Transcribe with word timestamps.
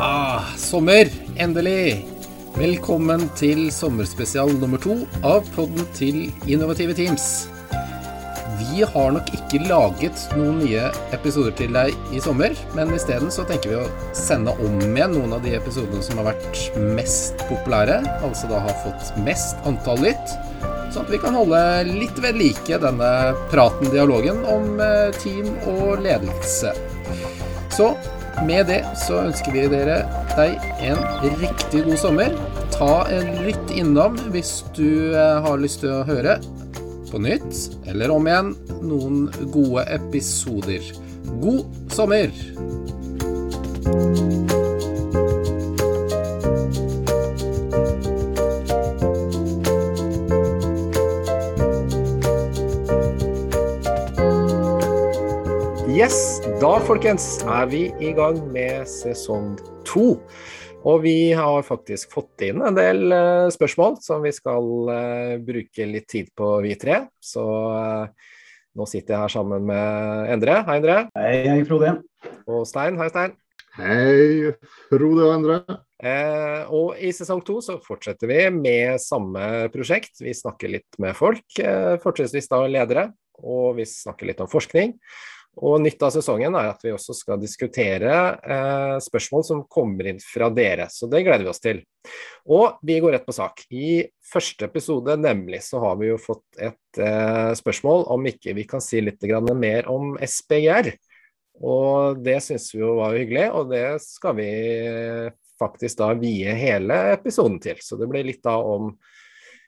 Ah, 0.00 0.54
sommer, 0.56 1.10
endelig! 1.36 2.17
Velkommen 2.58 3.20
til 3.38 3.68
sommerspesial 3.70 4.48
nummer 4.58 4.80
to 4.82 4.96
av 5.22 5.46
podden 5.54 5.84
til 5.94 6.16
Innovative 6.50 6.96
Teams. 6.98 7.46
Vi 8.58 8.82
har 8.82 9.12
nok 9.14 9.30
ikke 9.36 9.60
laget 9.68 10.24
noen 10.34 10.58
nye 10.64 10.88
episoder 11.14 11.54
til 11.60 11.70
deg 11.76 11.94
i 12.10 12.18
sommer, 12.24 12.58
men 12.74 12.90
isteden 12.96 13.30
så 13.30 13.44
tenker 13.46 13.70
vi 13.70 13.78
å 13.78 14.10
sende 14.10 14.56
om 14.58 14.74
igjen 14.88 15.14
noen 15.14 15.36
av 15.36 15.46
de 15.46 15.54
episodene 15.54 16.02
som 16.02 16.18
har 16.18 16.32
vært 16.32 16.82
mest 16.98 17.38
populære, 17.46 18.00
altså 18.26 18.50
da 18.50 18.64
har 18.66 18.82
fått 18.82 19.14
mest 19.22 19.62
antall 19.70 20.02
lytt, 20.08 20.34
sånn 20.90 21.04
at 21.06 21.14
vi 21.14 21.22
kan 21.22 21.38
holde 21.38 21.62
litt 21.92 22.18
ved 22.24 22.42
like 22.42 22.82
denne 22.82 23.12
praten, 23.54 23.92
dialogen 23.94 24.42
om 24.50 24.82
eh, 24.82 25.14
team 25.22 25.54
og 25.76 26.02
ledelse. 26.02 26.74
Så 27.70 27.92
med 28.42 28.66
det 28.66 28.82
så 28.98 29.22
ønsker 29.28 29.54
vi 29.54 29.70
dere 29.70 30.02
deg 30.38 30.58
en 30.86 31.00
riktig 31.40 31.82
god 31.86 31.98
sommer. 31.98 32.34
Ta 32.74 33.08
en 33.10 33.32
lytt 33.42 33.72
innom 33.74 34.18
hvis 34.32 34.60
du 34.76 35.14
eh, 35.16 35.38
har 35.42 35.58
lyst 35.58 35.82
til 35.82 35.96
å 35.96 36.04
høre 36.06 36.38
på 37.08 37.20
nytt 37.22 37.88
eller 37.88 38.12
om 38.14 38.28
igjen 38.28 38.52
noen 38.84 39.26
gode 39.54 39.86
episoder. 39.90 40.84
God 41.42 41.66
sommer! 41.94 42.30
Yes, 55.98 56.38
da 56.62 56.76
folkens 56.86 57.40
er 57.42 57.66
vi 57.72 57.88
i 57.98 58.12
gang 58.14 58.38
med 58.54 58.86
sesong 58.86 59.56
to. 59.88 60.18
Og 60.86 61.00
vi 61.02 61.32
har 61.34 61.64
faktisk 61.66 62.12
fått 62.14 62.44
inn 62.46 62.62
en 62.62 62.76
del 62.76 63.10
eh, 63.10 63.48
spørsmål 63.50 63.96
som 64.02 64.22
vi 64.22 64.30
skal 64.34 64.92
eh, 64.94 65.34
bruke 65.42 65.86
litt 65.90 66.06
tid 66.10 66.30
på, 66.38 66.52
vi 66.62 66.76
tre. 66.78 67.00
Så 67.18 67.42
eh, 67.74 68.30
nå 68.78 68.86
sitter 68.86 69.16
jeg 69.16 69.24
her 69.24 69.34
sammen 69.34 69.66
med 69.66 70.30
Endre. 70.36 70.60
Hei, 70.68 70.78
Endre. 70.78 71.00
Hei, 71.18 71.34
hei, 71.48 71.58
Frode. 71.66 71.96
Og 72.46 72.62
Stein. 72.70 72.98
Hei, 73.00 73.10
Stein. 73.10 73.34
Hei, 73.78 74.52
Frode 74.92 75.26
og 75.26 75.34
Endre. 75.34 75.58
Eh, 75.98 76.70
og 76.70 77.00
i 77.02 77.10
sesong 77.14 77.42
to 77.46 77.58
så 77.64 77.80
fortsetter 77.82 78.30
vi 78.30 78.44
med 78.54 79.02
samme 79.02 79.66
prosjekt. 79.74 80.20
Vi 80.22 80.36
snakker 80.36 80.70
litt 80.76 81.00
med 81.02 81.18
folk, 81.18 81.46
eh, 81.58 81.96
fortrinnsvis 82.04 82.50
da 82.52 82.62
ledere, 82.70 83.08
og 83.42 83.80
vi 83.80 83.86
snakker 83.88 84.30
litt 84.30 84.44
om 84.44 84.50
forskning. 84.50 84.94
Og 85.58 85.80
nytt 85.82 86.02
av 86.06 86.12
sesongen 86.14 86.54
er 86.58 86.70
at 86.70 86.84
vi 86.84 86.92
også 86.94 87.16
skal 87.16 87.40
diskutere 87.42 88.14
eh, 88.38 88.96
spørsmål 89.02 89.44
som 89.46 89.64
kommer 89.70 90.06
inn 90.10 90.20
fra 90.22 90.50
dere, 90.54 90.86
så 90.92 91.08
det 91.10 91.24
gleder 91.26 91.46
vi 91.46 91.50
oss 91.50 91.62
til. 91.62 91.80
Og 92.46 92.78
vi 92.86 93.00
går 93.02 93.16
rett 93.16 93.26
på 93.26 93.34
sak. 93.34 93.64
I 93.74 94.04
første 94.32 94.68
episode 94.68 95.18
nemlig 95.18 95.64
så 95.66 95.82
har 95.82 95.98
vi 95.98 96.12
jo 96.12 96.20
fått 96.22 96.60
et 96.62 97.02
eh, 97.02 97.50
spørsmål 97.58 98.06
om 98.14 98.30
ikke 98.30 98.54
vi 98.58 98.68
kan 98.70 98.84
si 98.84 99.02
litt 99.02 99.26
mer 99.58 99.90
om 99.90 100.14
SPGR. 100.22 100.92
Og 101.58 102.22
det 102.22 102.38
syns 102.44 102.70
vi 102.70 102.84
jo 102.84 102.94
var 103.00 103.18
hyggelig, 103.18 103.48
og 103.50 103.72
det 103.72 103.86
skal 104.04 104.36
vi 104.38 104.50
faktisk 105.58 105.98
da 105.98 106.12
vie 106.14 106.54
hele 106.54 106.98
episoden 107.16 107.58
til. 107.62 107.80
Så 107.82 107.98
det 107.98 108.06
blir 108.10 108.26
litt 108.26 108.44
da 108.46 108.54
om 108.62 108.92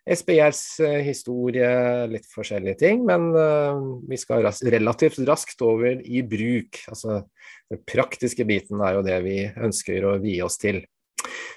SPRs 0.09 0.63
historie, 1.05 1.67
litt 2.11 2.29
forskjellige 2.33 2.81
ting. 2.83 3.03
Men 3.09 3.31
uh, 3.37 3.99
vi 4.09 4.19
skal 4.21 4.47
relativt 4.73 5.21
raskt 5.29 5.61
over 5.67 6.01
i 6.01 6.23
bruk. 6.27 6.81
Altså 6.91 7.23
den 7.71 7.83
praktiske 7.89 8.47
biten 8.49 8.83
er 8.85 8.99
jo 8.99 9.05
det 9.07 9.19
vi 9.27 9.37
ønsker 9.51 10.09
å 10.09 10.17
vie 10.23 10.41
oss 10.47 10.59
til. 10.61 10.83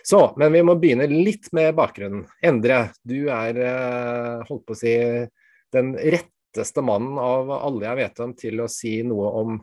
Så, 0.04 0.20
men 0.40 0.52
vi 0.52 0.64
må 0.68 0.76
begynne 0.76 1.08
litt 1.08 1.48
med 1.56 1.72
bakgrunnen. 1.78 2.26
Endre, 2.44 2.90
du 3.08 3.30
er, 3.32 3.62
uh, 3.64 4.44
holdt 4.50 4.68
på 4.68 4.76
å 4.76 4.82
si, 4.82 4.98
den 5.74 5.96
retteste 5.98 6.84
mannen 6.86 7.16
av 7.18 7.50
alle 7.56 7.88
jeg 7.88 8.02
vet 8.04 8.20
om 8.26 8.36
til 8.38 8.62
å 8.62 8.70
si 8.70 9.00
noe 9.08 9.32
om 9.40 9.56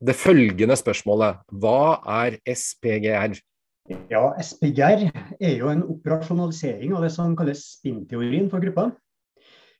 det 0.00 0.14
følgende 0.16 0.76
spørsmålet. 0.78 1.42
Hva 1.52 1.98
er 2.22 2.38
SPGR? 2.46 3.36
Ja, 3.86 4.32
SPGR 4.42 5.04
er 5.38 5.52
jo 5.54 5.68
en 5.70 5.84
operasjonalisering 5.86 6.94
av 6.96 7.04
det 7.06 7.12
som 7.14 7.36
kalles 7.38 7.62
spinnteorien 7.76 8.48
for 8.50 8.62
gruppa. 8.64 8.88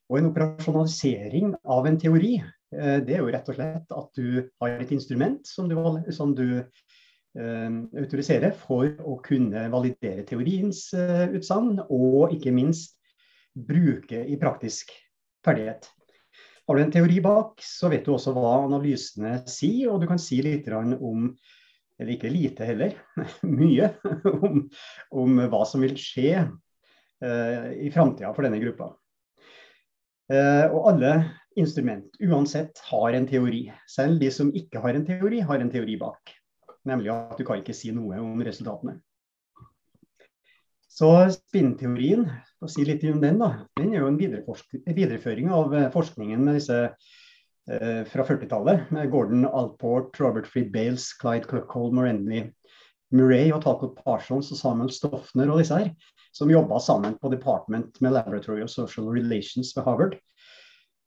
Og 0.07 0.21
en 0.21 0.29
operasjonalisering 0.29 1.57
av 1.75 1.89
en 1.89 1.99
teori, 1.99 2.37
det 2.71 3.17
er 3.17 3.25
jo 3.25 3.33
rett 3.35 3.51
og 3.51 3.59
slett 3.59 3.97
at 3.99 4.21
du 4.21 4.45
har 4.63 4.77
et 4.77 4.93
instrument 4.95 5.43
som 5.49 5.67
du, 5.71 5.75
som 6.15 6.37
du 6.39 6.47
eh, 6.61 7.73
autoriserer 7.99 8.55
for 8.61 8.93
å 9.03 9.17
kunne 9.27 9.67
validere 9.75 10.27
teoriens 10.29 10.85
eh, 10.95 11.27
utsagn, 11.35 11.81
og 11.91 12.37
ikke 12.37 12.55
minst 12.55 12.95
bruke 13.59 14.23
i 14.23 14.39
praktisk 14.39 14.95
ferdighet. 15.47 15.91
Har 16.67 16.79
du 16.79 16.83
en 16.83 16.95
teori 16.95 17.19
bak, 17.23 17.59
så 17.63 17.91
vet 17.91 18.07
du 18.07 18.15
også 18.15 18.35
hva 18.39 18.61
analysene 18.69 19.41
sier, 19.51 19.91
og 19.91 20.03
du 20.03 20.11
kan 20.11 20.23
si 20.23 20.39
litt 20.47 20.71
om 20.71 21.33
eller 21.97 22.13
ikke 22.17 22.33
lite 22.33 22.69
heller, 22.69 22.95
mye, 23.61 23.91
om, 24.31 24.63
om, 25.17 25.43
hva 25.49 25.63
som 25.69 25.85
vil 25.85 25.97
skje 26.01 26.31
eh, 26.37 27.69
i 27.87 27.91
framtida 27.95 28.33
for 28.37 28.47
denne 28.47 28.61
gruppa. 28.63 28.93
Eh, 30.33 30.67
og 30.69 30.91
alle 30.93 31.13
instrument, 31.57 32.09
uansett, 32.21 32.81
har 32.91 33.17
en 33.17 33.29
teori. 33.29 33.67
Selv 33.89 34.21
de 34.21 34.31
som 34.35 34.53
ikke 34.57 34.83
har 34.85 34.99
en 34.99 35.07
teori, 35.09 35.41
har 35.47 35.63
en 35.63 35.73
teori 35.73 35.97
bak. 36.01 36.35
Nemlig 36.87 37.13
at 37.15 37.39
du 37.39 37.47
kan 37.47 37.63
ikke 37.63 37.77
si 37.77 37.93
noe 37.95 38.21
om 38.23 38.43
resultatene. 38.45 38.99
Så 40.97 41.11
spinnteorien, 41.33 42.25
for 42.57 42.69
å 42.69 42.73
si 42.73 42.85
litt 42.89 43.03
om 43.09 43.21
den, 43.21 43.41
da, 43.43 43.67
den 43.77 43.93
er 43.93 44.01
jo 44.01 44.09
en 44.09 44.21
videreføring 44.21 45.51
av 45.53 45.75
eh, 45.77 45.91
forskningen 45.93 46.45
med 46.45 46.61
disse 46.61 46.79
fra 47.67 48.23
40-tallet, 48.23 48.91
med 48.95 49.09
Gordon 49.11 49.43
Alport, 49.49 50.15
Robert 50.23 50.47
Fried 50.47 50.69
Bales, 50.71 51.09
Clyde 51.19 51.49
Cluckholm, 51.51 51.97
Morenny, 51.99 52.45
Murray 53.15 53.53
og 53.55 53.63
Talcott 53.65 53.99
Parsons 54.03 54.51
og 54.55 54.59
Samuel 54.59 54.93
Stoffner 54.95 55.51
og 55.51 55.61
disse 55.61 55.79
her, 55.79 55.91
som 56.35 56.51
jobba 56.51 56.81
sammen 56.83 57.17
på 57.21 57.31
Department 57.33 58.01
med 58.05 58.17
Laboratory 58.17 58.65
of 58.65 58.73
Social 58.73 59.09
Relations 59.13 59.73
ved 59.77 59.87
Harvard. 59.87 60.17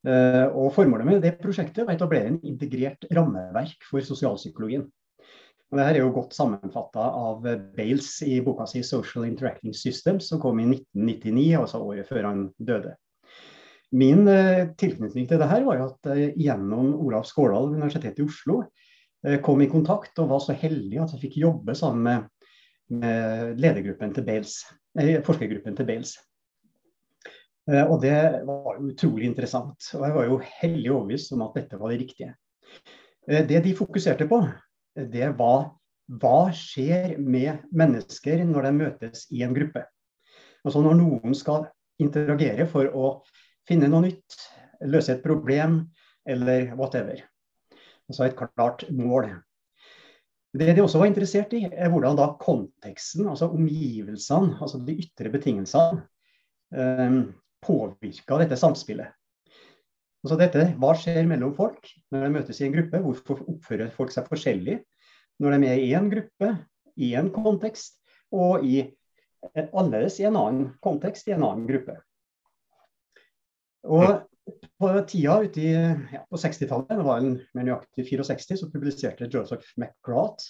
Uh, 0.07 0.47
og 0.55 0.71
Formålet 0.77 1.07
med 1.09 1.25
det 1.25 1.35
prosjektet 1.41 1.83
var 1.83 1.97
å 1.97 1.99
etablere 1.99 2.31
en 2.31 2.39
integrert 2.47 3.03
rammeverk 3.15 3.83
for 3.89 4.05
sosialpsykologien. 4.05 4.87
Og 5.69 5.77
Dette 5.77 5.91
er 5.91 5.99
jo 6.01 6.13
godt 6.15 6.33
sammenfatta 6.33 7.03
av 7.19 7.43
Bales 7.75 8.07
i 8.25 8.39
boka 8.41 8.65
si 8.65 8.81
'Social 8.81 9.27
Interacting 9.27 9.75
Systems', 9.75 10.31
som 10.31 10.39
kom 10.41 10.59
i 10.59 10.65
1999, 10.65 11.59
altså 11.59 11.83
året 11.83 12.07
før 12.09 12.25
han 12.25 12.47
døde. 12.57 12.95
Min 13.89 14.27
eh, 14.29 14.67
tilknytning 14.77 15.25
til 15.29 15.39
det 15.41 15.47
her 15.49 15.63
var 15.65 15.79
jo 15.79 15.87
at 15.89 16.09
jeg 16.11 16.29
eh, 16.29 16.41
gjennom 16.45 16.91
Olav 17.01 17.25
Skårdal 17.25 17.71
Universitetet 17.73 18.21
i 18.21 18.25
Oslo 18.27 18.59
eh, 19.25 19.39
kom 19.45 19.63
i 19.65 19.69
kontakt 19.71 20.19
og 20.21 20.29
var 20.29 20.43
så 20.45 20.53
heldig 20.53 20.99
at 21.01 21.15
jeg 21.15 21.23
fikk 21.23 21.39
jobbe 21.41 21.73
sammen 21.77 22.05
med, 22.05 22.51
med 23.01 23.61
ledergruppen 23.61 24.13
til 24.13 24.27
Bales, 24.27 24.59
forskergruppen 25.25 25.77
til 25.77 25.87
Bales. 25.89 26.15
Og 27.69 27.99
det 28.01 28.15
var 28.47 28.79
utrolig 28.81 29.27
interessant. 29.27 29.91
Og 29.93 30.05
jeg 30.07 30.13
var 30.15 30.25
jo 30.25 30.39
hellig 30.41 30.89
overbevist 30.89 31.35
om 31.35 31.43
at 31.45 31.59
dette 31.59 31.77
var 31.77 31.91
det 31.93 31.99
riktige. 32.01 32.31
Det 33.29 33.59
de 33.61 33.75
fokuserte 33.77 34.25
på, 34.25 34.39
det 34.97 35.27
var 35.37 35.67
hva 36.09 36.49
skjer 36.55 37.13
med 37.21 37.67
mennesker 37.69 38.41
når 38.49 38.65
de 38.65 38.71
møtes 38.79 39.27
i 39.29 39.43
en 39.45 39.53
gruppe. 39.53 39.83
Altså 40.65 40.81
når 40.81 40.97
noen 40.97 41.37
skal 41.37 41.67
interagere 42.01 42.65
for 42.71 42.89
å 42.89 43.11
finne 43.69 43.89
noe 43.91 44.07
nytt, 44.07 44.39
løse 44.89 45.13
et 45.13 45.23
problem 45.23 45.83
eller 46.29 46.73
whatever. 46.79 47.21
Altså 48.09 48.25
et 48.25 48.37
klart 48.37 48.87
mål. 48.89 49.29
Det 50.57 50.73
de 50.73 50.81
også 50.81 51.01
var 51.01 51.11
interessert 51.11 51.53
i, 51.53 51.67
er 51.69 51.91
hvordan 51.93 52.17
da 52.17 52.31
konteksten, 52.41 53.27
altså 53.29 53.51
omgivelsene, 53.53 54.55
altså 54.57 54.79
de 54.81 54.97
ytre 55.03 55.29
betingelsene, 55.29 56.01
um, 56.73 57.19
påvirka 57.61 58.39
dette 58.41 58.57
samspillet. 58.57 59.13
Altså 60.23 60.35
dette, 60.39 60.65
Hva 60.81 60.95
skjer 60.97 61.27
mellom 61.29 61.53
folk 61.55 61.85
når 62.11 62.25
de 62.25 62.33
møtes 62.33 62.59
i 62.59 62.65
en 62.65 62.73
gruppe? 62.73 62.99
Hvorfor 63.03 63.43
oppfører 63.45 63.93
folk 63.93 64.11
seg 64.11 64.27
forskjellig 64.27 64.79
når 65.39 65.55
de 65.55 65.69
er 65.69 65.83
i 65.85 65.93
en 65.95 66.09
gruppe, 66.11 66.49
i 66.99 67.13
en 67.15 67.29
kontekst 67.31 68.01
og 68.35 68.65
i 68.67 68.81
annerledes 69.55 70.19
i 70.19 70.25
en 70.27 70.35
annen 70.35 70.71
kontekst, 70.83 71.29
i 71.29 71.35
en 71.35 71.45
annen 71.45 71.67
gruppe. 71.69 71.95
Og 73.87 74.25
på 74.81 74.89
tida 75.07 75.35
ute 75.43 75.61
i, 75.61 75.73
ja, 76.13 76.23
på 76.29 76.39
60-tallet, 76.41 76.97
det 76.97 77.05
var 77.05 77.21
en 77.21 77.35
mer 77.55 77.67
nøyaktig 77.67 78.07
64, 78.09 78.57
så 78.59 78.71
publiserte 78.73 79.29
Joseph 79.31 79.75
McGrath 79.77 80.49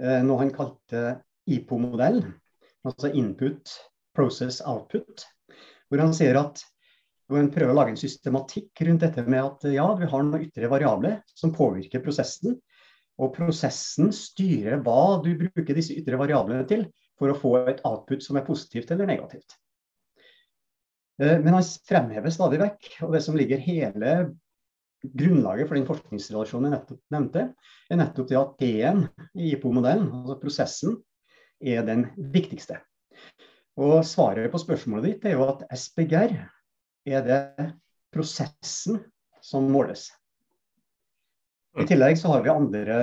eh, 0.00 0.20
noe 0.26 0.42
han 0.42 0.52
kalte 0.54 1.16
IPO-modell, 1.50 2.20
altså 2.84 3.10
Input 3.16 3.72
Process 4.14 4.60
Output, 4.68 5.24
hvor 5.88 6.04
han 6.04 6.14
sier 6.16 6.38
at 6.40 6.62
hvor 7.24 7.40
han 7.40 7.50
prøver 7.52 7.72
å 7.72 7.78
lage 7.78 7.94
en 7.94 8.00
systematikk 8.00 8.84
rundt 8.84 9.04
dette 9.06 9.24
med 9.24 9.40
at 9.40 9.66
ja, 9.72 9.86
vi 9.96 10.08
har 10.10 10.24
noen 10.26 10.44
ytre 10.44 10.68
variabler 10.68 11.20
som 11.32 11.54
påvirker 11.56 12.02
prosessen. 12.04 12.58
Og 13.14 13.30
prosessen 13.36 14.10
styrer 14.12 14.82
hva 14.84 15.22
du 15.24 15.30
bruker 15.38 15.76
disse 15.76 15.94
ytre 15.96 16.18
variablene 16.20 16.66
til 16.68 16.84
for 17.18 17.30
å 17.30 17.38
få 17.38 17.54
et 17.70 17.80
output 17.86 18.24
som 18.26 18.36
er 18.36 18.44
positivt 18.44 18.90
eller 18.92 19.08
negativt. 19.08 19.56
Eh, 21.22 21.36
men 21.40 21.54
han 21.54 21.66
fremhever 21.88 22.34
stadig 22.34 22.60
vekk, 22.62 22.88
og 23.06 23.14
det 23.14 23.22
som 23.24 23.38
ligger 23.38 23.62
hele 23.62 24.14
grunnlaget 25.04 25.68
for 25.68 25.76
den 25.76 25.86
forskningsrelasjonen 25.88 26.70
jeg 26.70 26.78
nettopp 26.78 27.14
nevnte, 27.14 27.44
er 27.92 28.00
nettopp 28.00 28.30
det 28.30 28.40
at 28.40 28.56
T-en 28.60 29.04
i 29.36 29.52
IPO-modellen, 29.52 30.08
altså 30.22 30.38
prosessen, 30.40 30.98
er 31.64 31.84
den 31.86 32.08
viktigste. 32.34 32.80
Og 33.80 34.02
svaret 34.06 34.50
på 34.52 34.60
spørsmålet 34.62 35.06
ditt 35.06 35.24
er 35.28 35.36
jo 35.36 35.46
at 35.48 35.64
SPGR 35.74 36.34
er 37.04 37.24
det 37.26 37.68
prosessen 38.14 39.00
som 39.44 39.66
måles. 39.70 40.08
I 41.74 41.86
tillegg 41.90 42.18
så 42.20 42.30
har 42.30 42.44
vi 42.44 42.52
andre 42.52 42.98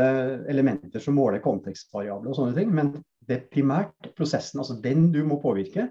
elementer 0.49 1.03
som 1.03 1.17
måler 1.19 1.43
kontekstvariabler 1.43 2.31
og 2.31 2.37
sånne 2.37 2.55
ting. 2.55 2.69
Men 2.71 2.93
det 3.27 3.35
er 3.35 3.49
primært 3.51 4.13
prosessen, 4.15 4.61
altså 4.63 4.77
den 4.79 5.09
du 5.11 5.19
må 5.27 5.41
påvirke 5.43 5.89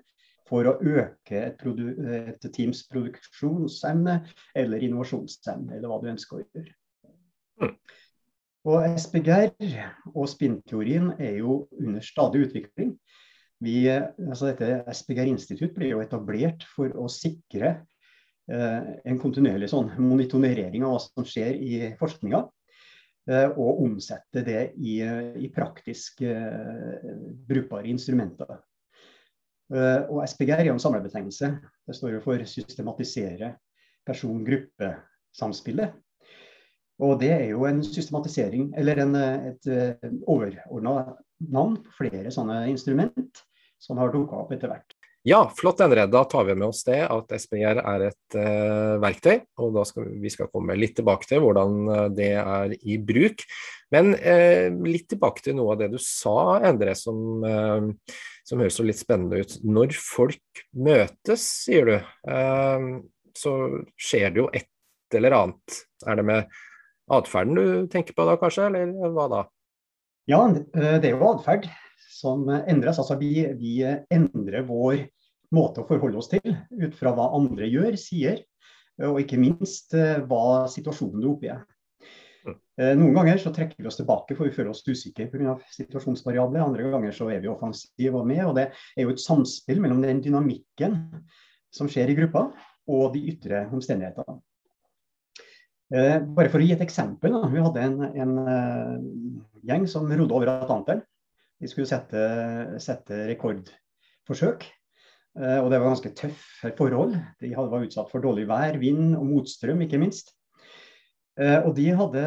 for 0.51 0.67
å 0.67 0.77
øke 0.83 1.45
et, 1.47 1.63
et 1.63 2.47
teams 2.55 2.83
produksjonsevne 2.91 4.21
eller 4.59 4.87
innovasjonsevne, 4.87 5.77
eller 5.77 5.91
hva 5.91 6.01
du 6.03 6.11
ønsker 6.11 6.41
å 6.41 6.45
gjøre. 6.45 6.77
Og 8.69 8.99
SPGR 9.01 9.55
og 10.13 10.27
spinnteorien 10.29 11.15
er 11.17 11.39
jo 11.41 11.63
under 11.81 12.05
stadig 12.05 12.49
utvikling. 12.49 12.93
Vi, 13.61 13.85
altså 13.89 14.51
dette 14.51 14.83
SPGR-institutt 14.97 15.73
ble 15.77 15.93
jo 15.93 16.03
etablert 16.05 16.65
for 16.75 16.93
å 16.97 17.07
sikre 17.13 17.73
eh, 18.51 18.91
en 19.05 19.21
kontinuerlig 19.21 19.69
sånn 19.73 19.93
monitorering 20.01 20.85
av 20.85 20.97
hva 20.97 21.03
som 21.05 21.29
skjer 21.29 21.57
i 21.61 21.81
forskninga. 22.01 22.43
Eh, 23.31 23.49
og 23.53 23.83
omsette 23.85 24.45
det 24.45 24.63
i, 24.81 24.99
i 25.45 25.51
praktisk 25.53 26.25
eh, 26.25 27.05
brukbare 27.49 27.93
instrumenter. 27.93 28.61
Eh, 29.71 30.01
og 30.11 30.23
SPGR 30.27 30.61
er 30.61 30.71
jo 30.71 30.77
en 30.77 30.83
samlebetegnelse. 30.83 31.47
Det 31.87 31.97
står 31.97 32.17
jo 32.17 32.23
for 32.25 32.45
systematisere 32.49 33.55
person-gruppe-samspillet. 34.09 35.91
Og 37.01 37.13
det 37.21 37.33
er 37.33 37.47
jo 37.55 37.65
en 37.65 37.81
systematisering, 37.85 38.75
eller 38.77 38.97
en, 39.01 39.15
et 39.17 39.65
overordna 40.29 41.15
navn 41.49 41.79
på 41.81 41.91
flere 42.03 42.33
sånne 42.35 42.67
instrument 42.69 43.41
som 43.81 43.97
har 44.03 44.13
dukka 44.13 44.43
opp 44.43 44.53
etter 44.53 44.69
hvert. 44.69 44.91
Ja, 45.23 45.43
flott 45.57 45.81
Endre. 45.85 46.07
Da 46.09 46.23
tar 46.25 46.47
vi 46.49 46.55
med 46.57 46.71
oss 46.71 46.81
det 46.87 47.03
at 47.05 47.33
SPR 47.43 47.83
er 47.83 48.07
et 48.07 48.37
uh, 48.41 48.97
verktøy. 49.03 49.43
og 49.61 49.75
da 49.77 49.85
skal 49.85 50.15
Vi 50.23 50.33
skal 50.33 50.49
komme 50.49 50.79
litt 50.79 50.95
tilbake 50.97 51.29
til 51.29 51.43
hvordan 51.45 51.77
uh, 51.91 52.07
det 52.09 52.31
er 52.41 52.73
i 52.81 52.97
bruk. 52.97 53.45
Men 53.93 54.15
uh, 54.17 54.73
litt 54.87 55.11
tilbake 55.13 55.45
til 55.45 55.59
noe 55.59 55.75
av 55.75 55.83
det 55.83 55.91
du 55.93 55.99
sa, 56.01 56.63
Endre, 56.71 56.97
som, 56.97 57.45
som 58.51 58.63
høres 58.63 58.81
så 58.81 58.87
litt 58.87 58.99
spennende 58.99 59.45
ut. 59.45 59.55
Når 59.63 59.95
folk 59.95 60.65
møtes, 60.75 61.45
sier 61.69 61.87
du, 61.87 61.95
så 63.39 63.55
skjer 63.95 64.35
det 64.35 64.43
jo 64.43 64.49
et 64.51 65.15
eller 65.15 65.37
annet. 65.37 65.79
Er 66.11 66.19
det 66.19 66.27
med 66.27 66.59
atferden 67.15 67.55
du 67.55 67.87
tenker 67.93 68.17
på 68.17 68.27
da, 68.27 68.35
kanskje, 68.41 68.67
eller 68.67 69.15
hva 69.15 69.29
da? 69.31 69.45
Ja, 70.31 70.43
det 70.51 71.07
er 71.07 71.15
jo 71.15 71.31
atferd 71.31 71.71
som 72.11 72.47
endres. 72.51 72.99
Altså 72.99 73.17
vi, 73.21 73.33
vi, 73.59 73.81
endrer 74.13 74.67
vår 74.69 75.07
måte 75.55 75.83
å 75.83 75.89
forholde 75.89 76.21
oss 76.21 76.31
til 76.31 76.55
ut 76.55 76.95
fra 76.99 77.15
hva 77.15 77.31
andre 77.39 77.67
gjør, 77.71 77.97
sier, 77.99 78.43
og 79.01 79.23
ikke 79.23 79.41
minst 79.41 79.95
eh, 79.97 80.21
hva 80.29 80.67
situasjonen 80.71 81.23
du 81.23 81.27
er 81.27 81.33
oppe 81.33 81.49
i. 81.49 81.55
Mm. 82.47 82.57
Eh, 82.81 82.93
noen 82.97 83.17
ganger 83.17 83.41
så 83.43 83.53
trekker 83.55 83.83
vi 83.83 83.89
oss 83.91 83.99
tilbake 84.01 84.37
for 84.37 84.49
vi 84.49 84.55
føler 84.55 84.73
oss 84.73 84.83
usikre 84.87 85.29
pga. 85.31 85.57
situasjonsvariabler. 85.77 86.65
Andre 86.65 86.91
ganger 86.95 87.17
så 87.17 87.29
er 87.33 87.43
vi 87.43 87.51
offensive 87.53 88.21
og 88.21 88.29
med. 88.29 88.45
og 88.47 88.55
Det 88.57 88.71
er 88.71 89.05
jo 89.05 89.15
et 89.15 89.23
samspill 89.23 89.83
mellom 89.83 90.03
den 90.05 90.23
dynamikken 90.25 90.97
som 91.75 91.91
skjer 91.91 92.11
i 92.11 92.17
gruppa, 92.19 92.49
og 92.91 93.13
de 93.15 93.27
ytre 93.31 93.67
omstendighetene. 93.71 94.41
Eh, 95.91 96.19
bare 96.23 96.51
for 96.51 96.63
å 96.63 96.67
gi 96.67 96.75
et 96.75 96.83
eksempel. 96.83 97.35
Da. 97.35 97.51
Vi 97.51 97.63
hadde 97.63 97.87
en, 97.87 98.03
en 98.25 98.35
gjeng 99.67 99.87
som 99.91 100.11
rodde 100.11 100.35
over 100.35 100.51
Atlanteren. 100.53 101.05
De 101.61 101.69
skulle 101.69 101.89
sette, 101.91 102.21
sette 102.81 103.25
rekordforsøk. 103.29 104.65
Eh, 105.39 105.59
og 105.61 105.71
det 105.71 105.79
var 105.79 105.93
ganske 105.93 106.13
tøffe 106.17 106.73
forhold. 106.79 107.15
De 107.43 107.53
var 107.55 107.85
utsatt 107.85 108.11
for 108.11 108.25
dårlig 108.25 108.49
vær, 108.51 108.79
vind 108.83 109.15
og 109.19 109.27
motstrøm, 109.29 109.85
ikke 109.87 110.01
minst. 110.03 110.35
Eh, 111.39 111.59
og 111.63 111.75
de 111.77 111.87
hadde 111.95 112.25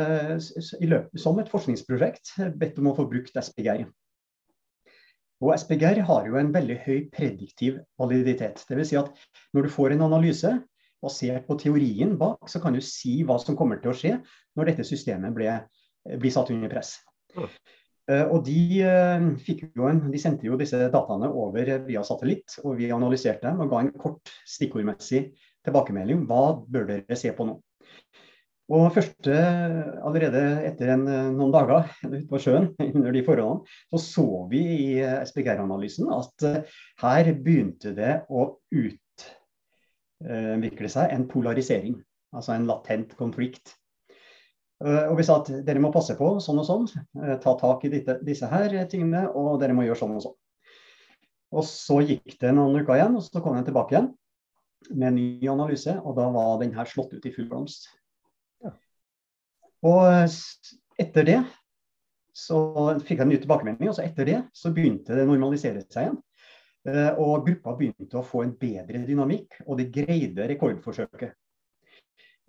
i 0.79 0.89
løpet, 0.89 1.19
som 1.19 1.39
et 1.41 1.51
forskningsprosjekt 1.51 2.35
bedt 2.59 2.79
om 2.81 2.91
å 2.91 2.95
få 2.97 3.07
brukt 3.11 3.35
SPGR. 3.35 3.85
Og 5.43 5.51
SPGR 5.59 5.99
har 6.07 6.27
jo 6.29 6.37
en 6.39 6.53
veldig 6.55 6.77
høy 6.85 6.99
prediktiv 7.11 7.81
validitet. 7.99 8.63
Dvs. 8.69 8.93
Si 8.93 8.99
at 8.99 9.11
når 9.55 9.67
du 9.67 9.73
får 9.73 9.95
en 9.95 10.05
analyse 10.07 10.53
basert 11.03 11.47
på 11.49 11.57
teorien 11.59 12.15
bak, 12.19 12.47
så 12.47 12.61
kan 12.63 12.75
du 12.75 12.79
si 12.83 13.19
hva 13.27 13.35
som 13.41 13.57
kommer 13.59 13.81
til 13.83 13.91
å 13.91 13.97
skje 13.97 14.17
når 14.55 14.71
dette 14.71 14.87
systemet 14.87 15.35
ble, 15.35 15.57
blir 16.15 16.31
satt 16.31 16.53
under 16.53 16.71
press. 16.71 16.95
Eh, 18.11 18.23
og 18.23 18.43
de, 18.47 18.83
eh, 18.83 19.17
en, 19.19 19.99
de, 20.11 20.19
sendte 20.19 20.47
jo 20.47 20.59
disse 20.59 20.79
dataene 20.91 21.27
over 21.27 21.69
via 21.87 22.03
satellitt, 22.07 22.57
og 22.63 22.75
vi 22.79 22.91
analyserte 22.91 23.47
dem 23.47 23.63
og 23.63 23.71
ga 23.71 23.83
en 23.83 23.93
kort 23.99 24.31
stikkordmessig 24.47 25.25
tilbakemelding. 25.63 26.25
Hva 26.27 26.43
bør 26.67 26.89
dere 26.89 27.19
se 27.19 27.31
på 27.35 27.47
nå? 27.47 27.59
Og 28.73 28.93
første, 28.95 29.33
Allerede 30.03 30.43
etter 30.67 30.87
en, 30.95 31.03
noen 31.35 31.53
dager 31.53 31.81
ute 32.07 32.27
på 32.29 32.37
sjøen 32.41 32.67
under 32.95 33.11
de 33.13 33.25
forholdene, 33.25 33.61
så 33.93 33.97
så 34.01 34.27
vi 34.51 34.61
i 34.73 35.01
SPGR-analysen 35.29 36.05
at 36.15 36.35
eh, 36.49 36.63
her 37.03 37.25
begynte 37.37 37.89
det 37.97 38.13
å 38.33 38.41
utvikle 38.73 40.89
seg 40.91 41.05
en 41.13 41.27
polarisering. 41.29 41.95
Altså 42.33 42.51
en 42.55 42.65
latent 42.65 43.13
konflikt 43.19 43.75
Eh, 44.83 45.05
og 45.07 45.17
vi 45.19 45.25
sa 45.25 45.37
at 45.39 45.49
dere 45.63 45.81
må 45.81 45.93
passe 45.93 46.15
på 46.19 46.29
sånn 46.43 46.59
og 46.59 46.67
sånn, 46.67 46.87
eh, 47.21 47.37
ta 47.43 47.53
tak 47.59 47.85
i 47.87 47.91
disse, 47.93 48.17
disse 48.25 48.49
her 48.51 48.73
tingene, 48.91 49.25
og 49.31 49.61
dere 49.61 49.75
må 49.75 49.85
gjøre 49.85 50.01
sånn 50.01 50.17
og 50.17 50.25
sånn. 50.25 50.37
Og 51.53 51.65
så 51.69 51.99
gikk 52.03 52.35
det 52.41 52.51
noen 52.57 52.81
uker 52.81 52.97
igjen, 52.97 53.15
og 53.15 53.23
så 53.23 53.43
kom 53.43 53.55
den 53.55 53.67
tilbake 53.67 53.95
igjen 53.95 54.11
med 54.91 55.07
en 55.07 55.19
ny 55.19 55.47
analyse, 55.47 55.93
og 56.03 56.17
da 56.17 56.25
var 56.33 56.57
den 56.59 56.73
her 56.75 56.89
slått 56.89 57.13
ut 57.13 57.27
i 57.29 57.31
full 57.31 57.47
blomst. 57.47 57.87
Og 59.83 60.01
eh, 60.07 60.37
etter 61.03 61.27
det 61.27 61.39
så 62.33 62.57
fikk 63.03 63.19
jeg 63.19 63.25
en 63.27 63.29
ny 63.29 63.37
tilbakemelding, 63.41 63.89
og 63.91 63.97
så 63.97 64.05
etter 64.07 64.25
det 64.29 64.39
så 64.57 64.71
begynte 64.73 65.13
det 65.13 65.25
å 65.25 65.29
normalisere 65.29 65.83
seg 65.85 66.07
igjen. 66.07 66.21
Og 67.21 67.45
gruppa 67.45 67.75
begynte 67.79 68.17
å 68.19 68.25
få 68.25 68.41
en 68.43 68.55
bedre 68.59 69.03
dynamikk, 69.07 69.61
og 69.67 69.77
de 69.79 69.85
greide 69.93 70.47
rekordforsøket. 70.49 71.35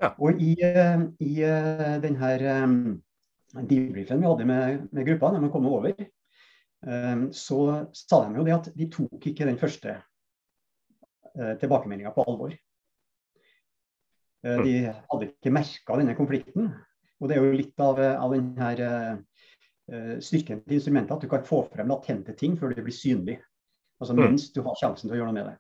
Ja. 0.03 0.11
Og 0.19 0.41
i, 0.43 0.55
eh, 0.65 1.05
i 1.23 1.35
eh, 1.47 1.93
denne 2.03 2.31
debriefen 3.55 4.25
vi 4.25 4.31
hadde 4.31 4.49
med, 4.49 4.89
med 4.91 5.07
gruppa, 5.07 5.31
når 5.35 5.45
man 5.45 5.53
kom 5.55 5.69
over, 5.71 5.95
så 7.33 7.59
sa 7.97 8.19
de 8.27 8.37
jo 8.37 8.43
det 8.45 8.53
at 8.53 8.67
de 8.77 8.87
tok 8.93 9.23
ikke 9.31 9.47
den 9.49 9.57
første 9.57 9.95
tilbakemeldinga 11.33 12.11
på 12.13 12.25
alvor. 12.29 12.51
De 14.45 14.75
hadde 14.83 15.29
ikke 15.31 15.53
merka 15.55 15.97
denne 15.97 16.17
konflikten. 16.19 16.69
Og 17.23 17.31
det 17.31 17.37
er 17.37 17.45
jo 17.45 17.57
litt 17.57 17.81
av, 17.83 18.01
av 18.01 18.33
denne 18.35 18.71
uh, 18.85 20.17
styrken 20.25 20.63
til 20.65 20.79
instrumentet 20.79 21.15
at 21.17 21.25
du 21.25 21.31
kan 21.31 21.45
få 21.47 21.63
frem 21.73 21.91
latente 21.91 22.35
ting 22.39 22.57
før 22.61 22.75
det 22.75 22.85
blir 22.87 22.97
synlig. 22.97 23.39
Altså 24.03 24.17
mm. 24.17 24.23
mens 24.25 24.49
du 24.53 24.63
har 24.67 24.79
sjansen 24.81 25.09
til 25.09 25.17
å 25.17 25.21
gjøre 25.21 25.33
noe 25.33 25.39
med 25.39 25.53
det. 25.53 25.59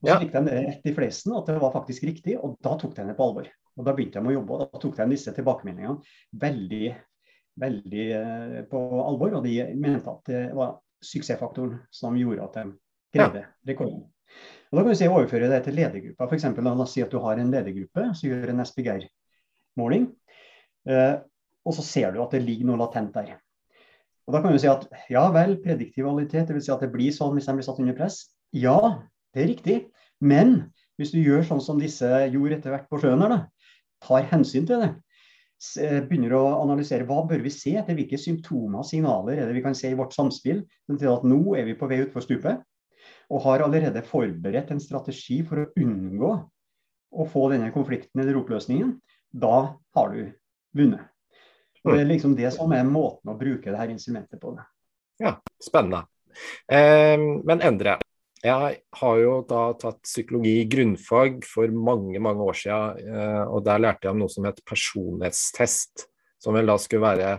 Og 0.00 0.08
så 0.08 0.18
fikk 0.22 0.32
de 0.32 0.44
det 0.46 0.60
rett 0.64 0.86
i 0.88 0.92
fleisen, 0.96 1.32
at 1.36 1.50
det 1.50 1.58
var 1.60 1.74
faktisk 1.74 2.06
riktig, 2.08 2.36
og 2.40 2.54
da 2.64 2.76
tok 2.80 2.94
de 2.96 3.04
det 3.10 3.16
på 3.18 3.26
alvor. 3.26 3.50
Og 3.76 3.86
Da 3.86 3.94
begynte 3.96 4.20
de 4.20 4.30
å 4.30 4.34
jobbe, 4.34 4.54
og 4.56 4.62
da 4.62 4.80
tok 4.82 4.96
de 4.96 5.08
disse 5.12 5.34
tilbakemeldingene 5.36 6.14
veldig, 6.44 6.94
veldig 7.60 8.06
uh, 8.14 8.56
på 8.70 8.80
alvor. 9.02 9.36
Og 9.40 9.44
de 9.44 9.58
mente 9.74 10.14
at 10.14 10.30
det 10.30 10.46
var 10.56 10.78
suksessfaktoren 11.04 11.78
som 11.94 12.16
gjorde 12.18 12.46
at 12.46 12.56
de 12.58 12.64
greide 13.16 13.44
ja. 13.44 13.52
rekorden. 13.68 14.02
Og 14.70 14.78
Da 14.78 14.82
kan 14.84 14.92
du 14.92 14.98
si 15.00 15.08
overføre 15.10 15.48
det 15.50 15.62
til 15.66 15.76
ledergruppa. 15.80 16.28
Eksempel, 16.36 16.64
la 16.66 16.84
oss 16.84 16.94
si 16.94 17.02
at 17.02 17.12
du 17.12 17.18
har 17.24 17.40
en 17.40 17.50
ledergruppe 17.50 18.04
som 18.14 18.28
gjør 18.30 18.52
en 18.52 18.64
SPGR-måling. 18.64 20.06
Eh, 20.88 21.16
og 21.66 21.76
så 21.76 21.84
ser 21.84 22.14
du 22.14 22.22
at 22.24 22.34
det 22.34 22.42
ligger 22.44 22.70
noe 22.70 22.80
latent 22.80 23.12
der. 23.16 23.36
Og 24.28 24.36
da 24.36 24.42
kan 24.42 24.54
du 24.54 24.60
si 24.62 24.70
at 24.70 24.86
ja 25.10 25.26
vel, 25.34 25.56
prediktivalitet, 25.64 26.48
dvs. 26.48 26.68
Si 26.68 26.72
at 26.72 26.84
det 26.84 26.92
blir 26.92 27.12
sånn 27.14 27.34
hvis 27.36 27.48
de 27.50 27.56
blir 27.58 27.66
satt 27.66 27.80
under 27.82 27.96
press. 27.98 28.22
Ja, 28.56 28.78
det 29.34 29.42
er 29.42 29.50
riktig. 29.50 29.78
Men 30.22 30.70
hvis 31.00 31.12
du 31.14 31.20
gjør 31.20 31.44
sånn 31.48 31.62
som 31.64 31.80
disse 31.80 32.08
gjorde 32.30 32.58
etter 32.58 32.74
hvert 32.74 32.88
på 32.90 33.00
sjøen 33.02 33.24
her, 33.24 33.32
da, 33.32 33.40
tar 34.04 34.28
hensyn 34.30 34.68
til 34.68 34.84
det, 34.84 34.90
begynner 36.08 36.32
å 36.38 36.44
analysere 36.62 37.04
hva 37.08 37.20
bør 37.28 37.42
vi 37.44 37.52
se 37.52 37.74
etter 37.76 37.96
hvilke 37.96 38.16
symptomer 38.20 38.80
og 38.80 38.86
signaler 38.88 39.36
er 39.36 39.48
det 39.48 39.58
vi 39.58 39.64
kan 39.64 39.76
se 39.76 39.90
i 39.90 39.96
vårt 39.98 40.14
samspill 40.16 40.62
til 40.88 41.10
at 41.10 41.26
nå 41.28 41.40
er 41.58 41.66
vi 41.68 41.76
på 41.76 41.88
vei 41.90 41.98
utfor 42.06 42.24
stupet, 42.24 42.62
og 43.30 43.44
har 43.44 43.66
allerede 43.66 44.00
forberedt 44.06 44.72
en 44.72 44.80
strategi 44.80 45.40
for 45.44 45.60
å 45.60 45.68
unngå 45.76 46.32
å 47.10 47.26
få 47.28 47.48
denne 47.52 47.68
konflikten 47.74 48.22
eller 48.22 48.38
oppløsningen, 48.40 48.94
da 49.36 49.76
har 49.96 50.14
du 50.14 50.30
vunnet. 50.76 51.08
Og 51.84 51.94
Det 51.94 52.02
er 52.02 52.10
liksom 52.10 52.36
det 52.36 52.50
som 52.52 52.72
er 52.76 52.84
måten 52.84 53.32
å 53.32 53.38
bruke 53.40 53.70
det 53.70 53.78
her 53.78 53.92
instrumentet 53.92 54.40
på. 54.40 54.52
Det. 54.56 54.66
Ja, 55.24 55.36
spennende. 55.62 56.04
Eh, 56.68 57.16
men 57.16 57.62
Endre, 57.64 57.96
jeg 58.40 58.76
har 58.96 59.18
jo 59.20 59.32
da 59.48 59.62
tatt 59.76 60.00
psykologi 60.06 60.60
i 60.62 60.68
grunnfag 60.70 61.42
for 61.44 61.72
mange, 61.72 62.20
mange 62.22 62.44
år 62.44 62.56
siden, 62.56 63.10
eh, 63.12 63.42
og 63.44 63.64
der 63.66 63.82
lærte 63.84 64.08
jeg 64.08 64.14
om 64.14 64.22
noe 64.22 64.32
som 64.32 64.46
het 64.48 64.62
personlighetstest. 64.68 66.06
Som 66.40 66.56
vel 66.56 66.70
da 66.72 66.78
skulle 66.80 67.04
være 67.04 67.32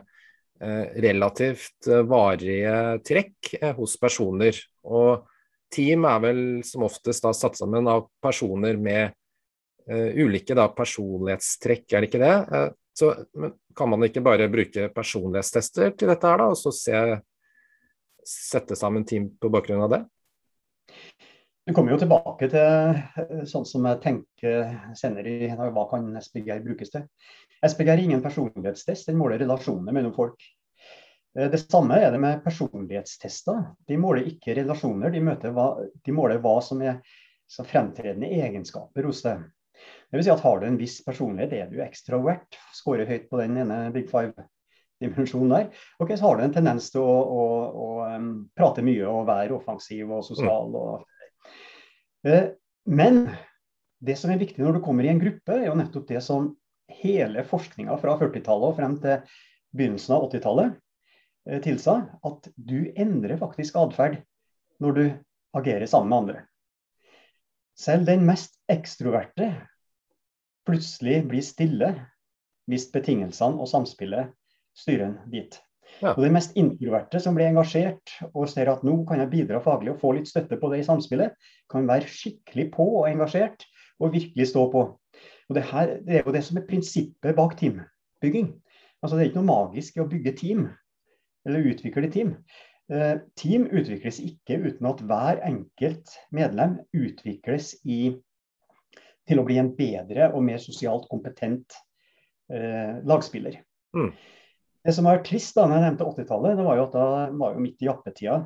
eh, 0.62 0.92
relativt 1.02 1.90
eh, 1.90 2.04
varige 2.06 2.76
trekk 3.08 3.56
eh, 3.58 3.72
hos 3.78 3.96
personer. 4.02 4.58
Og 4.86 5.26
team 5.74 6.06
er 6.06 6.22
vel 6.22 6.44
som 6.68 6.86
oftest 6.86 7.26
da 7.26 7.34
satt 7.34 7.58
sammen 7.58 7.90
av 7.90 8.08
personer 8.22 8.78
med 8.78 9.18
ulike 9.92 10.54
da, 10.56 10.68
personlighetstrekk, 10.72 11.88
er 11.90 12.04
det 12.04 12.08
ikke 12.12 12.20
det? 12.22 12.36
Så 12.98 13.12
kan 13.76 13.90
man 13.90 14.04
ikke 14.04 14.24
bare 14.24 14.50
bruke 14.52 14.90
personlighetstester 14.94 15.94
til 15.96 16.12
dette 16.12 16.28
her, 16.28 16.42
da, 16.42 16.50
og 16.52 16.60
så 16.60 16.74
se, 16.76 17.04
sette 18.28 18.76
sammen 18.78 19.06
team 19.08 19.30
på 19.40 19.52
bakgrunn 19.54 19.86
av 19.86 19.94
det? 19.94 20.02
Vi 21.66 21.76
kommer 21.78 21.94
jo 21.94 22.02
tilbake 22.02 22.50
til 22.50 22.62
eh, 23.22 23.44
sånn 23.48 23.68
som 23.70 23.86
jeg 23.86 24.02
tenker 24.04 24.72
senere 24.98 25.36
i 25.46 25.52
hva 25.52 25.86
kan 25.92 26.10
SPGR 26.20 26.64
brukes 26.66 26.90
til. 26.94 27.06
SPGR 27.62 27.94
er 27.94 28.02
ingen 28.08 28.24
personlighetstest, 28.24 29.12
den 29.12 29.20
måler 29.20 29.40
relasjoner 29.40 29.94
mellom 29.94 30.16
folk. 30.16 30.42
Eh, 31.38 31.48
det 31.54 31.62
samme 31.62 32.00
er 32.02 32.12
det 32.12 32.20
med 32.20 32.42
personlighetstester. 32.44 33.62
De 33.88 34.00
måler 34.02 34.28
ikke 34.34 34.58
relasjoner, 34.58 35.14
de, 35.14 35.52
hva, 35.54 35.68
de 35.80 36.16
måler 36.18 36.42
hva 36.44 36.58
som 36.66 36.82
er 36.84 37.00
fremtredende 37.68 38.32
egenskaper 38.42 39.08
hos 39.08 39.22
deg. 39.28 39.46
Det 40.12 40.20
vil 40.20 40.26
si 40.28 40.34
at 40.34 40.44
Har 40.44 40.60
du 40.60 40.66
en 40.68 40.80
viss 40.80 40.98
personlighet, 41.06 41.54
er 41.56 41.70
du 41.72 41.80
ekstravert, 41.84 42.58
skårer 42.76 43.08
høyt 43.08 43.30
på 43.32 43.40
den 43.40 43.56
ene 43.62 43.78
big 43.96 44.10
five-dimensjonen 44.12 45.54
der, 45.54 45.70
ok, 46.04 46.12
så 46.18 46.26
har 46.26 46.38
du 46.38 46.44
en 46.44 46.56
tendens 46.58 46.90
til 46.92 47.06
å, 47.06 47.14
å, 47.16 47.46
å 47.72 47.88
um, 48.12 48.34
prate 48.58 48.84
mye 48.84 49.08
og 49.08 49.30
være 49.30 49.56
offensiv 49.56 50.12
og 50.12 50.26
sosial. 50.28 50.76
Og, 50.76 51.06
uh, 52.28 52.52
men 52.92 53.24
det 54.04 54.18
som 54.20 54.34
er 54.34 54.42
viktig 54.42 54.60
når 54.60 54.78
du 54.78 54.84
kommer 54.84 55.08
i 55.08 55.14
en 55.14 55.24
gruppe, 55.24 55.56
er 55.56 55.70
jo 55.70 55.80
nettopp 55.80 56.12
det 56.12 56.20
som 56.28 56.52
hele 56.92 57.48
forskninga 57.48 57.96
fra 58.02 58.20
40-tallet 58.20 58.68
og 58.68 58.78
frem 58.82 59.00
til 59.00 59.40
begynnelsen 59.72 60.18
av 60.18 60.28
80-tallet 60.28 60.76
uh, 60.76 61.60
tilsa 61.64 62.02
at 62.28 62.52
du 62.60 62.92
endrer 63.00 63.40
faktisk 63.40 63.80
atferd 63.80 64.20
når 64.84 65.00
du 65.00 65.06
agerer 65.56 65.88
sammen 65.88 66.12
med 66.12 66.24
andre. 66.26 66.48
Selv 67.80 68.12
den 68.12 68.28
mest 68.28 68.60
ekstroverte 68.68 69.54
plutselig 70.68 71.24
blir 71.30 71.46
stille 71.46 71.92
hvis 72.70 72.88
betingelsene 72.94 73.60
og 73.60 73.70
samspillet 73.70 74.32
styrer 74.78 75.10
en 75.10 75.20
dit. 75.32 75.58
Ja. 76.00 76.14
Og 76.14 76.22
de 76.24 76.32
mest 76.32 76.56
introverte 76.60 77.20
som 77.20 77.36
blir 77.36 77.50
engasjert 77.50 78.14
og 78.32 78.48
ser 78.50 78.70
at 78.72 78.84
nå 78.88 79.02
kan 79.10 79.20
jeg 79.20 79.32
bidra 79.34 79.60
faglig 79.64 79.92
og 79.94 80.00
få 80.02 80.14
litt 80.16 80.30
støtte 80.30 80.58
på 80.62 80.72
det 80.72 80.82
i 80.82 80.88
samspillet, 80.88 81.36
kan 81.72 81.90
være 81.90 82.10
skikkelig 82.10 82.70
på 82.76 82.86
og 83.02 83.10
engasjert 83.10 83.66
og 84.02 84.14
virkelig 84.16 84.48
stå 84.54 84.66
på. 84.72 84.86
Og 85.50 85.56
Det, 85.56 85.66
her, 85.68 85.98
det 86.06 86.16
er 86.16 86.24
jo 86.26 86.34
det 86.34 86.44
som 86.48 86.58
er 86.58 86.68
prinsippet 86.70 87.36
bak 87.36 87.58
teambygging. 87.60 88.54
Altså 89.02 89.18
Det 89.18 89.24
er 89.24 89.32
ikke 89.32 89.42
noe 89.42 89.52
magisk 89.52 89.98
i 89.98 90.04
å 90.04 90.10
bygge 90.10 90.38
team 90.40 90.70
eller 91.46 91.72
utvikle 91.74 92.10
team. 92.14 92.36
Eh, 92.92 93.18
team 93.40 93.68
utvikles 93.72 94.20
ikke 94.24 94.60
uten 94.62 94.88
at 94.90 95.02
hver 95.10 95.42
enkelt 95.48 96.16
medlem 96.32 96.80
utvikles 96.94 97.74
i, 97.84 98.14
til 99.30 99.42
å 99.42 99.46
bli 99.48 99.60
en 99.62 99.74
bedre 99.78 100.32
og 100.32 100.46
mer 100.46 100.62
sosialt 100.62 101.08
kompetent 101.12 101.76
eh, 102.52 103.02
lagspiller. 103.08 103.60
Mm. 103.98 104.10
Det 104.82 104.96
som 104.98 105.06
var 105.06 105.22
trist 105.26 105.58
da 105.58 105.68
når 105.68 105.78
jeg 105.78 105.86
nevnte 105.86 106.10
80-tallet, 106.10 106.58
det 106.58 106.66
var 106.66 106.80
jo 106.80 106.88
at 106.88 106.98
da 106.98 107.06
var 107.38 107.54
jo 107.54 107.64
midt 107.64 107.84
i 107.84 107.90
jappetida. 107.90 108.40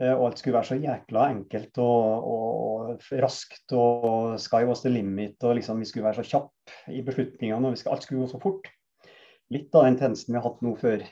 Eh, 0.00 0.12
og 0.14 0.26
alt 0.30 0.42
skulle 0.42 0.58
være 0.58 0.70
så 0.72 0.80
jækla 0.80 1.28
enkelt 1.36 1.80
og, 1.84 2.26
og, 2.34 2.50
og, 2.64 3.06
raskt. 3.22 3.76
Og 3.76 4.36
sky 4.42 4.64
was 4.68 4.82
the 4.84 4.92
limit. 4.92 5.38
Og 5.46 5.56
liksom 5.60 5.80
vi 5.82 5.88
skulle 5.88 6.08
være 6.08 6.24
så 6.24 6.34
kjappe 6.34 6.92
i 6.96 7.04
beslutningene. 7.06 7.70
og 7.70 7.94
Alt 7.94 8.06
skulle 8.06 8.24
gå 8.24 8.32
så 8.32 8.42
fort. 8.42 8.70
Litt 9.50 9.74
av 9.74 9.86
den 9.86 9.98
tendensen 9.98 10.34
vi 10.34 10.38
har 10.38 10.46
hatt 10.46 10.62
nå 10.62 10.76
før 10.78 11.06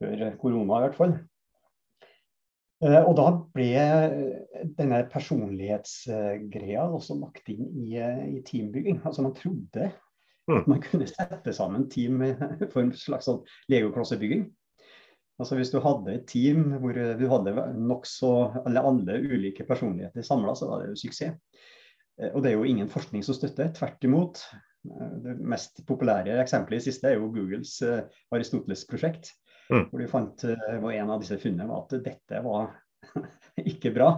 før 0.00 0.28
korona 0.40 0.80
i 0.80 0.86
hvert 0.86 0.98
fall. 0.98 1.16
Eh, 2.84 2.98
og 3.00 3.14
da 3.16 3.30
ble 3.56 3.70
denne 4.76 4.98
personlighetsgreia 5.12 6.84
også 6.84 7.16
lagt 7.22 7.48
inn 7.52 7.70
i, 7.80 7.96
i 7.96 8.42
teambygging. 8.44 9.00
Altså 9.04 9.24
Man 9.24 9.36
trodde 9.36 9.88
at 10.46 10.52
mm. 10.52 10.66
man 10.68 10.82
kunne 10.84 11.08
sette 11.10 11.54
sammen 11.56 11.88
team 11.90 12.20
for 12.72 12.82
en 12.84 12.92
slags 12.96 13.30
sånn 13.30 13.40
legoklossebygging. 13.72 14.46
Altså 15.40 15.56
Hvis 15.58 15.72
du 15.72 15.80
hadde 15.84 16.14
et 16.16 16.28
team 16.28 16.76
hvor 16.80 16.96
du 16.96 17.26
hadde 17.28 17.66
nokså 17.76 18.30
alle, 18.62 18.84
alle 18.84 19.18
ulike 19.24 19.66
personligheter 19.68 20.24
samla, 20.24 20.54
så 20.56 20.68
var 20.70 20.84
det 20.84 20.92
jo 20.92 21.00
suksess. 21.06 21.34
Eh, 22.20 22.30
og 22.32 22.42
det 22.44 22.52
er 22.52 22.58
jo 22.58 22.68
ingen 22.68 22.92
forskning 22.92 23.24
som 23.24 23.36
støtter. 23.36 23.72
Tvert 23.76 24.04
imot. 24.04 24.44
Eh, 24.84 25.16
det 25.24 25.38
mest 25.40 25.80
populære 25.88 26.36
eksempelet 26.44 26.84
i 26.84 26.90
siste 26.90 27.08
er 27.08 27.16
jo 27.16 27.32
Googles 27.32 27.78
Aristoteles-prosjekt. 28.36 29.32
Mm. 29.70 29.88
Hvor 29.90 30.02
de 30.02 30.10
fant, 30.10 30.44
eh, 30.44 30.76
var 30.82 30.92
En 30.94 31.10
av 31.10 31.22
disse 31.22 31.38
funnene 31.42 31.68
var 31.68 31.84
at 31.84 31.96
dette 32.04 32.42
var 32.44 32.70
ikke 33.72 33.92
bra. 33.94 34.10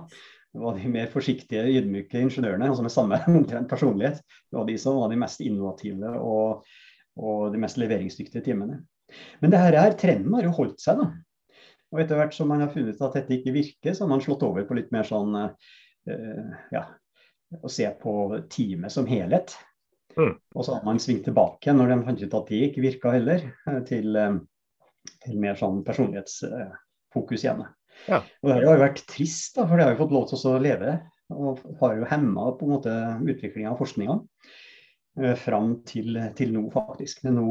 Det 0.53 0.61
var 0.65 0.77
de 0.77 0.91
mer 0.91 1.09
forsiktige, 1.13 1.65
ydmyke 1.79 2.21
ingeniørene 2.25 2.71
altså 2.71 2.85
med 2.85 2.95
samme 2.95 3.19
personlighet. 3.73 4.23
Det 4.49 4.59
var 4.59 4.69
de 4.69 4.77
som 4.81 5.01
var 5.01 5.13
de 5.13 5.21
mest 5.21 5.43
innovative 5.45 6.13
og, 6.19 6.69
og 7.21 7.49
de 7.53 7.61
mest 7.63 7.81
leveringsdyktige 7.81 8.45
timene. 8.47 8.83
Men 9.41 9.53
det 9.53 9.61
her 9.61 9.77
er, 9.81 9.97
trenden 9.97 10.35
har 10.37 10.49
jo 10.49 10.57
holdt 10.57 10.83
seg. 10.83 11.01
da. 11.01 11.11
Og 11.93 12.03
etter 12.03 12.21
hvert 12.21 12.35
som 12.37 12.51
man 12.51 12.65
har 12.65 12.73
funnet 12.73 13.01
at 13.01 13.17
dette 13.17 13.39
ikke 13.39 13.55
virker, 13.55 13.95
så 13.95 14.05
har 14.05 14.13
man 14.13 14.25
slått 14.25 14.45
over 14.45 14.67
på 14.69 14.77
litt 14.77 14.91
mer 14.93 15.07
sånn 15.09 15.33
uh, 15.33 16.51
ja, 16.75 16.83
å 17.57 17.71
se 17.73 17.89
på 18.03 18.13
teamet 18.53 18.93
som 18.93 19.09
helhet. 19.09 19.55
Mm. 20.19 20.35
Og 20.57 20.67
så 20.67 20.77
har 20.77 20.85
man 20.85 21.01
svingt 21.01 21.25
tilbake 21.29 21.73
når 21.73 21.93
de 21.93 21.99
fant 22.05 22.23
ut 22.25 22.37
at 22.41 22.53
det 22.53 22.61
ikke 22.67 22.85
virka 22.85 23.15
heller, 23.15 23.47
til, 23.89 24.21
til 25.25 25.39
mer 25.41 25.59
sånn 25.59 25.83
personlighetsfokus 25.87 27.45
igjen. 27.45 27.65
Ja. 28.07 28.23
Og 28.43 28.51
Det 28.51 28.57
har 28.57 28.65
jo 28.79 28.85
vært 28.85 29.05
trist, 29.11 29.57
da, 29.57 29.67
for 29.67 29.79
det 29.79 29.87
har 29.87 29.95
jo 29.95 30.03
fått 30.05 30.15
lov 30.15 30.27
til 30.31 30.51
å 30.51 30.57
leve. 30.63 30.97
Og 31.35 31.61
har 31.83 31.99
jo 31.99 32.09
hemma 32.09 32.51
på 32.57 32.65
en 32.65 32.73
måte 32.73 32.95
utviklinga 33.21 33.75
av 33.75 33.81
forskninga 33.83 34.15
eh, 35.21 35.35
fram 35.37 35.75
til, 35.89 36.17
til, 36.39 36.55
nå, 36.55 36.65
faktisk. 36.73 37.25
Men 37.27 37.41
nå 37.41 37.49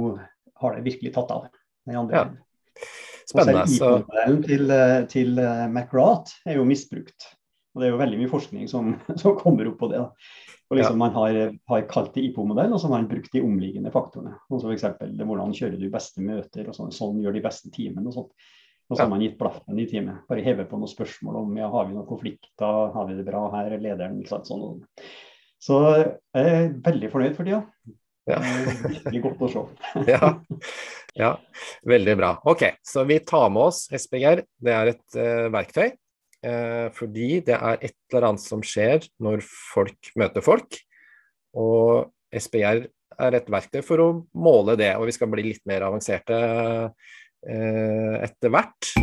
har 0.64 0.78
det 0.78 0.86
virkelig 0.88 1.14
tatt 1.18 1.34
av. 1.36 1.50
Den 1.88 2.00
andre. 2.02 2.24
Ja. 2.24 2.86
Spennende. 3.28 3.66
Og 3.68 3.74
selv 3.76 4.00
IP-modellen 4.02 4.44
til, 4.48 4.72
eh, 4.74 5.00
til 5.12 5.34
McRath 5.68 6.40
er 6.48 6.58
jo 6.58 6.68
misbrukt. 6.68 7.30
Og 7.76 7.84
Det 7.84 7.90
er 7.90 7.94
jo 7.94 8.02
veldig 8.02 8.22
mye 8.24 8.32
forskning 8.32 8.70
som, 8.72 8.96
som 9.22 9.38
kommer 9.38 9.70
opp 9.70 9.78
på 9.84 9.92
det. 9.92 10.02
da. 10.02 10.47
Og 10.68 10.76
liksom 10.76 10.98
ja. 10.98 11.00
Man 11.00 11.14
har, 11.16 11.38
har 11.72 11.88
kalt 11.88 12.14
det 12.18 12.26
IPO-modell, 12.28 12.74
og 12.74 12.82
så 12.82 12.90
har 12.90 12.98
man 12.98 13.08
brukt 13.08 13.32
de 13.32 13.44
omliggende 13.44 13.92
faktorene. 13.94 14.36
Altså 14.52 14.74
F.eks. 14.74 14.86
hvordan 15.22 15.54
kjører 15.56 15.80
du 15.80 15.88
beste 15.94 16.24
møter, 16.24 16.68
og 16.68 16.76
sånn, 16.76 16.92
sånn 16.96 17.22
gjør 17.24 17.38
de 17.38 17.44
beste 17.46 17.72
timene 17.74 18.10
Og 18.10 18.18
sånt. 18.18 18.50
Og 18.88 18.96
så 18.96 19.04
har 19.04 19.12
man 19.12 19.24
gitt 19.24 19.36
blaffen 19.40 19.80
i 19.80 19.86
teamet. 19.88 20.24
Bare 20.30 20.44
heve 20.46 20.64
på 20.68 20.78
noen 20.80 20.92
spørsmål 20.92 21.42
om 21.42 21.56
ja, 21.60 21.68
har 21.72 21.88
vi 21.90 21.96
noen 21.96 22.08
konflikter, 22.08 22.92
har 22.94 23.08
vi 23.10 23.18
det 23.18 23.26
bra 23.28 23.42
her, 23.56 23.76
lederen, 23.84 24.20
ikke 24.22 24.32
sant, 24.32 24.48
sånn. 24.48 24.78
Så 25.60 25.80
jeg 25.92 26.54
er 26.54 26.70
veldig 26.86 27.10
fornøyd 27.12 27.36
for 27.36 27.48
tida. 27.48 27.64
Ja. 28.28 28.40
Virkelig 28.88 29.24
godt 29.24 29.44
å 29.44 29.50
se. 29.52 29.64
ja. 30.14 30.32
ja. 31.20 31.32
veldig 31.88 32.16
bra. 32.20 32.34
Ok, 32.48 32.64
så 32.84 33.04
vi 33.08 33.20
tar 33.28 33.48
med 33.52 33.70
oss 33.70 33.86
SPGR. 33.92 34.44
Det 34.64 34.76
er 34.76 34.94
et 34.94 35.20
uh, 35.20 35.48
verktøy 35.52 35.92
Eh, 36.46 36.88
fordi 36.94 37.40
det 37.46 37.56
er 37.58 37.82
et 37.82 37.96
eller 38.12 38.30
annet 38.30 38.44
som 38.44 38.62
skjer 38.66 39.08
når 39.24 39.42
folk 39.48 40.12
møter 40.20 40.46
folk. 40.46 40.80
Og 41.58 42.12
SPR 42.34 42.86
er 43.18 43.40
et 43.40 43.50
verktøy 43.50 43.82
for 43.86 44.04
å 44.04 44.10
måle 44.38 44.78
det, 44.78 44.94
og 44.98 45.08
vi 45.10 45.16
skal 45.16 45.32
bli 45.32 45.48
litt 45.50 45.64
mer 45.70 45.88
avanserte 45.88 46.38
eh, 47.48 48.16
etter 48.28 48.54
hvert. 48.54 48.94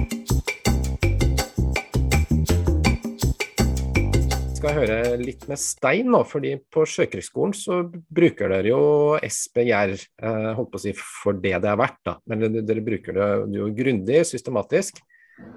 skal 4.65 4.79
høre 4.79 5.17
litt 5.21 5.43
med 5.51 5.61
Stein 5.61 6.07
nå, 6.09 6.23
fordi 6.25 6.55
på 6.73 6.87
Sjøkrigsskolen 6.89 7.53
så 7.57 7.83
bruker 7.85 8.49
dere 8.49 8.71
jo 8.71 8.85
SPR, 9.21 9.93
eh, 9.93 10.53
holdt 10.57 10.71
på 10.73 10.81
å 10.81 10.83
si 10.87 10.95
for 10.97 11.37
det 11.37 11.59
det 11.61 11.69
er 11.69 11.77
verdt, 11.77 12.01
da. 12.07 12.15
Men 12.31 12.47
dere 12.65 12.85
bruker 12.85 13.19
det 13.19 13.59
jo 13.59 13.69
grundig, 13.77 14.23
systematisk, 14.25 15.03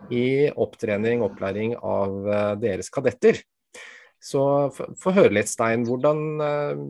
i 0.10 0.50
opptrening, 0.56 1.22
opplæring 1.26 1.76
av 1.78 2.28
eh, 2.28 2.52
deres 2.62 2.90
kadetter. 2.94 3.40
Så 4.24 4.42
få 4.74 5.14
høre 5.16 5.36
litt, 5.38 5.52
Stein. 5.52 5.86
Hvordan, 5.88 6.22
eh, 6.42 6.82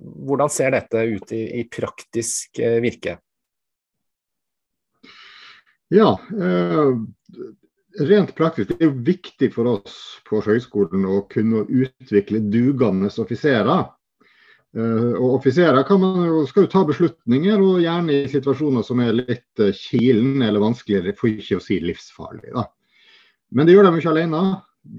hvordan, 0.00 0.52
ser 0.52 0.74
dette 0.74 1.04
ut 1.12 1.32
i, 1.36 1.44
i 1.60 1.66
praktisk 1.70 2.60
eh, 2.62 2.80
virke? 2.82 3.18
Ja, 5.90 6.12
rent 8.06 8.28
praktisk. 8.38 8.76
Det 8.78 8.86
er 8.86 8.92
viktig 8.94 9.48
for 9.50 9.66
oss 9.72 9.96
på 10.22 10.38
høgskolen 10.46 11.02
å 11.02 11.24
kunne 11.32 11.64
utvikle 11.66 12.38
dugende 12.46 13.10
offiserer. 13.10 13.88
Uh, 14.76 15.16
og 15.18 15.40
Offiserer 15.40 15.82
skal 15.82 16.64
jo 16.64 16.70
ta 16.70 16.84
beslutninger, 16.86 17.58
og 17.58 17.80
gjerne 17.82 18.20
i 18.20 18.28
situasjoner 18.30 18.84
som 18.86 19.00
er 19.02 19.16
litt 19.18 19.62
uh, 19.62 19.72
kilen 19.74 20.44
eller 20.46 20.62
vanskeligere, 20.62 21.16
for 21.18 21.32
ikke 21.32 21.58
å 21.58 21.64
si 21.64 21.80
livsfarlig. 21.82 22.52
Da. 22.54 22.68
Men 23.50 23.66
det 23.66 23.74
gjør 23.74 23.88
de 23.88 23.98
ikke 23.98 24.12
alene. 24.12 24.42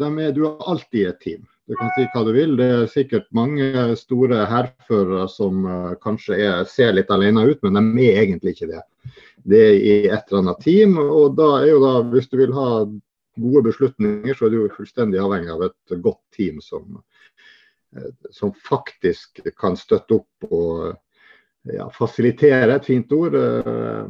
De 0.02 0.10
er, 0.26 0.34
du 0.36 0.44
er 0.50 0.68
alltid 0.70 1.08
et 1.08 1.22
team. 1.24 1.46
Du 1.72 1.78
kan 1.80 1.92
si 1.96 2.04
hva 2.12 2.26
du 2.28 2.34
vil. 2.36 2.58
Det 2.60 2.68
er 2.68 2.90
sikkert 2.92 3.30
mange 3.32 3.86
store 3.96 4.44
hærførere 4.50 5.24
som 5.32 5.64
uh, 5.64 5.94
kanskje 6.04 6.42
er, 6.42 6.66
ser 6.68 6.92
litt 6.98 7.14
alene 7.14 7.46
ut, 7.48 7.62
men 7.64 7.80
de 7.96 8.10
er 8.10 8.26
egentlig 8.26 8.58
ikke 8.58 8.74
det. 8.74 8.84
Det 9.48 9.62
er 9.70 9.78
i 9.78 9.94
et 10.10 10.28
eller 10.28 10.44
annet 10.44 10.62
team. 10.66 11.00
og 11.00 11.38
da 11.40 11.48
er 11.62 11.72
jo 11.72 11.80
da, 11.86 11.94
Hvis 12.12 12.28
du 12.28 12.38
vil 12.42 12.52
ha 12.60 12.68
gode 13.40 13.64
beslutninger, 13.70 14.36
så 14.36 14.46
er 14.46 14.54
du 14.54 14.76
fullstendig 14.76 15.22
avhengig 15.24 15.54
av 15.54 15.64
et 15.70 15.96
godt 16.04 16.22
team 16.36 16.60
som, 16.62 17.00
som 18.32 18.54
faktisk 18.56 19.42
kan 19.60 19.76
støtte 19.80 20.22
opp 20.22 20.52
og 20.52 20.94
ja, 21.70 21.90
fasilitere, 21.94 22.76
et 22.76 22.88
fint 22.88 23.12
ord, 23.14 23.36
uh, 23.36 24.08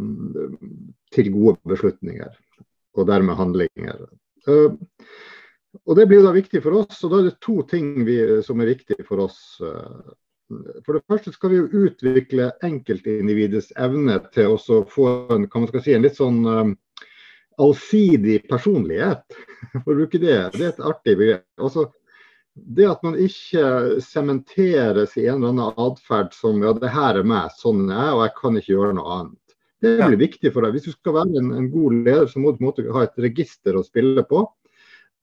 til 1.12 1.32
gode 1.34 1.58
beslutninger. 1.68 2.32
Og 3.00 3.08
dermed 3.08 3.40
handlinger. 3.40 4.06
Og 4.48 5.96
Det 5.96 6.08
blir 6.08 6.20
jo 6.20 6.28
da 6.28 6.34
viktig 6.36 6.62
for 6.64 6.82
oss. 6.82 7.04
og 7.04 7.12
Da 7.12 7.20
er 7.20 7.30
det 7.30 7.40
to 7.40 7.62
ting 7.64 7.94
vi, 8.06 8.18
som 8.44 8.60
er 8.60 8.74
viktig 8.74 9.06
for 9.08 9.24
oss. 9.24 9.40
Eh, 9.64 10.12
for 10.84 10.98
det 10.98 11.06
første 11.08 11.32
skal 11.32 11.54
vi 11.54 11.62
jo 11.62 11.86
utvikle 11.88 12.50
enkeltindividets 12.68 13.72
evne 13.80 14.18
til 14.36 14.58
å 14.58 14.82
få 14.84 15.08
en, 15.32 15.48
kan 15.48 15.64
man 15.64 15.84
si, 15.84 15.94
en 15.96 16.04
litt 16.04 16.20
sånn 16.20 16.44
allsidig 17.62 18.42
personlighet. 18.50 19.24
For 19.84 19.94
å 19.94 19.98
bruke 20.02 20.20
det. 20.20 20.38
Det 20.58 20.66
er 20.66 20.74
et 20.74 20.86
artig 20.92 21.16
begrep. 21.20 21.46
Altså, 21.62 21.88
det 22.66 22.88
at 22.90 23.04
man 23.06 23.18
ikke 23.20 24.00
sementeres 24.06 25.18
i 25.18 25.28
en 25.28 25.42
eller 25.42 25.52
annen 25.54 25.82
atferd 25.82 26.34
som 26.36 26.62
ja, 26.64 26.74
det 26.78 26.92
her 26.94 27.20
er 27.22 27.28
meg, 27.28 27.54
sånn 27.58 27.86
er 27.90 27.98
jeg, 27.98 28.16
og 28.16 28.24
jeg 28.26 28.34
kan 28.40 28.60
ikke 28.60 28.74
gjøre 28.74 28.98
noe 28.98 29.20
annet. 29.20 29.38
Det 29.82 29.96
blir 29.98 30.20
viktig 30.22 30.52
for 30.54 30.62
deg. 30.62 30.76
Hvis 30.76 30.92
du 30.92 30.94
skal 30.94 31.16
være 31.16 31.40
en, 31.42 31.54
en 31.58 31.70
god 31.74 31.96
leder, 32.06 32.28
så 32.30 32.42
må 32.42 32.52
du 32.52 32.60
på 32.60 32.62
en 32.62 32.70
måte 32.70 32.84
ha 32.94 33.06
et 33.08 33.24
register 33.24 33.78
å 33.78 33.86
spille 33.86 34.22
på. 34.30 34.44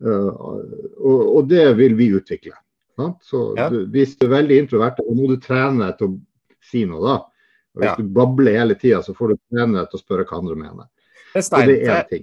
Uh, 0.02 0.30
og, 0.30 1.20
og, 1.22 1.40
det 1.50 1.64
vil 1.78 1.94
vi 1.98 2.10
utvikle. 2.18 2.56
Så 3.22 3.54
ja. 3.54 3.68
du, 3.70 3.84
Hvis 3.94 4.16
du 4.18 4.26
er 4.26 4.34
veldig 4.40 4.58
introvert, 4.64 4.98
og 5.04 5.14
må 5.14 5.30
du 5.30 5.36
trene 5.42 5.92
til 5.98 6.10
å 6.10 6.16
si 6.66 6.82
noe, 6.90 7.02
da. 7.04 7.18
Og 7.74 7.82
hvis 7.82 7.92
ja. 7.92 7.96
du 8.00 8.10
babler 8.18 8.58
hele 8.58 8.74
tida, 8.78 8.98
så 9.06 9.14
får 9.14 9.34
du 9.34 9.40
trene 9.52 9.84
til 9.86 10.00
å 10.00 10.02
spørre 10.02 10.26
hva 10.26 10.40
andre 10.42 10.58
mener. 10.58 10.90
Stein, 11.38 11.70
jeg 11.70 12.22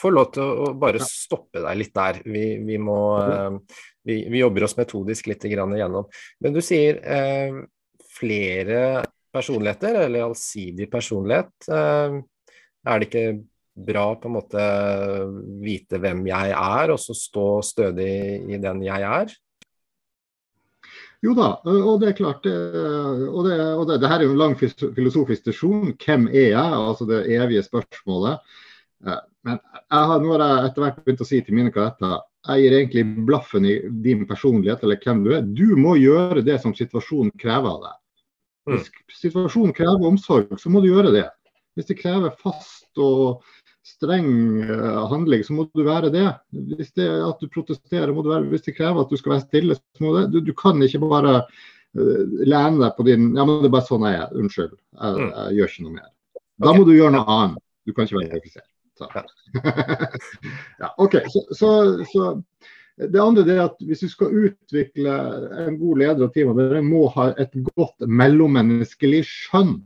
får 0.00 0.14
lov 0.16 0.30
til 0.34 0.42
å 0.64 0.70
bare 0.80 1.02
stoppe 1.04 1.60
deg 1.62 1.78
litt 1.78 1.92
der. 1.94 2.22
Vi, 2.26 2.46
vi 2.64 2.78
må 2.80 2.98
uh, 3.20 3.58
vi, 4.04 4.18
vi, 4.28 4.40
jobber 4.40 4.66
oss 4.66 4.76
metodisk 4.78 5.28
litt 5.30 5.44
igjennom. 5.46 6.08
Men 6.42 6.54
du 6.54 6.60
sier 6.64 6.98
eh, 7.02 7.62
flere 8.18 8.82
personligheter, 9.32 10.02
eller 10.06 10.26
allsidig 10.26 10.90
personlighet. 10.92 11.52
Eh, 11.70 12.18
er 12.82 13.00
det 13.00 13.08
ikke 13.08 13.26
bra 13.72 14.08
på 14.20 14.28
en 14.28 14.36
måte 14.36 14.64
vite 15.62 16.00
hvem 16.02 16.26
jeg 16.28 16.52
er, 16.52 16.92
og 16.92 17.00
så 17.00 17.16
stå 17.16 17.46
stødig 17.64 18.12
i 18.52 18.60
den 18.60 18.82
jeg 18.84 19.08
er? 19.08 19.32
Jo 21.22 21.36
da, 21.38 21.52
og 21.62 22.00
det 22.02 22.10
er 22.10 22.18
klart. 22.18 22.46
Og 22.50 23.44
det, 23.46 23.56
og 23.78 23.84
det, 23.86 24.00
det 24.02 24.08
her 24.10 24.18
er 24.18 24.26
jo 24.26 24.34
en 24.34 24.40
lang 24.40 24.56
filosofisk 24.58 25.46
diskusjon. 25.46 25.92
Hvem 25.94 26.26
er 26.32 26.48
jeg? 26.50 26.78
Altså 26.90 27.06
det 27.06 27.22
evige 27.30 27.62
spørsmålet. 27.62 28.42
Eh, 29.06 29.22
men 29.46 29.58
jeg 29.62 30.10
har, 30.10 30.20
nå 30.22 30.34
har 30.34 30.42
jeg 30.42 30.70
etter 30.70 30.84
hvert 30.84 31.00
begynt 31.02 31.22
å 31.22 31.28
si 31.28 31.40
til 31.42 31.56
mine 31.58 31.72
kadetter 31.74 32.18
gir 32.42 32.74
egentlig 32.74 33.04
blaffen 33.26 33.66
i 33.68 33.76
din 34.04 34.26
personlighet 34.26 34.82
eller 34.82 34.98
hvem 35.02 35.24
du 35.24 35.32
er. 35.36 35.42
Du 35.46 35.76
må 35.78 35.94
gjøre 36.00 36.42
det 36.42 36.58
som 36.62 36.74
situasjonen 36.74 37.30
krever 37.38 37.70
av 37.70 37.84
deg. 37.84 37.98
Hvis 38.72 38.88
mm. 38.88 39.02
situasjonen 39.18 39.74
krever 39.76 40.06
omsorg, 40.08 40.54
så 40.58 40.70
må 40.70 40.82
du 40.82 40.90
gjøre 40.90 41.14
det. 41.14 41.26
Hvis 41.76 41.88
det 41.88 41.98
krever 42.02 42.34
fast 42.42 43.00
og 43.00 43.44
streng 43.86 44.62
eh, 44.62 44.98
handling, 45.10 45.44
så 45.46 45.56
må 45.56 45.66
du 45.70 45.84
være 45.86 46.10
det. 46.14 46.26
Hvis 46.50 46.92
det 46.98 47.06
er 47.08 47.22
at 47.26 47.42
du 47.42 47.50
protesterer, 47.50 48.12
må 48.14 48.22
du 48.22 48.30
være 48.30 48.50
Hvis 48.50 48.66
det 48.68 48.76
krever 48.76 49.02
at 49.02 49.10
du 49.10 49.18
skal 49.18 49.36
være 49.36 49.46
stille, 49.46 49.78
så 49.78 50.04
må 50.04 50.14
du 50.16 50.26
Du, 50.36 50.40
du 50.50 50.52
kan 50.54 50.82
ikke 50.82 51.02
bare 51.02 51.38
uh, 51.42 52.22
lene 52.46 52.82
deg 52.82 52.92
på 52.98 53.06
din 53.08 53.32
Ja, 53.36 53.46
men 53.46 53.62
det 53.62 53.70
er 53.70 53.76
bare 53.78 53.88
sånn 53.88 54.06
jeg 54.06 54.20
er. 54.20 54.34
Unnskyld. 54.38 54.76
Jeg, 54.98 55.16
mm. 55.18 55.32
jeg 55.38 55.58
gjør 55.58 55.72
ikke 55.72 55.86
noe 55.88 55.96
mer. 55.98 56.12
Da 56.62 56.76
må 56.76 56.86
du 56.86 56.94
gjøre 56.94 57.16
noe 57.16 57.38
annet. 57.38 57.64
Du 57.86 57.94
kan 57.94 58.06
ikke 58.06 58.20
være 58.20 58.34
offiser. 59.06 60.18
ja, 60.82 60.92
OK. 61.02 61.16
Så, 61.32 61.44
så, 61.58 61.70
så, 62.12 62.32
det 62.96 63.22
andre 63.22 63.46
er 63.54 63.62
at 63.66 63.80
hvis 63.82 64.04
du 64.04 64.10
skal 64.12 64.34
utvikle 64.48 65.14
en 65.66 65.78
god 65.80 66.02
leder 66.02 66.26
og 66.26 66.34
teamet, 66.34 66.60
dere 66.60 66.84
må 66.86 67.06
ha 67.16 67.30
et 67.40 67.54
godt 67.72 68.06
mellommenneskelig 68.06 69.24
skjønn. 69.28 69.80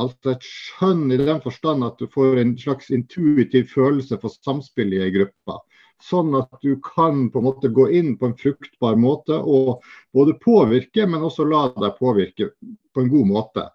Altså 0.00 0.34
et 0.34 0.46
skjønn 0.48 1.12
i 1.14 1.20
den 1.20 1.38
forstand 1.44 1.86
at 1.86 2.00
du 2.00 2.08
får 2.10 2.40
en 2.42 2.56
slags 2.58 2.90
intuitiv 2.94 3.68
følelse 3.70 4.18
for 4.22 4.34
samspillet 4.34 5.06
i 5.06 5.14
gruppa. 5.14 5.60
Sånn 6.02 6.34
at 6.36 6.50
du 6.64 6.74
kan 6.84 7.28
på 7.30 7.40
en 7.40 7.46
måte 7.46 7.70
gå 7.72 7.86
inn 7.94 8.16
på 8.18 8.28
en 8.28 8.36
fruktbar 8.36 8.98
måte 9.00 9.36
og 9.38 9.84
både 10.12 10.34
påvirke, 10.42 11.06
men 11.06 11.22
også 11.24 11.46
la 11.48 11.68
deg 11.76 11.94
påvirke 12.00 12.50
på 12.58 13.04
en 13.04 13.12
god 13.12 13.30
måte 13.30 13.68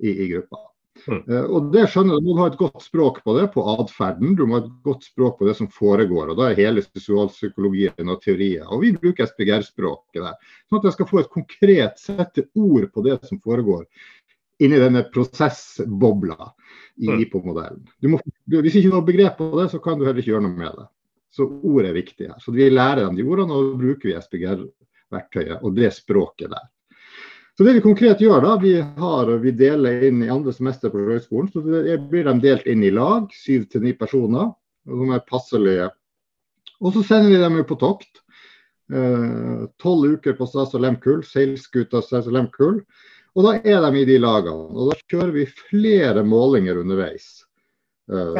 i, 0.00 0.10
i 0.10 0.30
gruppa. 0.32 0.64
Mm. 1.06 1.22
Uh, 1.28 1.44
og 1.54 1.70
det 1.74 1.84
skjønner 1.92 2.20
Du 2.20 2.30
må 2.30 2.38
ha 2.40 2.48
et 2.50 2.58
godt 2.60 2.82
språk 2.84 3.22
på 3.24 3.36
det, 3.38 3.46
på 3.54 3.64
atferden. 3.74 4.34
Du 4.38 4.44
må 4.46 4.58
ha 4.58 4.64
et 4.64 4.70
godt 4.86 5.06
språk 5.06 5.38
på 5.38 5.48
det 5.48 5.54
som 5.60 5.70
foregår. 5.72 6.32
og 6.32 6.40
Da 6.40 6.50
er 6.50 6.58
hele 6.58 6.84
sosialpsykologien 6.84 8.10
og 8.10 8.22
teorier. 8.24 8.66
Og 8.66 8.82
vi 8.84 8.94
bruker 8.96 9.28
SPGR-språket 9.30 10.22
der. 10.22 10.54
Sånn 10.68 10.80
at 10.80 10.88
jeg 10.90 10.98
skal 10.98 11.10
få 11.10 11.22
et 11.22 11.32
konkret 11.34 12.02
sette 12.02 12.48
ord 12.58 12.88
på 12.94 13.06
det 13.06 13.20
som 13.28 13.42
foregår 13.44 13.86
inni 14.58 14.78
denne 14.78 15.04
prosessbobla 15.14 16.54
i 16.96 17.08
mm. 17.08 17.20
IPO-modellen. 17.22 17.84
Hvis 18.50 18.78
ikke 18.78 18.88
du 18.90 18.96
har 18.96 19.04
begrep 19.06 19.36
på 19.38 19.52
det, 19.60 19.68
så 19.70 19.78
kan 19.82 19.98
du 19.98 20.06
heller 20.06 20.18
ikke 20.18 20.32
gjøre 20.32 20.46
noe 20.48 20.58
med 20.58 20.80
det. 20.80 20.88
Så 21.34 21.46
ord 21.46 21.86
er 21.86 21.94
viktig 21.94 22.26
her. 22.30 22.40
Så 22.42 22.54
vi 22.56 22.66
lærer 22.72 23.04
dem 23.04 23.18
de 23.18 23.26
ordene, 23.28 23.54
og 23.54 23.78
bruker 23.78 24.10
vi 24.10 24.16
SPGR-verktøyet 24.18 25.62
og 25.62 25.76
det 25.78 25.92
språket 25.94 26.50
der. 26.54 26.66
Så 27.58 27.64
det 27.64 27.72
Vi 27.74 27.80
konkret 27.82 28.20
gjør 28.22 28.44
da, 28.44 28.52
vi, 28.62 28.76
har, 28.78 29.30
vi 29.42 29.50
deler 29.50 30.04
inn 30.06 30.20
i 30.22 30.28
andre 30.30 30.52
semester 30.54 30.92
på 30.92 31.00
høgskolen. 31.02 31.48
så 31.50 31.58
det 31.58 31.96
blir 32.06 32.28
de 32.28 32.36
delt 32.38 32.66
inn 32.70 32.84
i 32.86 32.92
lag, 32.94 33.24
syv 33.34 33.64
til 33.72 33.82
ni 33.82 33.96
personer. 33.98 34.52
som 34.86 35.10
er 35.10 35.24
passelige. 35.26 35.88
Og 36.78 36.92
så 36.94 37.02
sender 37.02 37.32
vi 37.32 37.40
dem 37.42 37.64
på 37.66 37.74
tokt. 37.74 38.22
Eh, 38.94 39.66
tolv 39.82 40.06
eh, 40.06 40.12
uker 40.14 40.36
på 40.38 40.46
Stas 40.46 40.76
og 40.78 40.84
Lemkull, 40.84 41.24
seilskuta 41.26 41.98
Stas 42.00 42.28
og 42.30 42.36
Lemkull. 42.36 42.78
Og 43.34 43.48
da 43.48 43.56
er 43.58 43.82
de 43.82 44.04
i 44.04 44.06
de 44.06 44.20
lagene. 44.22 44.70
Og 44.78 44.92
da 44.92 44.98
kjører 45.10 45.34
vi 45.34 45.48
flere 45.50 46.22
målinger 46.22 46.78
underveis. 46.78 47.42
Uh. 48.06 48.38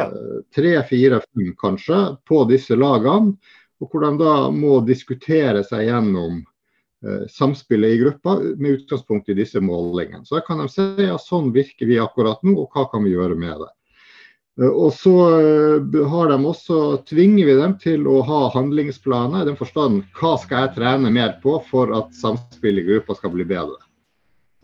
Tre, 0.55 0.77
fire, 0.87 1.19
fem 1.27 1.51
kanskje 1.59 1.99
på 2.23 2.45
disse 2.47 2.79
lagene. 2.79 3.35
Og 3.83 3.91
hvor 3.91 4.07
de 4.07 4.15
da 4.23 4.37
må 4.47 4.79
diskutere 4.87 5.65
seg 5.67 5.89
gjennom 5.91 6.39
samspillet 7.31 7.95
i 7.95 7.97
gruppa 8.01 8.35
med 8.59 8.71
utgangspunkt 8.71 9.29
i 9.29 9.35
disse 9.37 9.61
målingene. 9.63 10.25
Så 10.25 10.35
da 10.35 10.41
kan 10.43 10.59
de 10.59 10.65
si 10.71 10.85
ja, 11.05 11.15
sånn 11.21 11.53
virker 11.55 11.87
vi 11.87 11.99
akkurat 12.01 12.41
nå, 12.43 12.57
og 12.59 12.75
hva 12.75 12.89
kan 12.91 13.05
vi 13.07 13.13
gjøre 13.13 13.37
med 13.39 13.61
det. 13.61 13.69
Uh, 14.59 14.67
og 14.67 14.89
så 14.97 15.13
har 16.11 16.33
de 16.33 16.37
også, 16.49 16.79
tvinger 17.07 17.47
vi 17.47 17.55
dem 17.61 17.77
til 17.79 18.03
å 18.11 18.17
ha 18.27 18.41
handlingsplaner 18.57 19.45
i 19.45 19.47
den 19.47 19.59
forstand 19.59 20.01
hva 20.19 20.33
skal 20.41 20.65
jeg 20.65 20.75
trene 20.81 21.13
mer 21.15 21.37
på 21.43 21.55
for 21.69 21.95
at 21.95 22.11
samspillet 22.19 22.83
i 22.83 22.89
gruppa 22.91 23.15
skal 23.15 23.31
bli 23.37 23.47
bedre. 23.47 23.79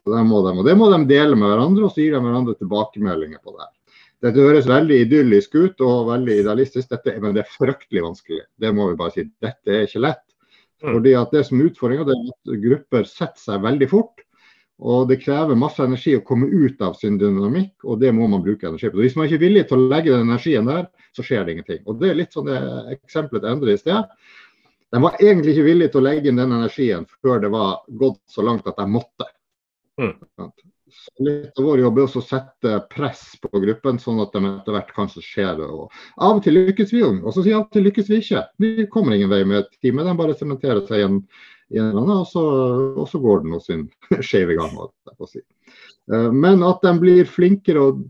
Det 0.06 0.26
må 0.28 0.44
de, 0.46 0.52
og 0.60 0.68
det 0.68 0.76
må 0.78 0.92
de 0.92 1.00
dele 1.10 1.38
med 1.40 1.50
hverandre, 1.50 1.88
og 1.88 1.96
så 1.96 2.04
gir 2.04 2.14
de 2.14 2.22
hverandre 2.22 2.54
tilbakemeldinger 2.60 3.40
på 3.42 3.56
det. 3.56 3.72
Dette 4.26 4.42
høres 4.42 4.68
veldig 4.70 5.00
idyllisk 5.04 5.56
ut 5.58 5.82
og 5.86 6.12
veldig 6.12 6.40
idealistisk, 6.42 6.90
dette, 6.92 7.16
men 7.22 7.36
det 7.36 7.44
er 7.44 7.56
fryktelig 7.56 8.04
vanskelig. 8.06 8.44
Det 8.62 8.72
må 8.74 8.90
vi 8.92 9.00
bare 9.00 9.14
si. 9.16 9.26
Dette 9.44 9.74
er 9.74 9.88
ikke 9.88 10.04
lett. 10.06 10.25
Mm. 10.86 10.94
Fordi 10.94 11.16
at 11.18 11.34
Det 11.34 11.42
som 11.48 11.60
er 11.60 11.72
utfordringa, 11.72 12.06
er 12.06 12.32
at 12.32 12.62
grupper 12.62 13.10
setter 13.10 13.42
seg 13.42 13.66
veldig 13.66 13.90
fort. 13.90 14.22
Og 14.86 15.08
det 15.08 15.22
krever 15.24 15.56
masse 15.56 15.80
energi 15.84 16.18
å 16.18 16.24
komme 16.28 16.50
ut 16.52 16.82
av 16.84 16.98
sin 17.00 17.16
dynamikk, 17.18 17.78
og 17.88 18.02
det 18.02 18.12
må 18.12 18.28
man 18.28 18.44
bruke 18.44 18.68
energi 18.68 18.90
på. 18.92 19.00
Hvis 19.00 19.16
man 19.16 19.30
ikke 19.30 19.40
er 19.40 19.46
villig 19.46 19.64
til 19.70 19.80
å 19.80 19.88
legge 19.88 20.12
den 20.12 20.28
energien 20.28 20.68
der, 20.68 20.90
så 21.16 21.24
skjer 21.24 21.46
det 21.46 21.56
ingenting. 21.56 21.80
Og 21.88 22.02
Det 22.02 22.10
er 22.10 22.20
litt 22.20 22.36
sånn 22.36 22.50
det 22.50 22.60
eksempelet 22.98 23.46
til 23.46 23.54
Endre 23.54 23.76
i 23.76 23.80
sted. 23.80 24.12
De 24.92 25.02
var 25.02 25.16
egentlig 25.20 25.56
ikke 25.56 25.70
villige 25.70 25.94
til 25.94 26.02
å 26.02 26.06
legge 26.06 26.30
inn 26.30 26.42
den 26.42 26.54
energien 26.56 27.08
før 27.24 27.40
det 27.44 27.52
var 27.56 27.72
gått 28.04 28.22
så 28.32 28.44
langt 28.44 28.68
at 28.68 28.78
de 28.80 28.88
måtte. 28.92 29.30
Mm. 30.00 30.12
Litt 31.20 31.58
av 31.60 31.66
vår 31.66 31.82
jobb 31.82 32.00
er 32.00 32.18
å 32.20 32.22
sette 32.22 32.76
press 32.92 33.24
på 33.42 33.62
gruppen, 33.64 33.98
sånn 34.02 34.22
at 34.22 34.36
de 34.36 34.42
etter 34.52 34.76
hvert 34.76 34.92
kanskje 34.94 35.24
ser 35.26 35.58
det. 35.58 35.66
Og 35.66 35.90
av 36.22 36.38
og 36.38 36.44
til 36.46 36.58
lykkes 36.60 36.94
vi, 36.94 37.02
og 37.06 37.32
så 37.34 37.42
sier 37.42 37.58
av 37.58 37.66
og 37.66 37.74
til 37.74 37.88
lykkes 37.88 38.12
vi 38.12 38.20
ikke. 38.22 38.44
Vi 38.62 38.88
kommer 38.94 39.16
ingen 39.16 39.32
vei 39.32 39.42
med 39.48 39.64
et 39.64 39.80
team. 39.82 40.02
De 40.06 40.18
bare 40.20 40.38
sementerer 40.38 40.86
seg 40.86 41.02
i 41.02 41.08
en, 41.08 41.22
og 41.98 42.28
så, 42.30 42.44
og 42.94 43.08
så 43.10 43.22
går 43.24 43.46
den 43.46 43.62
sin 43.66 43.88
skeive 44.28 44.58
gang. 44.60 44.76
Si. 45.26 45.42
Eh, 46.14 46.30
men 46.34 46.66
at 46.66 46.86
de 46.86 46.94
blir 47.02 47.26
flinkere 47.30 47.88
og 47.88 48.04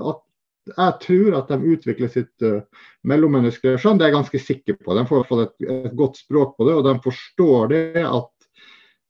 at 0.00 0.26
jeg 0.70 0.96
tror 1.02 1.36
at 1.38 1.48
de 1.50 1.72
utvikler 1.72 2.10
sitt 2.12 2.44
uh, 2.44 2.60
mellommenneskelige 3.08 3.80
skjønn, 3.80 3.98
det 3.98 4.06
er 4.06 4.10
jeg 4.10 4.16
ganske 4.18 4.40
sikker 4.44 4.76
på. 4.78 4.94
De 4.94 5.06
får 5.08 5.24
fått 5.26 5.42
et, 5.46 5.54
et, 5.66 5.94
godt 5.98 6.20
språk 6.20 6.52
på 6.58 6.66
det, 6.68 6.74
og 6.76 6.84
de 6.86 6.94
forstår 7.02 7.70
det 7.72 8.04
at 8.04 8.30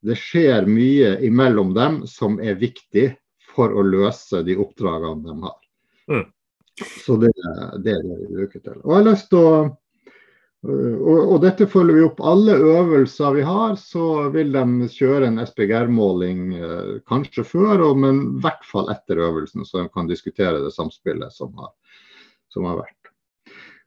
det 0.07 0.17
skjer 0.17 0.69
mye 0.69 1.17
imellom 1.27 1.75
dem 1.77 2.03
som 2.09 2.39
er 2.41 2.61
viktig 2.61 3.11
for 3.55 3.73
å 3.75 3.85
løse 3.85 4.43
de 4.47 4.57
oppdragene 4.61 5.27
de 5.27 5.37
har. 5.43 5.59
Mm. 6.11 6.27
Så 7.05 7.17
det, 7.21 7.31
det, 7.85 7.93
er 7.93 8.03
det 8.07 8.19
vi 8.23 8.35
bruker 8.39 8.63
til. 8.63 8.79
Og 8.81 8.95
jeg 8.95 9.03
har 9.03 9.09
lyst 9.11 9.31
til 9.33 9.45
å 9.45 9.55
og, 10.61 11.09
og, 11.09 11.37
dette 11.41 11.65
følger 11.73 11.97
vi 11.97 12.03
opp. 12.05 12.19
Alle 12.21 12.53
øvelser 12.53 13.33
vi 13.39 13.45
har, 13.49 13.79
så 13.81 14.29
vil 14.35 14.53
de 14.53 14.89
kjøre 14.93 15.31
en 15.31 15.41
SPGR-måling 15.41 16.43
eh, 16.59 16.91
kanskje 17.09 17.47
før, 17.49 17.87
og, 17.87 18.01
men 18.03 18.21
i 18.27 18.43
hvert 18.45 18.67
fall 18.69 18.91
etter 18.93 19.23
øvelsen, 19.25 19.65
så 19.65 19.81
de 19.81 19.93
kan 19.95 20.11
diskutere 20.11 20.61
det 20.61 20.75
samspillet 20.75 21.33
som 21.33 21.55
har, 21.57 21.73
som 22.53 22.69
har 22.69 22.83
vært. 22.83 23.00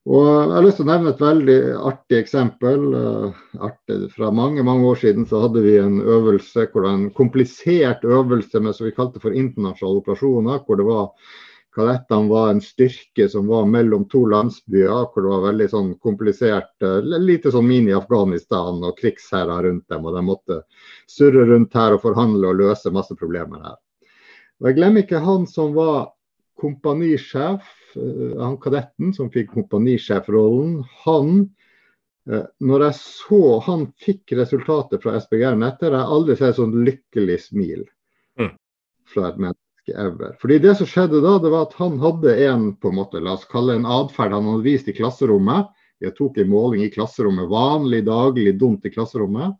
Og 0.03 0.25
Jeg 0.27 0.51
har 0.51 0.65
lyst 0.65 0.79
til 0.81 0.83
å 0.83 0.89
nevne 0.89 1.11
et 1.13 1.21
veldig 1.23 1.59
artig 1.89 2.17
eksempel. 2.19 2.81
Uh, 2.91 3.43
artig. 3.69 4.01
Fra 4.11 4.33
mange 4.35 4.65
mange 4.67 4.89
år 4.89 4.99
siden 4.99 5.23
så 5.29 5.45
hadde 5.45 5.63
vi 5.63 5.77
en 5.79 6.01
øvelse, 6.01 6.67
en 6.91 7.07
komplisert 7.15 8.03
øvelse 8.03 8.59
med 8.59 8.75
som 8.75 8.89
vi 8.89 8.97
kalte 8.97 9.23
for 9.23 9.31
internasjonale 9.31 10.03
operasjoner. 10.03 10.59
hvor 10.65 10.77
det 10.77 10.87
var 10.89 11.11
Kadettene 11.73 12.29
var 12.29 12.51
en 12.51 12.61
styrke 12.61 13.25
som 13.29 13.47
var 13.47 13.65
mellom 13.65 14.03
to 14.09 14.25
landsbyer, 14.29 15.07
hvor 15.09 15.23
det 15.25 15.29
var 15.31 15.45
veldig 15.47 15.67
sånn 15.71 15.93
komplisert. 16.05 16.73
Eh, 16.85 16.99
lite 17.17 17.49
sånn 17.53 17.65
mini-Afghanistan 17.65 18.83
og 18.83 18.99
krigsherrer 18.99 19.65
rundt 19.65 19.87
dem. 19.89 20.05
Og 20.05 20.13
de 20.13 20.21
måtte 20.27 20.59
surre 21.09 21.47
rundt 21.49 21.73
her 21.73 21.95
og 21.95 22.03
forhandle 22.03 22.51
og 22.51 22.59
løse 22.61 22.93
masse 22.93 23.17
problemer 23.17 23.63
her. 23.65 23.79
Og 24.61 24.69
Jeg 24.69 24.77
glemmer 24.77 25.01
ikke 25.01 25.23
han 25.25 25.47
som 25.49 25.73
var 25.73 26.13
kompanisjef, 26.61 27.65
eh, 27.65 27.82
han 27.95 28.57
kadetten 28.61 29.13
som 29.15 29.31
fikk 29.33 29.51
kompanisjefrollen. 29.53 30.79
Han 31.05 31.33
eh, 32.29 32.45
når 32.63 32.87
jeg 32.87 32.99
så 32.99 33.59
han 33.67 33.87
fikk 34.01 34.35
resultatet 34.39 35.03
fra 35.03 35.17
SPGR 35.19 35.59
etter, 35.67 35.93
har 35.93 36.03
jeg 36.03 36.17
aldri 36.17 36.37
sett 36.39 36.59
sånn 36.59 36.75
lykkelig 36.85 37.39
smil 37.47 37.85
mm. 38.39 38.53
fra 39.13 39.29
et 39.29 39.39
menneske 39.39 39.97
ever. 40.05 40.35
Fordi 40.41 40.59
Det 40.63 40.75
som 40.79 40.89
skjedde 40.89 41.23
da, 41.25 41.37
det 41.43 41.53
var 41.53 41.67
at 41.67 41.77
han 41.79 41.99
hadde 42.01 42.37
en 42.47 42.69
på 42.75 42.91
en 42.91 42.99
måte, 43.01 43.23
la 43.23 43.37
oss 43.37 43.47
kalle 43.51 43.77
en 43.77 43.89
atferd 43.89 44.35
han 44.35 44.49
hadde 44.51 44.67
vist 44.67 44.87
i 44.87 44.95
klasserommet. 44.97 45.71
Jeg 46.03 46.15
tok 46.17 46.37
en 46.41 46.51
måling 46.51 46.83
i 46.83 46.91
klasserommet, 46.91 47.47
vanlig, 47.51 48.03
daglig 48.07 48.57
dumt 48.59 48.85
i 48.87 48.91
klasserommet. 48.91 49.55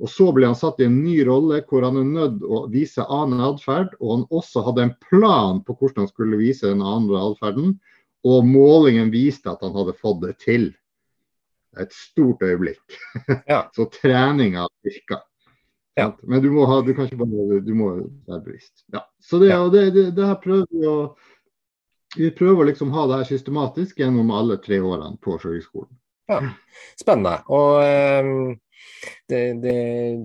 Og 0.00 0.08
Så 0.08 0.30
ble 0.32 0.48
han 0.48 0.56
satt 0.56 0.80
i 0.80 0.86
en 0.88 1.00
ny 1.04 1.18
rolle 1.28 1.60
hvor 1.68 1.84
han 1.84 1.98
er 2.00 2.08
nødt 2.08 2.44
å 2.44 2.64
vise 2.72 3.04
annen 3.04 3.42
atferd. 3.44 3.92
Og 4.00 4.14
han 4.14 4.26
også 4.32 4.64
hadde 4.64 4.86
en 4.86 4.94
plan 5.10 5.62
på 5.64 5.76
hvordan 5.76 6.06
han 6.06 6.12
skulle 6.12 6.40
vise 6.40 6.70
den 6.70 6.84
andre 6.84 7.20
atferden. 7.30 7.74
Og 8.24 8.46
målingen 8.48 9.12
viste 9.12 9.52
at 9.52 9.64
han 9.64 9.76
hadde 9.76 9.96
fått 10.00 10.22
det 10.24 10.36
til. 10.44 10.70
Et 11.80 11.92
stort 11.94 12.42
øyeblikk. 12.42 12.82
Ja. 13.46 13.66
Så 13.76 13.90
treninga 13.92 14.66
virka. 14.86 15.20
Ja. 15.98 16.16
Men 16.22 16.42
du 16.42 16.48
må 16.54 16.64
ha, 16.70 16.80
du 16.80 16.94
kan 16.94 17.06
ikke 17.06 17.20
bare, 17.20 17.60
du 17.64 17.74
må 17.76 17.90
være 18.28 18.40
bevisst. 18.46 18.86
Ja. 18.94 19.04
Så 19.20 19.38
det, 19.42 19.52
det, 19.74 19.84
det, 19.96 20.06
det, 20.16 20.26
her 20.26 20.40
prøver 20.40 20.66
vi 20.72 20.88
å 20.88 20.96
vi 22.16 22.32
prøver 22.34 22.64
å 22.64 22.66
liksom 22.66 22.90
ha 22.90 23.04
det 23.06 23.20
her 23.20 23.28
systematisk 23.28 24.00
gjennom 24.00 24.32
alle 24.34 24.56
tre 24.58 24.80
årene 24.82 25.14
på 25.22 25.36
Sjøhøgskolen. 25.38 25.92
Ja, 26.30 26.40
spennende. 26.98 27.36
Og 27.54 27.78
um, 28.26 28.56
det, 29.30 29.42
det, 29.62 29.76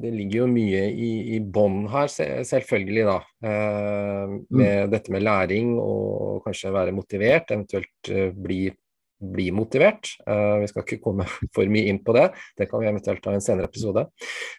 det, 0.02 0.14
ligger 0.16 0.44
jo 0.44 0.48
mye 0.52 0.86
i, 0.92 1.12
i 1.38 1.42
bånn 1.42 1.86
her, 1.92 2.10
selvfølgelig, 2.10 3.06
da. 3.10 3.20
Eh, 3.46 4.36
med 4.50 4.74
mm. 4.88 4.94
dette 4.94 5.14
med 5.14 5.26
læring 5.26 5.76
og 5.82 6.42
kanskje 6.46 6.74
være 6.76 6.96
motivert, 6.96 7.54
eventuelt 7.56 8.12
uh, 8.12 8.32
bli 8.36 8.66
bli 9.20 9.52
motivert. 9.52 10.08
Eh, 10.28 10.58
vi 10.62 10.68
skal 10.70 10.84
ikke 10.84 11.02
komme 11.04 11.26
for 11.56 11.72
mye 11.72 11.90
inn 11.92 12.02
på 12.06 12.16
det, 12.18 12.30
det 12.58 12.70
kan 12.70 12.82
vi 12.82 12.90
eventuelt 12.90 13.24
ta 13.24 13.34
i 13.34 13.40
en 13.40 13.44
senere 13.46 13.70
episode. 13.70 14.06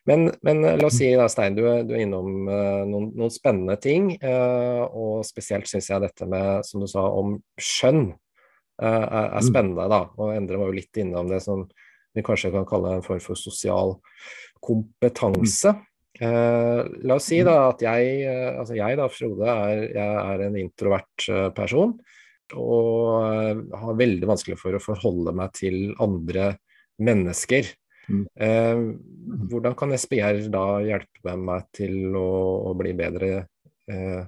Men, 0.09 0.31
men 0.47 0.65
uh, 0.65 0.75
la 0.79 0.89
oss 0.89 0.99
si 1.01 1.11
da, 1.17 1.29
Stein, 1.33 1.57
du, 1.59 1.65
du 1.87 1.95
er 1.97 2.05
innom 2.05 2.49
eh, 2.49 2.83
noen, 2.89 3.11
noen, 3.17 3.33
spennende 3.33 3.77
ting. 3.83 4.15
og 4.27 5.25
spesielt 5.27 5.69
syns 5.69 5.91
jeg 5.91 6.03
dette 6.03 6.29
med, 6.31 6.65
som 6.67 6.83
du 6.83 6.87
sa, 6.91 7.05
om 7.05 7.37
skjønn 7.61 8.09
er, 8.81 9.03
er, 9.03 9.29
mm. 9.35 9.47
spennende. 9.49 9.89
da, 9.93 10.03
Og 10.17 10.33
Endre 10.35 10.61
var 10.61 10.71
jo 10.71 10.79
litt 10.79 11.03
innom 11.03 11.31
det 11.31 11.43
som 11.45 11.67
vi 12.17 12.25
kanskje 12.25 12.53
kan 12.55 12.67
kalle 12.69 12.97
en 12.97 13.05
form 13.05 13.21
for 13.23 13.39
sosial 13.39 13.99
kompetanse. 14.65 15.75
la 16.17 17.15
oss 17.15 17.27
si 17.29 17.43
da 17.45 17.59
at 17.69 17.83
jeg, 17.85 18.23
altså 18.57 18.77
jeg 18.79 18.97
da, 18.97 19.07
Frode, 19.13 19.53
er, 19.53 19.83
jeg 19.93 20.21
er 20.23 20.45
en 20.47 20.57
introvert 20.57 21.27
person 21.55 21.93
og 22.55 23.25
eh, 23.27 23.65
har 23.81 23.99
veldig 23.99 24.29
vanskelig 24.29 24.59
for 24.61 24.77
å 24.77 24.83
forholde 24.83 25.35
meg 25.37 25.53
til 25.57 25.91
andre 26.03 26.53
mennesker. 27.03 27.73
Mm. 28.07 28.23
Eh, 28.39 28.83
hvordan 29.51 29.75
kan 29.79 29.95
SPR 29.99 30.45
da 30.53 30.67
hjelpe 30.87 31.35
meg 31.41 31.67
til 31.75 32.15
å, 32.15 32.29
å 32.71 32.75
bli 32.79 32.95
bedre 32.99 33.33
eh, 33.91 34.23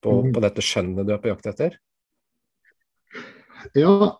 på, 0.00 0.16
mm. 0.24 0.32
på, 0.32 0.44
dette 0.46 0.64
skjønnet 0.64 1.06
du 1.06 1.14
er 1.14 1.22
på 1.22 1.32
jakt 1.32 1.50
etter? 1.52 1.76
Ja, 3.76 4.14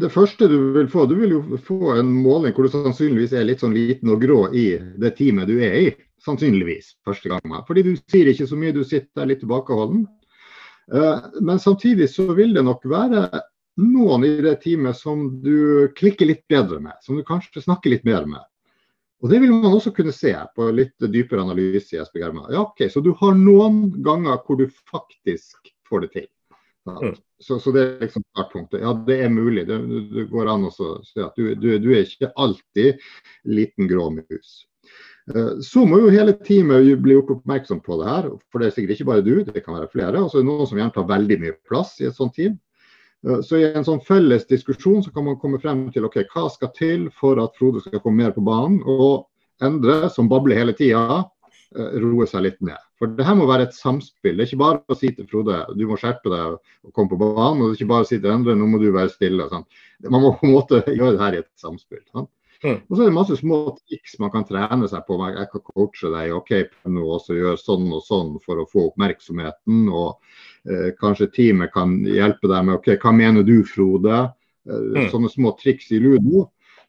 det 0.00 0.10
første 0.10 0.48
du 0.50 0.58
vil 0.74 0.88
få, 0.90 1.04
du 1.06 1.14
vil 1.20 1.36
jo 1.36 1.58
få 1.62 1.94
en 1.94 2.10
måling 2.10 2.54
hvor 2.54 2.66
du 2.66 2.72
sannsynligvis 2.72 3.34
er 3.36 3.46
litt 3.46 3.62
sånn 3.62 3.76
liten 3.76 4.10
og 4.10 4.24
grå 4.24 4.48
i 4.50 4.66
det 5.00 5.14
teamet 5.20 5.50
du 5.50 5.60
er 5.62 5.76
i. 5.78 5.88
Sannsynligvis 6.24 6.96
første 7.06 7.30
gang. 7.30 7.58
Fordi 7.68 7.84
du 7.86 7.92
sier 8.10 8.30
ikke 8.30 8.48
så 8.50 8.58
mye, 8.58 8.74
du 8.74 8.82
sitter 8.86 9.28
litt 9.28 9.42
tilbakeholden. 9.44 10.06
Eh, 10.92 11.28
men 11.40 11.62
samtidig 11.62 12.08
så 12.10 12.26
vil 12.34 12.56
det 12.56 12.64
nok 12.66 12.82
være 12.90 13.28
noen 13.84 14.26
i 14.26 14.32
det 14.42 14.56
teamet 14.64 14.98
som 14.98 15.28
du 15.44 15.86
klikker 15.98 16.26
litt 16.26 16.42
bedre 16.50 16.80
med, 16.82 16.98
som 17.02 17.18
du 17.18 17.24
kanskje 17.26 17.62
snakker 17.62 17.94
litt 17.94 18.06
mer 18.08 18.26
med. 18.26 18.42
Og 19.22 19.30
Det 19.30 19.38
vil 19.40 19.54
man 19.54 19.72
også 19.72 19.94
kunne 19.96 20.12
se 20.12 20.34
på 20.56 20.66
litt 20.74 21.00
dypere 21.00 21.46
analyse 21.46 21.94
i 21.96 22.02
SPGR. 22.02 22.34
Ja, 22.52 22.66
ok, 22.66 22.90
Så 22.90 23.00
du 23.00 23.14
har 23.20 23.34
noen 23.38 24.02
ganger 24.04 24.42
hvor 24.44 24.58
du 24.58 24.66
faktisk 24.90 25.70
får 25.88 26.04
det 26.04 26.10
til. 26.12 26.26
Ja. 26.84 27.14
Så, 27.44 27.58
så, 27.60 27.72
det 27.74 27.82
er 27.82 28.04
liksom 28.06 28.24
startpunktet. 28.32 28.80
Ja, 28.80 28.92
det 29.06 29.18
er 29.26 29.32
mulig. 29.32 29.66
Det, 29.68 29.78
det 30.14 30.28
går 30.32 30.48
an 30.50 30.68
å 30.68 30.72
si 30.72 31.20
at 31.20 31.36
du, 31.36 31.50
du, 31.54 31.74
du, 31.82 31.90
er 31.92 32.06
ikke 32.06 32.32
alltid 32.40 33.02
liten 33.44 33.90
grå 33.90 34.08
mus. 34.14 34.54
Eh, 35.34 35.50
så 35.64 35.84
må 35.88 36.00
jo 36.02 36.12
hele 36.12 36.36
teamet 36.46 36.88
bli 37.04 37.16
gjort 37.18 37.34
oppmerksom 37.36 37.82
på 37.84 37.98
det 38.00 38.08
her. 38.08 38.30
For 38.48 38.62
det 38.62 38.70
er 38.70 38.76
sikkert 38.76 38.96
ikke 38.96 39.10
bare 39.10 39.26
du, 39.26 39.34
det 39.44 39.64
kan 39.64 39.76
være 39.76 39.90
flere. 39.92 40.22
Og 40.22 40.32
så 40.32 40.40
er 40.40 40.46
det 40.46 40.50
noen 40.52 40.70
som 40.70 40.80
gjerne 40.80 40.96
tar 40.96 41.10
veldig 41.10 41.40
mye 41.44 41.58
plass 41.68 41.98
i 42.00 42.08
et 42.08 42.16
sånt 42.16 42.36
team. 42.38 42.56
Eh, 43.26 43.44
så 43.44 43.60
i 43.60 43.68
en 43.68 43.86
sånn 43.86 44.02
felles 44.08 44.48
diskusjon 44.50 45.04
så 45.04 45.12
kan 45.12 45.28
man 45.28 45.38
komme 45.42 45.60
frem 45.62 45.86
til 45.92 46.08
ok, 46.08 46.22
hva 46.32 46.48
skal 46.52 46.72
til 46.76 47.06
for 47.20 47.40
at 47.44 47.60
Frode 47.60 47.84
skal 47.84 48.00
komme 48.00 48.24
mer 48.24 48.36
på 48.36 48.44
banen. 48.44 48.80
Og 48.88 49.28
Endre, 49.62 50.08
som 50.10 50.26
babler 50.28 50.58
hele 50.58 50.72
tida, 50.74 51.22
roer 51.74 52.02
roe 52.02 52.26
seg 52.26 52.42
litt 52.46 52.58
ned. 52.64 52.80
For 53.04 53.12
det 53.12 53.24
her 53.28 53.36
må 53.36 53.44
være 53.44 53.66
et 53.68 53.74
samspill. 53.76 54.38
Det 54.38 54.46
er 54.46 54.48
ikke 54.48 54.62
bare 54.62 54.78
å 54.88 54.96
si 54.96 55.10
til 55.12 55.26
Frode 55.28 55.58
du 55.76 55.82
må 55.90 55.98
skjerpe 56.00 56.30
deg 56.32 56.54
og 56.56 56.92
komme 56.96 57.12
på 57.12 57.18
banen. 57.20 57.60
Og 57.60 57.66
det 57.66 57.74
er 57.74 57.80
ikke 57.82 57.90
bare 57.90 58.06
å 58.06 58.08
si 58.08 58.16
til 58.16 58.32
Endre 58.32 58.54
nå 58.56 58.68
må 58.70 58.80
du 58.80 58.86
være 58.94 59.12
stille. 59.12 59.44
Sånn. 59.50 59.66
Man 60.08 60.24
må 60.24 60.30
på 60.38 60.48
en 60.48 60.54
måte 60.54 60.80
gjøre 60.98 61.18
det 61.18 61.20
her 61.20 61.36
i 61.36 61.40
et 61.42 61.50
samspill. 61.60 62.00
Sånn. 62.14 62.30
Mm. 62.64 62.78
Og 62.78 62.94
så 62.94 63.02
er 63.02 63.10
det 63.10 63.16
masse 63.18 63.36
små 63.36 63.58
triks 63.76 64.14
man 64.22 64.32
kan 64.32 64.46
trene 64.48 64.88
seg 64.88 65.04
på. 65.04 65.18
Jeg 65.34 65.50
kan 65.52 65.64
coache 65.66 66.12
deg 66.14 66.32
ok, 66.32 66.54
nå 66.94 67.04
også 67.18 67.36
gjør 67.36 67.60
sånn 67.60 67.90
og 67.92 68.06
sånn 68.06 68.30
for 68.46 68.62
å 68.62 68.68
få 68.70 68.86
oppmerksomheten. 68.88 69.82
Og 69.92 70.72
eh, 70.72 70.94
kanskje 70.96 71.28
teamet 71.34 71.74
kan 71.74 71.98
hjelpe 72.08 72.48
deg 72.48 72.70
med 72.70 72.78
ok, 72.78 72.94
hva 73.02 73.12
mener 73.12 73.44
du, 73.44 73.58
Frode? 73.68 74.22
Eh, 74.64 74.86
mm. 74.96 75.10
Sånne 75.12 75.32
små 75.34 75.52
triks 75.60 75.92
i 75.92 76.00
ludo. 76.00 76.46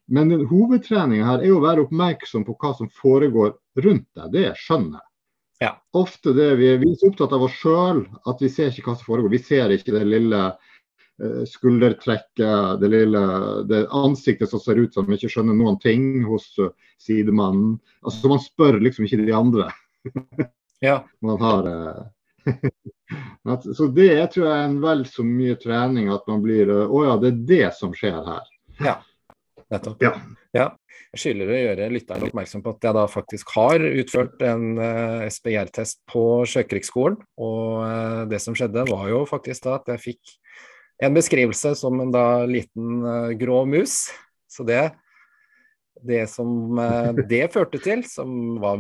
Men 0.08 0.32
hovedtreninga 0.48 1.28
her 1.28 1.44
er 1.44 1.52
å 1.58 1.64
være 1.64 1.84
oppmerksom 1.90 2.46
på 2.48 2.56
hva 2.62 2.72
som 2.78 2.88
foregår 3.04 3.58
rundt 3.84 4.08
deg. 4.16 4.32
Det 4.32 4.48
skjønner 4.62 5.02
jeg. 5.02 5.05
Ja. 5.64 5.72
Ofte 5.96 6.34
det 6.36 6.50
vi, 6.60 6.74
vi 6.82 6.92
er 6.92 6.98
så 7.00 7.10
opptatt 7.12 7.34
av 7.36 7.46
oss 7.48 7.56
sjøl 7.62 8.04
at 8.28 8.42
vi 8.44 8.50
ser 8.52 8.74
ikke 8.74 8.90
hva 8.92 8.98
som 9.00 9.08
foregår. 9.08 9.32
Vi 9.32 9.44
ser 9.46 9.72
ikke 9.72 9.96
det 9.96 10.04
lille 10.08 10.42
Eh, 11.24 11.46
skuldertrekket, 11.46 12.80
det 12.80 12.88
lille 12.88 13.20
det 13.64 13.88
ansiktet 13.88 14.50
som 14.50 14.60
ser 14.60 14.76
ut 14.76 14.94
som 14.94 15.08
ikke 15.14 15.30
skjønner 15.32 15.56
noen 15.56 15.78
ting 15.80 16.26
hos 16.28 16.50
uh, 16.60 16.74
sidemannen. 17.00 17.78
Altså 18.04 18.32
Man 18.34 18.42
spør 18.44 18.82
liksom 18.84 19.08
ikke 19.08 19.22
de 19.24 19.36
andre. 19.36 19.70
ja. 20.84 20.98
Man 21.26 21.40
har 21.40 21.70
eh, 21.72 22.04
Så 23.78 23.88
det 23.96 24.10
jeg 24.10 24.28
tror 24.34 24.48
jeg 24.50 24.58
er 24.58 24.68
en 24.68 24.82
vel 24.84 25.06
så 25.08 25.24
mye 25.24 25.56
trening 25.62 26.12
at 26.14 26.28
man 26.28 26.44
blir 26.44 26.70
Å 26.70 27.00
ja, 27.06 27.16
det 27.22 27.32
er 27.32 27.40
det 27.48 27.68
som 27.78 27.94
skjer 27.96 28.20
her. 28.26 28.52
Ja, 28.84 28.96
nettopp. 29.72 30.04
Ja. 30.04 30.12
ja. 30.58 30.68
Jeg 31.16 31.22
skylder 31.22 31.52
å 31.52 31.60
gjøre 31.60 31.92
lytteren 31.94 32.26
oppmerksom 32.28 32.64
på 32.66 32.74
at 32.76 32.88
jeg 32.88 32.98
da 32.98 33.06
faktisk 33.08 33.54
har 33.56 33.86
utført 33.88 34.42
en 34.44 34.76
uh, 34.80 35.24
SPR-test 35.32 36.02
på 36.12 36.26
Sjøkrigsskolen. 36.52 37.18
Og 37.40 37.86
uh, 37.86 38.26
det 38.32 38.42
som 38.44 38.58
skjedde, 38.58 38.84
var 38.90 39.08
jo 39.12 39.24
faktisk 39.30 39.68
da 39.68 39.78
at 39.80 39.88
jeg 39.94 40.04
fikk 40.10 40.36
en 41.06 41.16
beskrivelse 41.16 41.74
som 41.80 42.04
en 42.04 42.12
da 42.12 42.28
liten 42.50 43.00
uh, 43.06 43.32
grå 43.40 43.64
mus. 43.70 44.06
Så 44.52 44.68
det, 44.68 44.84
det 46.04 46.26
som 46.32 46.78
det 47.28 47.46
førte 47.56 47.80
til, 47.84 48.04
som 48.08 48.60
var 48.64 48.80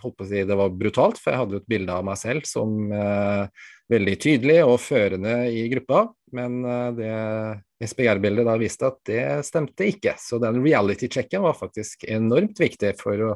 holdt 0.00 0.18
på 0.18 0.24
å 0.24 0.28
si, 0.28 0.42
det 0.44 0.58
var 0.58 0.72
brutalt, 0.72 1.20
for 1.20 1.32
jeg 1.32 1.42
hadde 1.42 1.56
jo 1.58 1.62
et 1.62 1.72
bilde 1.76 1.96
av 1.96 2.04
meg 2.04 2.18
selv 2.20 2.48
som 2.48 2.74
veldig 3.92 4.14
tydelig 4.20 4.58
og 4.64 4.78
førende 4.80 5.34
i 5.52 5.66
gruppa, 5.72 6.06
men 6.34 6.62
det 6.96 7.10
SPR-bildet 7.84 8.46
da 8.46 8.54
viste 8.60 8.88
at 8.88 9.00
det 9.08 9.24
stemte 9.46 9.86
ikke. 9.90 10.14
Så 10.20 10.40
den 10.42 10.62
reality-checken 10.64 11.44
var 11.44 11.56
faktisk 11.58 12.06
enormt 12.08 12.60
viktig 12.60 12.94
for 13.00 13.26
å 13.26 13.32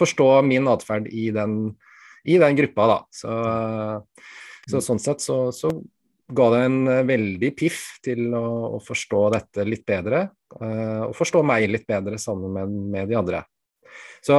forstå 0.00 0.28
min 0.46 0.68
atferd 0.70 1.08
i, 1.12 1.28
i, 1.28 2.38
den 2.38 2.58
gruppa. 2.58 2.86
da. 2.94 2.98
Så, 3.12 3.34
så 4.68 4.78
mm. 4.78 4.86
sånn 4.88 5.02
sett 5.02 5.24
så, 5.24 5.44
så, 5.54 5.72
ga 6.32 6.46
det 6.54 6.60
en 6.64 6.78
veldig 7.04 7.50
piff 7.58 7.80
til 8.00 8.30
å, 8.38 8.78
å 8.78 8.80
forstå 8.80 9.22
dette 9.34 9.66
litt 9.68 9.84
bedre. 9.84 10.24
Og 10.56 11.12
forstå 11.16 11.42
meg 11.44 11.66
litt 11.68 11.84
bedre 11.88 12.16
sammen 12.20 12.54
med, 12.54 12.76
med, 12.94 13.10
de 13.10 13.18
andre. 13.18 13.42
Så 14.24 14.38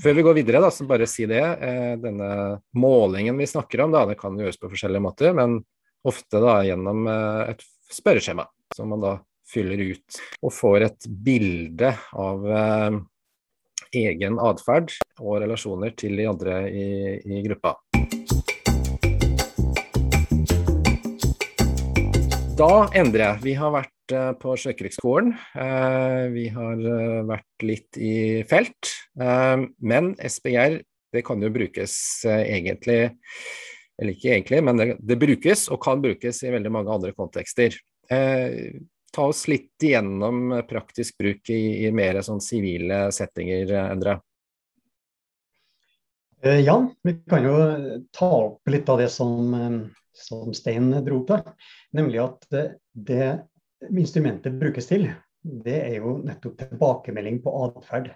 før 0.00 0.16
vi 0.18 0.24
går 0.26 0.38
videre, 0.40 0.62
da, 0.64 0.70
så 0.72 0.86
bare 0.88 1.08
si 1.10 1.26
det. 1.30 1.42
Uh, 1.42 1.92
denne 2.00 2.30
målingen 2.78 3.38
vi 3.40 3.50
snakker 3.50 3.84
om, 3.84 3.92
da, 3.94 4.06
det 4.08 4.18
kan 4.20 4.38
gjøres 4.38 4.60
på 4.60 4.70
forskjellige 4.72 5.04
måter, 5.04 5.36
men 5.36 5.60
ofte 6.08 6.40
da 6.42 6.60
gjennom 6.66 7.06
uh, 7.10 7.50
et 7.52 7.62
spørreskjema 7.92 8.46
som 8.76 8.88
man 8.88 9.02
da 9.04 9.16
fyller 9.52 9.80
ut 9.92 10.20
og 10.42 10.52
får 10.54 10.86
et 10.86 11.08
bilde 11.24 11.92
av 12.16 12.46
eh, 12.48 12.94
egen 14.00 14.38
atferd 14.40 14.94
og 15.20 15.42
relasjoner 15.42 15.92
til 15.98 16.16
de 16.16 16.28
andre 16.30 16.62
i, 16.70 16.86
i 17.20 17.42
gruppa. 17.44 17.76
Da 22.56 22.72
endrer 22.94 23.26
jeg. 23.26 23.42
Vi 23.42 23.54
har 23.58 23.74
vært 23.74 23.92
eh, 24.14 24.32
på 24.38 24.54
Sjøkrigsskolen. 24.58 25.32
Eh, 25.58 26.24
vi 26.34 26.46
har 26.54 26.80
eh, 26.80 27.20
vært 27.28 27.64
litt 27.66 27.98
i 27.98 28.42
felt. 28.48 28.92
Eh, 29.20 29.64
men 29.78 30.12
SBR 30.18 30.80
det 31.12 31.24
kan 31.26 31.42
jo 31.44 31.50
brukes 31.52 32.24
egentlig 32.24 33.12
Eller 34.00 34.14
ikke 34.14 34.30
egentlig, 34.32 34.62
men 34.64 34.78
det, 34.80 34.86
det 35.04 35.18
brukes 35.20 35.66
og 35.68 35.82
kan 35.84 36.00
brukes 36.00 36.40
i 36.42 36.52
veldig 36.54 36.70
mange 36.72 36.94
andre 36.94 37.12
kontekster. 37.12 37.74
Ta 38.08 39.26
oss 39.28 39.42
litt 39.52 39.84
igjennom 39.84 40.54
praktisk 40.66 41.18
bruk 41.20 41.50
i, 41.52 41.84
i 41.84 41.90
mer 41.94 42.16
sånn 42.24 42.40
sivile 42.42 43.04
settinger, 43.12 43.74
Endre. 43.84 44.16
Ja, 46.64 46.78
vi 47.04 47.14
kan 47.28 47.44
jo 47.46 47.60
ta 48.16 48.30
opp 48.40 48.72
litt 48.72 48.88
av 48.90 49.04
det 49.04 49.10
som, 49.12 49.52
som 50.16 50.56
Stein 50.56 50.88
dro 51.04 51.20
på, 51.28 51.38
Nemlig 51.92 52.24
at 52.24 52.48
det 52.96 53.28
instrumentet 53.90 54.58
brukes 54.60 54.88
til, 54.90 55.08
det 55.42 55.78
er 55.80 55.98
jo 55.98 56.18
nettopp 56.22 56.60
tilbakemelding 56.60 57.40
på 57.42 57.54
atferd. 57.66 58.12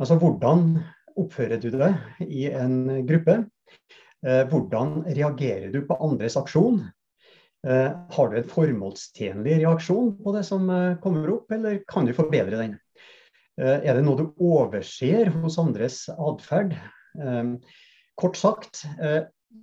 Altså 0.00 0.16
hvordan 0.20 0.78
oppfører 1.20 1.60
du 1.60 1.68
deg 1.74 2.24
i 2.24 2.46
en 2.48 3.04
gruppe? 3.08 3.42
Hvordan 4.22 5.02
reagerer 5.10 5.72
du 5.74 5.82
på 5.84 5.98
andres 6.00 6.38
aksjon? 6.38 6.80
Eh, 7.66 7.90
har 8.10 8.30
du 8.30 8.38
en 8.38 8.48
formålstjenlig 8.50 9.60
reaksjon 9.60 10.16
på 10.24 10.32
det 10.34 10.42
som 10.48 10.66
eh, 10.70 10.96
kommer 11.02 11.30
opp, 11.30 11.52
eller 11.54 11.78
kan 11.86 12.08
du 12.08 12.14
forbedre 12.16 12.58
den? 12.58 12.74
Eh, 13.60 13.78
er 13.86 13.94
det 13.94 14.02
noe 14.02 14.18
du 14.18 14.24
overser 14.42 15.30
hos 15.36 15.60
andres 15.62 16.04
atferd? 16.16 16.74
Kort 18.16 18.38
sagt, 18.40 18.86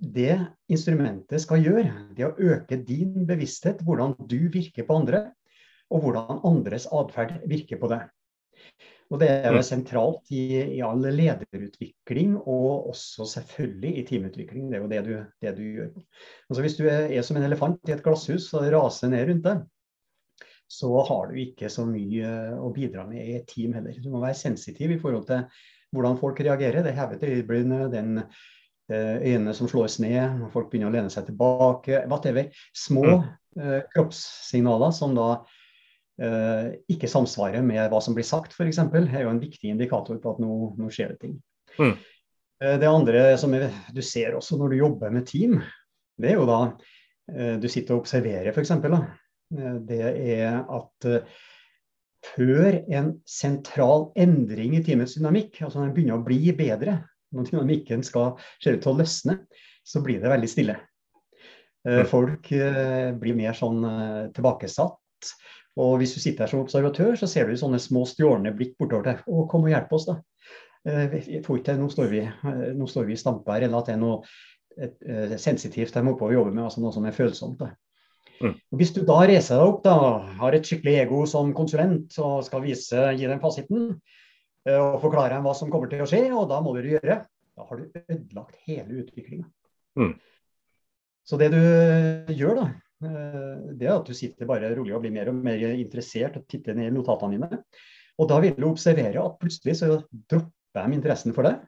det 0.00 0.36
instrumentet 0.70 1.42
skal 1.42 1.64
gjøre, 1.64 2.06
det 2.16 2.26
å 2.28 2.34
øke 2.38 2.78
din 2.86 3.26
bevissthet, 3.28 3.82
hvordan 3.84 4.14
du 4.30 4.48
virker 4.52 4.86
på 4.86 5.02
andre, 5.02 5.26
og 5.90 6.04
hvordan 6.04 6.42
andres 6.46 6.86
atferd 6.94 7.40
virker 7.50 7.80
på 7.80 7.90
deg. 7.90 8.06
Og 9.10 9.18
Det 9.18 9.26
er 9.26 9.48
jo 9.50 9.58
mm. 9.58 9.66
sentralt 9.66 10.30
i, 10.30 10.44
i, 10.76 10.78
all 10.86 11.02
lederutvikling, 11.02 12.36
og 12.38 12.92
også 12.92 13.26
selvfølgelig 13.32 13.90
i 13.90 14.04
teamutvikling. 14.06 14.68
Det 14.70 14.78
er 14.78 14.84
jo 14.84 14.90
det 14.92 15.00
du, 15.08 15.12
det 15.42 15.54
du 15.56 15.64
gjør. 15.64 15.90
Altså 16.46 16.62
Hvis 16.62 16.78
du 16.78 16.84
er, 16.86 17.08
er, 17.10 17.26
som 17.26 17.40
en 17.40 17.48
elefant 17.48 17.90
i 17.90 17.96
et 17.96 18.04
glasshus 18.04 18.46
og 18.54 18.68
raser 18.70 19.10
ned 19.10 19.26
rundt 19.32 19.48
deg, 19.48 19.66
så 20.70 20.92
har 21.08 21.26
du 21.26 21.40
ikke 21.42 21.72
så 21.72 21.82
mye 21.88 22.30
å 22.62 22.70
bidra 22.70 23.02
med 23.08 23.24
i 23.24 23.34
et 23.40 23.48
team 23.50 23.74
heller. 23.74 23.96
Du 23.98 24.12
må 24.12 24.22
være 24.22 24.38
sensitiv 24.38 24.94
i 24.94 25.00
forhold 25.02 25.26
til 25.26 25.42
hvordan 25.90 26.20
folk 26.20 26.38
reagerer. 26.46 26.86
Det 26.86 26.94
hevet 26.94 27.26
øyebrynene, 27.26 27.90
den 27.90 28.22
eh, 28.22 28.38
øynene 28.90 29.54
som 29.54 29.68
slås 29.70 30.00
ned, 30.02 30.48
folk 30.54 30.68
begynner 30.70 30.90
å 30.90 30.94
lene 30.96 31.12
seg 31.12 31.28
tilbake. 31.28 32.02
Whatever. 32.10 32.50
Små 32.76 33.06
mm. 33.06 33.24
eh, 33.62 33.80
kroppssignaler 33.94 34.94
som 34.96 35.14
da 35.18 35.30
Eh, 36.20 36.72
ikke 36.92 37.08
samsvarer 37.08 37.62
med 37.64 37.86
hva 37.88 37.98
som 38.04 38.12
blir 38.16 38.26
sagt, 38.28 38.52
f.eks., 38.52 38.78
er 38.82 39.22
jo 39.22 39.30
en 39.32 39.40
viktig 39.40 39.70
indikator 39.72 40.18
på 40.20 40.34
at 40.34 40.40
nå, 40.42 40.56
nå 40.76 40.88
skjer 40.92 41.14
det 41.14 41.20
ting. 41.22 41.36
Mm. 41.78 41.94
Eh, 42.60 42.74
det 42.82 42.88
andre 42.90 43.22
som 43.40 43.54
er, 43.56 43.70
du 43.88 44.02
ser 44.04 44.36
også 44.36 44.58
når 44.60 44.74
du 44.74 44.80
jobber 44.82 45.14
med 45.14 45.24
team, 45.30 45.56
det 46.20 46.34
er 46.34 46.36
jo 46.36 46.44
da 46.50 46.58
eh, 47.32 47.54
du 47.62 47.64
sitter 47.72 47.96
og 47.96 48.04
observerer, 48.04 48.52
f.eks. 48.52 48.74
Det 49.88 50.02
er 50.36 50.60
at 50.60 51.06
før 52.36 52.76
en 52.92 53.08
sentral 53.26 54.10
endring 54.20 54.76
i 54.76 54.82
teamets 54.84 55.16
dynamikk, 55.16 55.56
altså 55.64 55.80
når 55.80 55.88
den 55.88 55.96
begynner 55.96 56.20
å 56.20 56.26
bli 56.26 56.52
bedre, 56.54 56.98
når 57.34 57.50
dynamikken 57.50 58.04
skal 58.06 58.34
se 58.60 58.74
ut 58.74 58.80
til 58.82 58.92
å 58.92 58.98
løsne, 59.00 59.36
så 59.86 60.02
blir 60.04 60.22
det 60.22 60.32
veldig 60.32 60.50
stille. 60.50 60.78
Mm. 61.88 62.04
Folk 62.10 62.50
blir 62.50 63.36
mer 63.38 63.54
sånn 63.56 63.78
tilbakesatt. 64.36 64.98
Og 65.80 65.94
hvis 66.00 66.12
du 66.12 66.20
sitter 66.20 66.44
her 66.44 66.52
som 66.52 66.60
observatør, 66.64 67.14
så 67.16 67.28
ser 67.30 67.48
du 67.48 67.56
sånne 67.56 67.80
små 67.80 68.02
stjålne 68.08 68.52
blikk 68.56 68.74
bortover 68.80 69.06
deg. 69.06 69.22
Å, 69.24 69.46
kom 69.48 69.64
og 69.64 69.72
hjelp 69.72 69.94
oss, 69.96 70.08
da. 70.10 70.18
Eh, 70.88 71.18
ikke, 71.40 71.76
nå, 71.76 71.90
står 71.92 72.08
vi, 72.08 72.22
eh, 72.24 72.64
nå 72.76 72.88
står 72.88 73.08
vi 73.08 73.16
i 73.16 73.20
stampe 73.20 73.52
her, 73.52 73.66
eller 73.66 73.82
at 73.82 73.90
det 73.90 73.96
er 73.96 74.00
noe 74.00 74.22
eh, 74.80 75.36
sensitivt 75.40 75.96
de 75.96 76.02
må 76.06 76.16
på 76.16 76.30
å 76.30 76.34
jobbe 76.34 76.54
med, 76.54 76.64
altså 76.66 76.82
noe 76.84 76.94
som 76.94 77.06
er 77.08 77.16
følsomt. 77.16 77.60
Da. 77.60 77.70
Mm. 78.40 78.56
Hvis 78.80 78.94
du 78.96 79.02
da 79.04 79.18
reiser 79.28 79.60
deg 79.60 79.74
opp, 79.74 79.82
da, 79.84 79.96
har 80.40 80.56
et 80.56 80.66
skikkelig 80.68 80.96
ego 81.02 81.22
som 81.28 81.52
konsulent 81.56 82.16
og 82.24 82.40
skal 82.46 82.64
vise, 82.64 83.10
gi 83.16 83.28
dem 83.28 83.42
fasiten 83.42 83.92
og 84.68 84.98
forklare 85.00 85.32
dem 85.34 85.46
hva 85.48 85.54
som 85.56 85.70
kommer 85.72 85.88
til 85.88 86.02
å 86.04 86.08
skje, 86.10 86.26
og 86.36 86.48
da 86.50 86.58
må 86.60 86.74
du 86.76 86.84
gjøre, 86.90 87.22
da 87.56 87.64
har 87.68 87.80
du 87.80 88.00
ødelagt 88.02 88.58
hele 88.66 89.00
utviklinga. 89.02 89.48
Mm. 89.96 90.14
Så 91.24 91.38
det 91.40 91.48
du 91.54 91.62
gjør, 92.34 92.58
da, 92.60 92.66
Eh, 93.00 93.60
det 93.80 93.88
er 93.88 93.94
at 93.96 94.08
du 94.08 94.16
sitter 94.16 94.48
bare 94.48 94.70
rolig 94.76 94.92
og 94.92 95.04
blir 95.04 95.14
mer 95.14 95.30
og 95.32 95.40
mer 95.40 95.62
interessert 95.72 96.36
og 96.36 96.46
titter 96.50 96.76
ned 96.76 96.90
i 96.90 96.94
notatene 96.94 97.38
dine. 97.38 97.60
Og 98.20 98.28
da 98.28 98.40
vil 98.44 98.56
du 98.58 98.66
observere 98.68 99.22
at 99.22 99.38
plutselig 99.40 99.78
så 99.78 100.02
dropper 100.12 100.90
de 100.90 100.98
interessen 100.98 101.34
for 101.36 101.48
deg, 101.48 101.62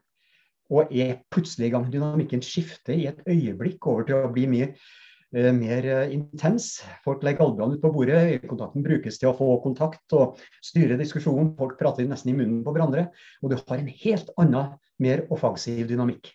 og 0.72 0.92
er 0.92 1.22
plutselig 1.32 1.70
i 1.70 1.72
gang. 1.72 1.88
Dynamikken 1.92 2.44
skifter 2.44 2.94
i 2.96 3.08
et 3.08 3.22
øyeblikk 3.24 3.88
over 3.88 4.06
til 4.08 4.18
å 4.20 4.32
bli 4.32 4.44
mye 4.50 4.68
eh, 4.68 4.82
mer 5.32 5.86
eh, 5.88 6.12
intens. 6.14 6.82
Folk 7.04 7.22
legger 7.24 7.46
albuene 7.46 7.76
ut 7.76 7.82
på 7.82 7.92
bordet, 7.94 8.18
øyekontakten 8.34 8.84
brukes 8.84 9.18
til 9.20 9.30
å 9.30 9.36
få 9.36 9.48
kontakt 9.64 10.16
og 10.16 10.40
styre 10.64 10.98
diskusjonen. 11.00 11.54
Folk 11.58 11.78
prater 11.80 12.08
nesten 12.08 12.34
i 12.34 12.36
munnen 12.36 12.60
på 12.66 12.74
hverandre. 12.74 13.08
Og 13.42 13.52
du 13.52 13.56
har 13.58 13.78
en 13.78 13.90
helt 14.04 14.32
annen, 14.40 14.76
mer 15.02 15.24
offensiv 15.34 15.88
dynamikk. 15.88 16.28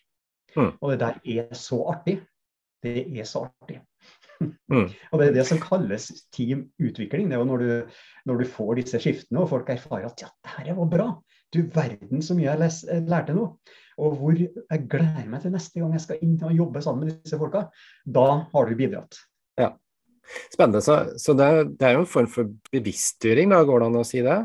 Mm. 0.56 0.74
Og 0.82 0.90
det 0.92 0.98
der 1.00 1.20
er 1.24 1.54
så 1.56 1.78
artig. 1.92 2.18
Det 2.84 3.06
er 3.06 3.28
så 3.28 3.46
artig. 3.48 3.82
Mm. 4.70 4.84
og 5.10 5.18
Det 5.18 5.24
er 5.26 5.32
det 5.34 5.44
som 5.48 5.58
kalles 5.58 6.04
teamutvikling. 6.30 7.26
Det 7.26 7.34
er 7.34 7.40
jo 7.40 7.46
når 7.48 7.62
du, 7.64 7.96
når 8.30 8.36
du, 8.38 8.44
får 8.46 8.76
disse 8.78 9.00
skiftene 9.02 9.40
og 9.42 9.48
folk 9.50 9.72
erfarer 9.72 10.06
at 10.06 10.22
ja, 10.22 10.28
det 10.44 10.52
her 10.52 10.76
var 10.76 10.90
bra. 10.92 11.06
Du 11.50 11.58
verden 11.74 12.22
så 12.22 12.36
mye 12.38 12.52
jeg 12.52 13.08
lærte 13.10 13.34
nå. 13.34 13.48
Og 13.98 14.18
hvor 14.20 14.38
jeg 14.38 14.84
gleder 14.90 15.26
meg 15.30 15.42
til 15.42 15.54
neste 15.54 15.80
gang 15.80 15.96
jeg 15.96 16.04
skal 16.04 16.22
inn 16.24 16.36
og 16.46 16.54
jobbe 16.54 16.82
sammen 16.84 17.06
med 17.06 17.18
disse 17.24 17.38
folka. 17.40 17.64
Da 18.06 18.26
har 18.52 18.68
du 18.68 18.78
bidratt. 18.78 19.18
Ja. 19.58 19.72
Spennende. 20.52 20.82
Så, 20.84 21.00
så 21.18 21.34
det, 21.38 21.48
det, 21.80 21.88
er 21.88 21.96
jo 21.96 22.04
en 22.04 22.10
form 22.10 22.28
for 22.30 22.52
bevisstgjøring, 22.72 23.50
da, 23.54 23.64
går 23.66 23.82
det 23.82 23.90
an 23.90 24.00
å 24.02 24.06
si 24.06 24.22
det? 24.24 24.38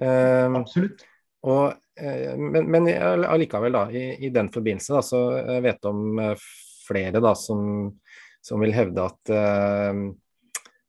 Um, 0.00 0.58
Absolutt. 0.62 1.04
Og, 1.46 1.74
eh, 2.00 2.32
men, 2.38 2.66
men 2.70 2.88
allikevel, 2.88 3.76
da, 3.76 3.86
i, 3.92 4.06
i 4.24 4.32
den 4.34 4.48
forbindelse, 4.54 4.96
da, 4.96 5.02
så 5.04 5.22
jeg 5.36 5.66
vet 5.66 5.90
om 5.90 6.22
eh, 6.22 6.46
flere 6.86 7.22
da, 7.22 7.34
som 7.38 7.92
som 8.42 8.62
vil 8.62 8.74
hevde 8.74 9.06
at 9.06 9.32
uh, 9.32 10.10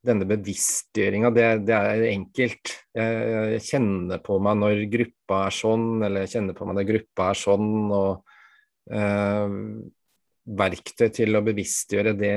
denne 0.04 0.28
bevisstgjøringa, 0.28 1.32
det, 1.36 1.48
det, 1.68 1.76
er 1.78 2.06
enkelt. 2.12 2.74
Jeg, 2.96 3.26
jeg, 3.56 3.64
kjenner 3.70 4.22
på 4.24 4.38
meg 4.44 4.60
når 4.60 4.84
gruppa 4.92 5.46
er 5.48 5.56
sånn, 5.56 5.88
eller 6.04 6.26
jeg 6.26 6.34
kjenner 6.36 6.58
på 6.58 6.68
meg 6.68 6.80
når 6.80 6.88
gruppa 6.92 7.30
er 7.32 7.40
sånn. 7.40 7.74
og 7.96 8.94
eh, 8.94 9.58
Verktøy 10.44 11.08
til 11.16 11.40
å 11.40 11.44
bevisstgjøre, 11.46 12.12
det, 12.20 12.34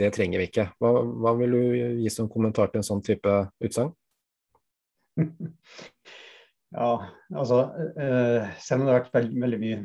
det 0.00 0.10
trenger 0.16 0.42
vi 0.42 0.48
ikke. 0.50 0.64
Hva, 0.82 0.90
hva, 1.06 1.34
vil 1.38 1.52
du 1.54 1.60
gi 2.02 2.10
som 2.10 2.30
kommentar 2.30 2.72
til 2.72 2.82
en 2.82 2.88
sånn 2.88 3.04
type 3.06 3.42
utsagn? 3.62 3.94
Ja, 6.76 6.96
altså 7.30 7.60
eh, 7.94 8.48
selv 8.60 8.82
om 8.82 8.88
det 8.88 8.90
har 8.90 8.98
vært 8.98 9.14
veldig, 9.14 9.38
veldig 9.44 9.58
mye 9.62 9.76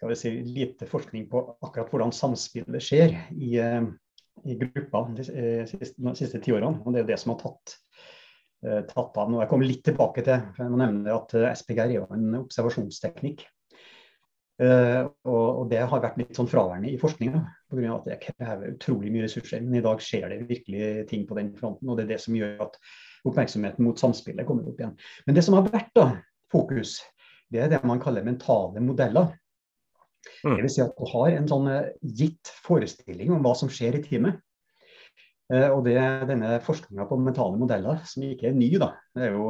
skal 0.00 0.08
vi 0.08 0.16
si, 0.16 0.30
lite 0.56 0.86
forskning 0.88 1.26
på 1.28 1.42
akkurat 1.60 1.90
hvordan 1.92 2.14
samspillet 2.16 2.82
skjer 2.82 3.12
i, 3.36 3.50
eh, 3.60 3.84
i 4.48 4.56
gruppa 4.60 5.04
de 5.16 5.26
siste, 5.68 5.94
de 6.00 6.16
siste 6.18 6.40
tiårene, 6.42 6.80
og 6.84 6.92
det 6.92 7.00
er 7.00 7.06
jo 7.06 7.10
det 7.12 7.20
som 7.22 7.34
har 7.34 7.40
tatt, 7.42 7.76
tatt 8.90 9.16
av 9.20 9.30
nå. 9.30 9.40
Jeg 9.40 9.50
kommer 9.50 9.68
litt 9.68 9.82
tilbake 9.86 10.24
til 10.26 10.44
for 10.54 10.64
jeg 10.64 10.72
må 10.72 10.80
nevne 10.80 11.16
at 11.16 11.34
SPGR 11.60 11.96
er 11.96 12.14
en 12.16 12.38
observasjonsteknikk. 12.42 13.46
Og, 14.60 15.62
det 15.70 15.80
har 15.88 16.02
vært 16.02 16.18
litt 16.20 16.36
sånn 16.36 16.48
fraværende 16.50 16.90
i 16.90 16.98
forskninga 17.00 17.40
pga. 17.70 17.92
at 17.94 18.08
det 18.10 18.18
krever 18.26 18.74
utrolig 18.74 19.12
mye 19.14 19.24
ressurser. 19.24 19.62
Men 19.64 19.78
i 19.80 19.84
dag 19.84 20.02
skjer 20.04 20.26
det 20.28 20.42
virkelig 20.50 21.06
ting 21.08 21.24
på 21.28 21.38
den 21.38 21.54
fronten, 21.56 21.88
og 21.88 21.96
det 21.96 22.04
er 22.04 22.12
det 22.14 22.20
som 22.26 22.36
gjør 22.36 22.66
at 22.66 22.76
oppmerksomheten 23.28 23.86
mot 23.86 24.00
samspillet 24.00 24.48
kommer 24.48 24.68
opp 24.68 24.80
igjen. 24.80 24.96
Men 25.26 25.38
det 25.38 25.44
som 25.46 25.56
har 25.56 25.68
vært 25.68 25.94
da, 25.96 26.10
fokus, 26.52 26.98
det 27.50 27.64
er 27.64 27.72
det 27.72 27.80
man 27.88 28.02
kaller 28.02 28.26
mentale 28.26 28.82
modeller. 28.84 29.32
Mm. 30.44 30.56
Vil 30.60 30.70
si 30.72 30.82
at 30.84 30.94
du 30.96 31.08
har 31.12 31.34
en 31.34 31.48
sånn 31.50 31.68
eh, 31.72 31.90
gitt 32.20 32.52
forestilling 32.64 33.32
om 33.34 33.44
hva 33.44 33.54
som 33.58 33.72
skjer 33.72 33.98
i 33.98 34.04
teamet. 34.04 34.40
Uh, 35.50 35.66
og 35.74 35.80
det 35.88 35.98
denne 36.28 36.60
forskninga 36.62 37.08
på 37.10 37.18
mentale 37.18 37.58
modeller, 37.58 38.04
som 38.06 38.22
ikke 38.22 38.52
er 38.52 38.54
ny, 38.54 38.70
da. 38.78 38.92
Det 39.16 39.26
er 39.26 39.32
jo 39.34 39.48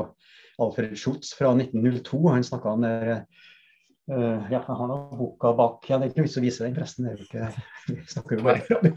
Alfred 0.60 0.94
Schutz 0.96 1.34
fra 1.36 1.52
1902. 1.52 2.20
Han 2.30 2.46
snakka 2.46 2.76
om 2.76 2.86
det 2.86 2.94
Uh, 4.10 4.42
ja, 4.50 4.58
jeg 4.58 4.74
har 4.74 4.88
noen 4.90 5.18
boka 5.20 5.52
bak. 5.54 5.84
Ja, 5.86 5.98
det 6.00 6.08
er 6.08 6.10
ikke 6.10 6.24
vits 6.24 6.38
å 6.40 6.42
vise 6.42 6.64
den, 6.64 6.72
forresten. 6.74 7.06
Det 7.06 7.12
er 7.12 7.20
jo 7.20 7.26
ikke, 7.28 7.66
vi 7.92 7.98
snakker 8.10 8.40
jo 8.40 8.94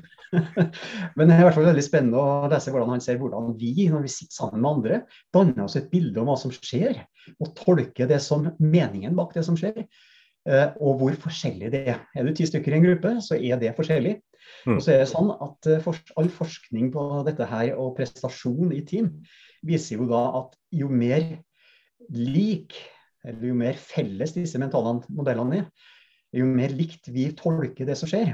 Men 1.18 1.30
det 1.30 1.36
er 1.36 1.44
i 1.44 1.46
hvert 1.46 1.58
fall 1.60 1.68
veldig 1.68 1.84
spennende 1.86 2.24
å 2.24 2.50
lese 2.50 2.74
hvordan 2.74 2.96
han 2.96 3.04
ser 3.04 3.20
hvordan 3.22 3.52
vi, 3.60 3.76
når 3.94 4.08
vi 4.08 4.14
sitter 4.16 4.34
sammen 4.40 4.64
med 4.64 4.70
andre, 4.72 4.98
danner 5.36 5.68
oss 5.68 5.78
et 5.78 5.92
bilde 5.92 6.18
om 6.18 6.32
hva 6.32 6.38
som 6.42 6.54
skjer, 6.56 7.04
og 7.38 7.54
tolker 7.60 8.10
det 8.10 8.18
som 8.26 8.50
meningen 8.58 9.14
bak 9.20 9.36
det 9.38 9.46
som 9.46 9.60
skjer. 9.60 9.86
Uh, 10.44 10.74
og 10.84 10.98
hvor 11.00 11.16
forskjellig 11.24 11.72
det 11.72 11.84
er. 11.94 12.02
Er 12.16 12.28
du 12.28 12.34
ti 12.36 12.48
stykker 12.50 12.74
i 12.74 12.80
en 12.82 12.88
gruppe, 12.88 13.14
så 13.24 13.38
er 13.40 13.62
det 13.62 13.76
forskjellig. 13.78 14.18
Mm. 14.68 14.76
Og 14.76 14.82
så 14.84 14.94
er 14.94 15.04
det 15.04 15.12
sånn 15.12 15.32
at 15.32 15.70
for, 15.86 16.00
All 16.20 16.28
forskning 16.32 16.92
på 16.92 17.06
dette 17.28 17.48
her 17.48 17.78
og 17.80 17.96
prestasjon 18.00 18.74
i 18.76 18.82
team 18.88 19.14
viser 19.64 20.02
jo 20.02 20.10
da 20.10 20.24
at 20.42 20.58
jo 20.76 20.90
mer 20.92 21.24
lik 22.12 22.76
eller 23.24 23.48
jo 23.48 23.56
mer 23.56 23.80
felles 23.80 24.36
disse 24.36 24.60
mentale 24.60 24.98
modellene 25.08 25.62
er, 25.62 25.68
jo 26.36 26.48
mer 26.50 26.74
likt 26.76 27.08
vi 27.14 27.30
tolker 27.38 27.88
det 27.88 27.96
som 28.00 28.10
skjer, 28.10 28.34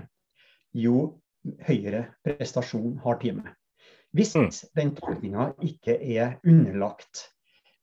jo 0.73 1.19
høyere 1.67 2.07
prestasjon 2.25 2.97
har 3.03 3.19
teamet. 3.21 3.51
Hvis 4.15 4.33
mm. 4.33 4.49
den 4.79 4.95
tolkninga 4.97 5.51
ikke 5.65 5.99
er 5.99 6.39
underlagt 6.47 7.27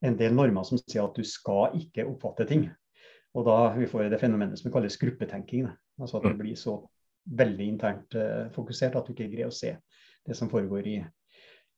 en 0.05 0.17
del 0.19 0.35
normer 0.35 0.67
som 0.67 0.79
sier 0.81 1.05
at 1.05 1.15
du 1.15 1.23
skal 1.25 1.77
ikke 1.79 2.05
oppfatte 2.09 2.47
ting, 2.49 2.67
og 3.37 3.45
da 3.45 3.57
vi 3.75 3.87
får 3.89 4.09
det 4.11 4.19
fenomenet 4.21 4.59
som 4.59 4.71
kalles 4.73 4.97
gruppetenking. 4.97 5.67
Altså 6.01 6.17
at 6.17 6.25
det 6.25 6.35
mm. 6.35 6.41
blir 6.41 6.57
så 6.57 6.79
veldig 7.37 7.67
internt 7.67 8.15
uh, 8.17 8.47
fokusert 8.55 8.95
at 8.97 9.05
du 9.05 9.13
ikke 9.13 9.29
greier 9.29 9.51
å 9.51 9.53
se 9.53 9.75
det 10.27 10.35
som 10.37 10.49
foregår 10.49 10.87
i, 10.89 10.95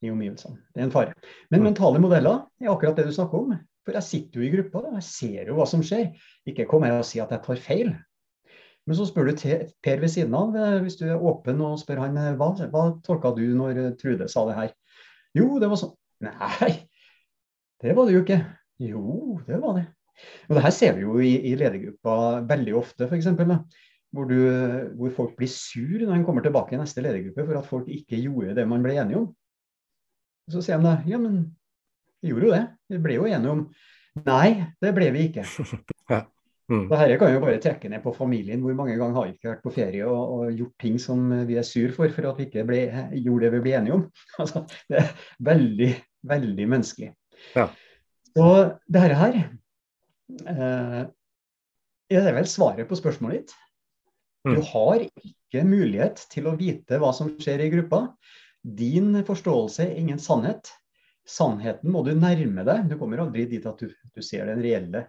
i 0.00 0.12
omgivelsene. 0.12 0.56
Det 0.72 0.80
er 0.80 0.88
en 0.88 0.94
fare. 0.94 1.16
Men 1.50 1.60
mm. 1.60 1.66
mentale 1.68 2.02
modeller 2.02 2.46
er 2.62 2.72
akkurat 2.72 2.96
det 2.96 3.10
du 3.10 3.12
snakker 3.14 3.44
om. 3.44 3.58
For 3.84 3.96
jeg 3.96 4.06
sitter 4.06 4.40
jo 4.40 4.46
i 4.46 4.52
gruppa, 4.52 4.82
og 4.84 4.96
jeg 4.98 5.06
ser 5.08 5.50
jo 5.50 5.56
hva 5.58 5.66
som 5.68 5.84
skjer. 5.84 6.10
Ikke 6.48 6.68
kom 6.70 6.84
her 6.86 6.98
og 6.98 7.06
si 7.08 7.20
at 7.22 7.32
jeg 7.32 7.44
tar 7.44 7.60
feil. 7.60 7.92
Men 8.88 8.96
så 8.96 9.06
spør 9.08 9.30
du 9.30 9.44
Per 9.84 10.00
ved 10.02 10.10
siden 10.10 10.34
av, 10.34 10.56
eh, 10.56 10.80
hvis 10.82 10.96
du 11.00 11.06
er 11.06 11.20
åpen 11.20 11.60
og 11.64 11.78
spør 11.80 12.00
han 12.06 12.16
eh, 12.18 12.32
hva, 12.40 12.52
hva 12.72 12.84
tolka 13.06 13.32
du 13.36 13.44
når 13.56 13.96
Trude 14.00 14.28
sa 14.32 14.46
det 14.48 14.56
her? 14.56 14.72
Jo, 15.36 15.60
det 15.62 15.68
var 15.70 15.80
sånn. 15.80 15.94
Nei, 16.24 16.72
det 17.80 17.96
var 17.96 18.08
det 18.08 18.16
jo 18.16 18.24
ikke. 18.24 18.40
Jo, 18.80 19.04
det 19.46 19.60
var 19.62 19.76
det. 19.78 19.86
Og 20.48 20.56
det 20.56 20.64
her 20.64 20.74
ser 20.74 20.96
vi 20.96 21.06
jo 21.06 21.20
i, 21.22 21.34
i 21.50 21.54
ledergruppa 21.58 22.16
veldig 22.48 22.74
ofte, 22.80 23.06
f.eks. 23.06 23.30
Hvor, 24.10 24.26
du, 24.26 24.40
hvor 24.98 25.12
folk 25.14 25.36
blir 25.38 25.50
sur 25.52 26.00
når 26.02 26.16
en 26.16 26.26
kommer 26.26 26.42
tilbake 26.42 26.74
i 26.74 26.80
neste 26.80 27.04
ledergruppe 27.04 27.46
for 27.46 27.60
at 27.60 27.68
folk 27.68 27.90
ikke 27.94 28.18
gjorde 28.24 28.56
det 28.58 28.66
man 28.66 28.82
ble 28.82 28.96
enige 28.98 29.22
om. 29.22 29.30
Så 30.50 30.64
sier 30.66 30.82
de 30.82 30.96
ja, 31.12 31.20
men 31.22 31.44
vi 32.20 32.32
gjorde 32.32 32.48
jo 32.48 32.54
det. 32.56 32.64
Vi 32.90 33.00
ble 33.04 33.16
jo 33.20 33.30
enige 33.30 33.56
om 33.56 33.64
Nei, 34.26 34.66
det 34.82 34.90
ble 34.96 35.06
vi 35.14 35.28
ikke. 35.28 35.44
mm. 36.72 36.88
Dette 36.90 37.18
kan 37.20 37.30
jo 37.30 37.42
bare 37.44 37.60
trekke 37.62 37.90
ned 37.92 38.02
på 38.02 38.12
familien. 38.16 38.58
Hvor 38.64 38.74
mange 38.76 38.96
ganger 38.98 39.16
har 39.16 39.28
vi 39.28 39.36
ikke 39.36 39.52
vært 39.52 39.62
på 39.62 39.72
ferie 39.74 40.08
og, 40.08 40.32
og, 40.34 40.56
gjort 40.58 40.74
ting 40.82 40.98
som 41.02 41.30
vi 41.46 41.58
er 41.60 41.66
sur 41.66 41.94
for, 41.94 42.10
for 42.16 42.26
at 42.32 42.40
vi 42.40 42.48
ikke 42.48 42.66
ble, 42.66 42.80
gjorde 43.14 43.46
det 43.46 43.52
vi 43.54 43.62
ble 43.68 43.76
enige 43.78 44.00
om? 44.00 44.04
Altså, 44.42 44.64
det 44.90 44.98
er 45.04 45.12
veldig, 45.46 45.92
veldig 46.32 46.68
menneskelig. 46.74 47.12
Ja. 47.54 47.68
Og 48.38 48.74
dette 48.90 49.22
her 49.22 49.38
eh, 50.50 51.02
er 52.10 52.26
det 52.26 52.34
vel 52.36 52.48
svaret 52.50 52.88
på 52.90 52.98
spørsmålet 52.98 53.42
ditt. 53.42 53.56
Du 54.44 54.56
mm. 54.56 54.66
har 54.72 55.04
ikke 55.04 55.64
mulighet 55.68 56.22
til 56.32 56.48
å 56.48 56.56
vite 56.58 56.98
hva 57.00 57.12
som 57.16 57.32
skjer 57.40 57.66
i 57.66 57.70
gruppa. 57.72 58.06
Din 58.62 59.12
forståelse 59.26 59.84
er 59.86 59.98
ingen 60.00 60.20
sannhet. 60.22 60.72
Sannheten 61.28 61.92
må 61.92 62.02
du 62.06 62.14
nærme 62.16 62.64
deg. 62.66 62.88
Du 62.90 62.96
kommer 63.00 63.22
aldri 63.22 63.46
dit 63.50 63.66
at 63.68 63.80
du, 63.80 63.90
du 63.90 64.22
ser 64.24 64.48
den 64.48 64.62
reelle 64.64 65.04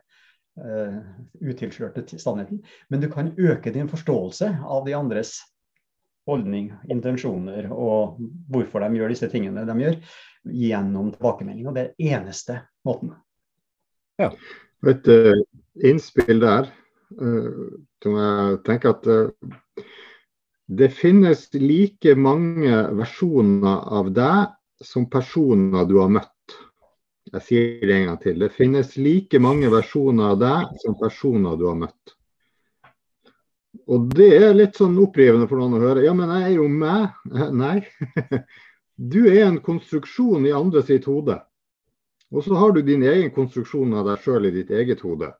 uh, 0.59 0.99
utilslørte 1.39 2.03
sannheten. 2.19 2.59
Men 2.91 3.03
du 3.03 3.07
kan 3.11 3.31
øke 3.39 3.73
din 3.73 3.89
forståelse 3.91 4.51
av 4.61 4.83
de 4.85 4.95
andres 4.97 5.37
holdning, 6.29 6.69
intensjoner 6.91 7.71
og 7.73 8.19
hvorfor 8.51 8.83
de 8.83 8.99
gjør 8.99 9.13
disse 9.15 9.29
tingene 9.31 9.63
de 9.67 9.77
gjør, 9.81 9.97
gjennom 10.45 11.13
tilbakemelding. 11.15 11.71
Og 11.71 11.77
det 11.77 11.87
er 11.87 12.17
eneste 12.17 12.59
måten. 12.87 13.15
Ja. 14.21 14.29
Et 14.89 15.09
uh, 15.13 15.37
innspill 15.85 16.41
der 16.41 16.69
uh, 17.21 17.65
som 18.01 18.15
jeg 18.17 18.61
tenker 18.65 18.95
at 18.95 19.05
uh, 19.05 19.85
det 20.71 20.89
finnes 20.95 21.49
like 21.59 22.15
mange 22.15 22.77
versjoner 22.97 23.83
av 23.99 24.09
deg 24.15 24.55
som 24.81 25.09
personer 25.11 25.85
du 25.85 25.97
har 25.99 26.09
møtt. 26.09 26.55
Jeg 27.31 27.45
sier 27.47 27.83
det 27.87 27.97
en 27.97 28.07
gang 28.09 28.19
til. 28.23 28.39
Det 28.39 28.49
finnes 28.55 28.95
like 28.97 29.39
mange 29.43 29.69
versjoner 29.71 30.33
av 30.33 30.39
deg 30.41 30.73
som 30.81 30.97
personer 30.99 31.59
du 31.59 31.67
har 31.67 31.77
møtt. 31.79 32.15
Og 33.91 34.09
det 34.15 34.29
er 34.37 34.55
litt 34.55 34.79
sånn 34.79 34.97
opprivende 35.03 35.47
for 35.49 35.59
noen 35.59 35.77
å 35.77 35.83
høre. 35.83 36.05
Ja, 36.05 36.15
men 36.15 36.31
jeg 36.35 36.49
er 36.49 36.57
jo 36.57 36.67
meg. 36.71 37.15
Nei. 37.63 37.79
Du 39.01 39.23
er 39.25 39.47
en 39.47 39.55
konstruksjon 39.65 40.43
i 40.45 40.51
andre 40.53 40.83
sitt 40.85 41.07
hode. 41.09 41.39
Og 42.31 42.45
så 42.45 42.55
har 42.55 42.71
du 42.71 42.81
din 42.85 43.03
egen 43.03 43.31
konstruksjon 43.35 43.93
av 43.99 44.07
deg 44.07 44.23
sjøl 44.23 44.47
i 44.47 44.55
ditt 44.55 44.71
eget 44.71 45.03
hode. 45.03 45.33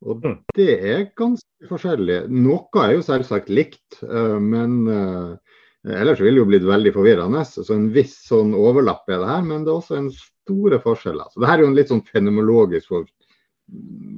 Og 0.00 0.24
mm. 0.24 0.36
det 0.56 0.70
er 0.78 1.08
ganske 1.18 1.68
forskjellig. 1.68 2.22
Noe 2.32 2.84
er 2.86 2.94
jo 2.96 3.04
selvsagt 3.04 3.52
likt, 3.52 4.00
eh, 4.06 4.38
men 4.40 4.78
eh, 4.88 5.56
Ellers 5.80 6.20
ville 6.20 6.36
det 6.36 6.42
jo 6.42 6.48
blitt 6.50 6.64
veldig 6.68 6.90
forvirrende. 6.92 7.40
Så 7.48 7.64
en 7.72 7.86
viss 7.94 8.18
sånn 8.28 8.52
overlapp 8.52 9.08
er 9.08 9.22
det 9.22 9.30
her, 9.30 9.46
men 9.46 9.62
det 9.64 9.72
er 9.72 9.78
også 9.78 9.96
en 9.96 10.10
store 10.12 10.80
forskjeller. 10.82 11.30
Så 11.32 11.40
det 11.40 11.48
her 11.48 11.56
er 11.56 11.64
jo 11.64 11.70
en 11.70 11.78
litt 11.78 11.92
sånn 11.92 12.02
fenomenologisk 12.04 12.92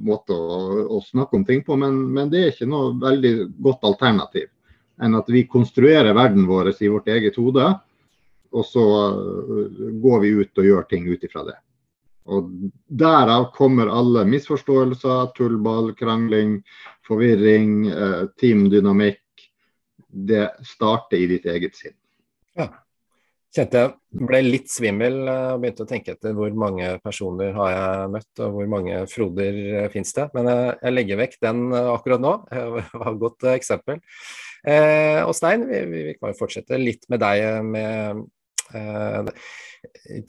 måte 0.03 0.35
å, 0.35 0.57
å, 0.97 0.99
snakke 1.05 1.37
om 1.37 1.45
ting 1.47 1.61
på, 1.63 1.77
men, 1.79 1.99
men, 2.11 2.31
det 2.33 2.41
er 2.41 2.51
ikke 2.51 2.67
noe 2.67 2.93
veldig 2.99 3.33
godt 3.63 3.85
alternativ 3.85 4.49
enn 5.03 5.17
at 5.17 5.29
vi 5.29 5.43
konstruerer 5.49 6.15
verden 6.15 6.47
vår 6.49 6.71
i 6.73 6.89
vårt 6.89 7.07
eget 7.09 7.37
hode, 7.41 7.67
og 8.53 8.65
så 8.69 8.85
øh, 9.11 9.93
går 10.03 10.23
vi 10.23 10.33
ut 10.39 10.61
og 10.61 10.69
gjør 10.69 10.89
ting 10.89 11.09
ut 11.09 11.23
ifra 11.25 11.45
det. 11.49 11.57
Og 12.31 12.51
Derav 12.87 13.49
kommer 13.55 13.91
alle 13.91 14.23
misforståelser, 14.29 15.33
tullball, 15.35 15.91
krangling, 15.99 16.61
forvirring, 17.07 17.73
eh, 17.91 18.21
teamdynamikk 18.39 19.19
det 20.13 20.47
starter 20.67 21.17
i 21.17 21.27
ditt 21.27 21.45
eget 21.49 21.75
sinn. 21.75 21.95
Ja. 22.57 22.69
Kjente 23.53 23.81
jeg 23.83 24.21
ble 24.29 24.39
litt 24.41 24.69
svimmel 24.73 25.19
og 25.29 25.59
begynte 25.61 25.85
å 25.85 25.89
tenke 25.89 26.15
etter 26.15 26.33
hvor 26.33 26.53
mange 26.57 26.87
personer 27.03 27.51
har 27.53 27.73
jeg 27.73 28.07
møtt, 28.15 28.31
og 28.41 28.55
hvor 28.55 28.69
mange 28.71 29.03
Froder 29.11 29.59
eh, 29.83 29.89
finnes 29.93 30.15
det. 30.15 30.25
Men 30.33 30.49
jeg, 30.49 30.93
legger 30.93 31.19
vekk 31.21 31.35
den 31.45 31.67
eh, 31.69 31.89
akkurat 31.93 32.23
nå. 32.23 32.33
Det 32.49 32.63
var 32.97 33.11
et 33.11 33.19
godt 33.21 33.47
eksempel. 33.53 34.01
Eh, 34.65 35.19
og 35.21 35.35
Stein, 35.37 35.67
vi, 35.69 35.83
vi, 35.91 36.15
kan 36.17 36.33
jo 36.33 36.39
fortsette 36.39 36.81
litt 36.81 37.05
med 37.13 37.21
deg 37.21 37.43
med 37.67 37.91
eh, 37.91 38.23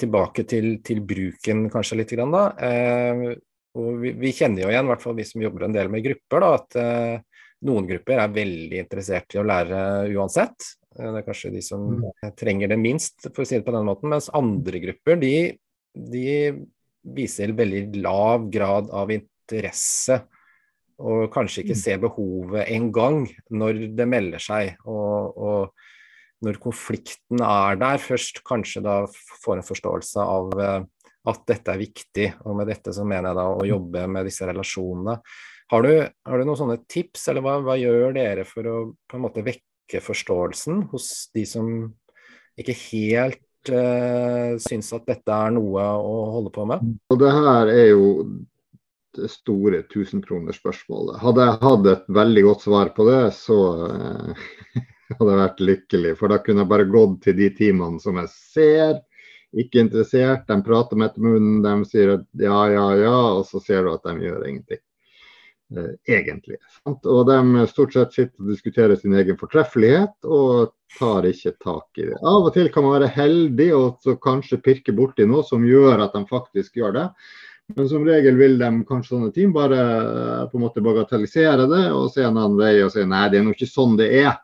Tilbake 0.00 0.44
til, 0.50 0.78
til, 0.84 1.00
bruken 1.06 1.68
kanskje 1.72 1.98
litt, 2.00 2.14
grann. 2.16 2.34
Eh, 2.58 3.34
og 3.78 4.00
vi, 4.02 4.12
vi, 4.18 4.32
kjenner 4.34 4.64
jo 4.64 4.70
igjen, 4.70 4.86
i 4.86 4.92
hvert 4.92 5.02
fall 5.02 5.16
vi 5.18 5.26
som 5.26 5.42
jobber 5.42 5.66
en 5.66 5.74
del 5.74 5.90
med 5.90 6.04
grupper, 6.04 6.44
da, 6.44 6.50
at 6.58 6.76
eh, 6.78 7.44
noen 7.66 7.88
grupper 7.88 8.20
er 8.22 8.34
veldig 8.34 8.80
interessert 8.82 9.34
i 9.34 9.40
å 9.40 9.46
lære 9.46 9.80
uansett. 10.14 10.68
Eh, 10.98 11.08
det 11.08 11.22
er 11.22 11.26
kanskje 11.26 11.54
de 11.54 11.62
som 11.64 11.88
mm. 11.96 12.30
trenger 12.38 12.70
det 12.70 12.78
minst, 12.80 13.28
for 13.30 13.44
å 13.44 13.48
si 13.48 13.58
det 13.58 13.66
på 13.66 13.74
den 13.74 13.88
måten. 13.88 14.12
Mens 14.12 14.30
andre 14.34 14.82
grupper 14.82 15.18
de, 15.22 15.34
de 15.94 16.28
viser 17.14 17.54
veldig 17.56 17.88
lav 18.04 18.48
grad 18.52 18.92
av 18.94 19.12
interesse. 19.14 20.22
Og 21.04 21.26
kanskje 21.34 21.64
ikke 21.64 21.74
se 21.74 21.88
ser 21.88 22.02
behovet 22.04 22.70
engang 22.70 23.24
når 23.50 23.88
det 23.98 24.06
melder 24.06 24.42
seg. 24.42 24.76
Og, 24.86 25.34
og, 25.34 25.88
når 26.44 26.60
konflikten 26.62 27.42
er 27.44 27.78
der, 27.80 28.02
først 28.02 28.42
kanskje 28.46 28.84
da 28.84 29.00
får 29.44 29.58
en 29.58 29.66
forståelse 29.66 30.24
av, 30.24 30.54
eh, 30.60 31.10
at 31.30 31.42
dette 31.48 31.72
er 31.72 31.80
viktig. 31.80 32.28
Og 32.44 32.58
med 32.58 32.68
dette 32.70 32.92
så 32.94 33.06
mener 33.06 33.30
jeg 33.30 33.40
da 33.40 33.48
å 33.54 33.66
jobbe 33.68 34.06
med 34.12 34.28
disse 34.28 34.48
relasjonene. 34.48 35.18
Har 35.72 35.82
du, 35.86 35.92
har 36.28 36.38
du 36.38 36.44
noen 36.44 36.60
sånne 36.60 36.78
tips, 36.90 37.28
eller 37.32 37.44
hva, 37.44 37.56
hva, 37.64 37.76
gjør 37.80 38.12
dere 38.16 38.44
for 38.48 38.68
å 38.68 38.76
på 39.08 39.16
en 39.16 39.24
måte 39.24 39.44
vekke 39.46 40.02
forståelsen 40.04 40.88
hos 40.92 41.30
de 41.34 41.46
som 41.48 41.70
ikke 42.60 42.76
helt 42.92 43.72
uh, 43.72 44.54
syns 44.62 44.92
at 44.94 45.08
dette 45.08 45.34
er 45.34 45.54
noe 45.56 45.86
å 45.98 46.16
holde 46.36 46.52
på 46.54 46.66
med? 46.68 46.84
Og 47.10 47.22
det 47.22 47.32
her 47.32 47.72
er 47.72 47.88
jo 47.94 48.10
det 49.14 49.30
store 49.30 49.80
tusenkronerspørsmålet. 49.90 51.20
Hadde 51.22 51.46
jeg 51.46 51.60
hatt 51.62 51.88
et 51.92 52.08
veldig 52.20 52.44
godt 52.48 52.64
svar 52.66 52.90
på 52.96 53.08
det, 53.08 53.22
så 53.38 53.58
uh, 53.88 54.44
hadde 55.12 55.40
vært 55.40 55.60
lykkelig. 55.60 56.14
For 56.20 56.32
da 56.32 56.40
kunne 56.42 56.64
jeg 56.64 56.72
bare 56.72 56.88
gått 56.88 57.20
til 57.26 57.36
de 57.38 57.50
teamene 57.56 58.00
som 58.02 58.18
jeg 58.22 58.32
ser 58.32 58.96
ikke 59.54 59.84
interessert. 59.84 60.48
De 60.48 60.58
prater 60.66 60.98
med 60.98 61.12
etter 61.12 61.26
munnen, 61.26 61.62
de 61.64 61.90
sier 61.90 62.16
at 62.16 62.26
ja, 62.40 62.58
ja, 62.72 62.88
ja, 62.98 63.20
og 63.38 63.46
så 63.48 63.62
ser 63.62 63.86
du 63.86 63.94
at 63.94 64.04
de 64.06 64.26
gjør 64.26 64.48
ingenting. 64.48 64.82
Eh, 65.76 66.16
egentlig. 66.16 66.58
Sant? 66.82 67.06
Og 67.08 67.24
de 67.28 67.66
stort 67.70 67.94
sett 67.96 68.12
sitter 68.14 68.42
og 68.42 68.52
diskuterer 68.52 68.98
sin 69.00 69.14
egen 69.16 69.38
fortreffelighet 69.40 70.28
og 70.28 70.74
tar 70.98 71.26
ikke 71.26 71.54
tak 71.62 72.02
i 72.02 72.10
det. 72.10 72.18
Av 72.20 72.50
og 72.50 72.52
til 72.54 72.68
kan 72.74 72.86
man 72.86 72.98
være 72.98 73.14
heldig 73.14 73.70
og 73.78 74.12
kanskje 74.22 74.60
pirke 74.62 74.94
borti 74.94 75.26
noe 75.26 75.42
som 75.46 75.64
gjør 75.66 76.04
at 76.04 76.14
de 76.14 76.22
faktisk 76.30 76.78
gjør 76.78 76.96
det. 76.98 77.08
Men 77.74 77.88
som 77.88 78.04
regel 78.04 78.36
vil 78.36 78.58
de 78.60 78.70
kanskje 78.84 79.14
sånne 79.14 79.32
team 79.34 79.54
bare 79.54 79.80
eh, 79.80 80.42
på 80.50 80.58
en 80.58 80.66
måte 80.66 80.84
bagatellisere 80.84 81.64
det 81.70 81.84
og 81.94 82.10
se 82.12 82.26
en 82.26 82.36
annen 82.36 82.58
vei 82.60 82.76
og 82.84 82.92
si 82.92 83.06
nei, 83.08 83.26
det 83.32 83.40
er 83.40 83.46
nå 83.46 83.54
ikke 83.56 83.70
sånn 83.70 83.96
det 83.98 84.10
er 84.20 84.34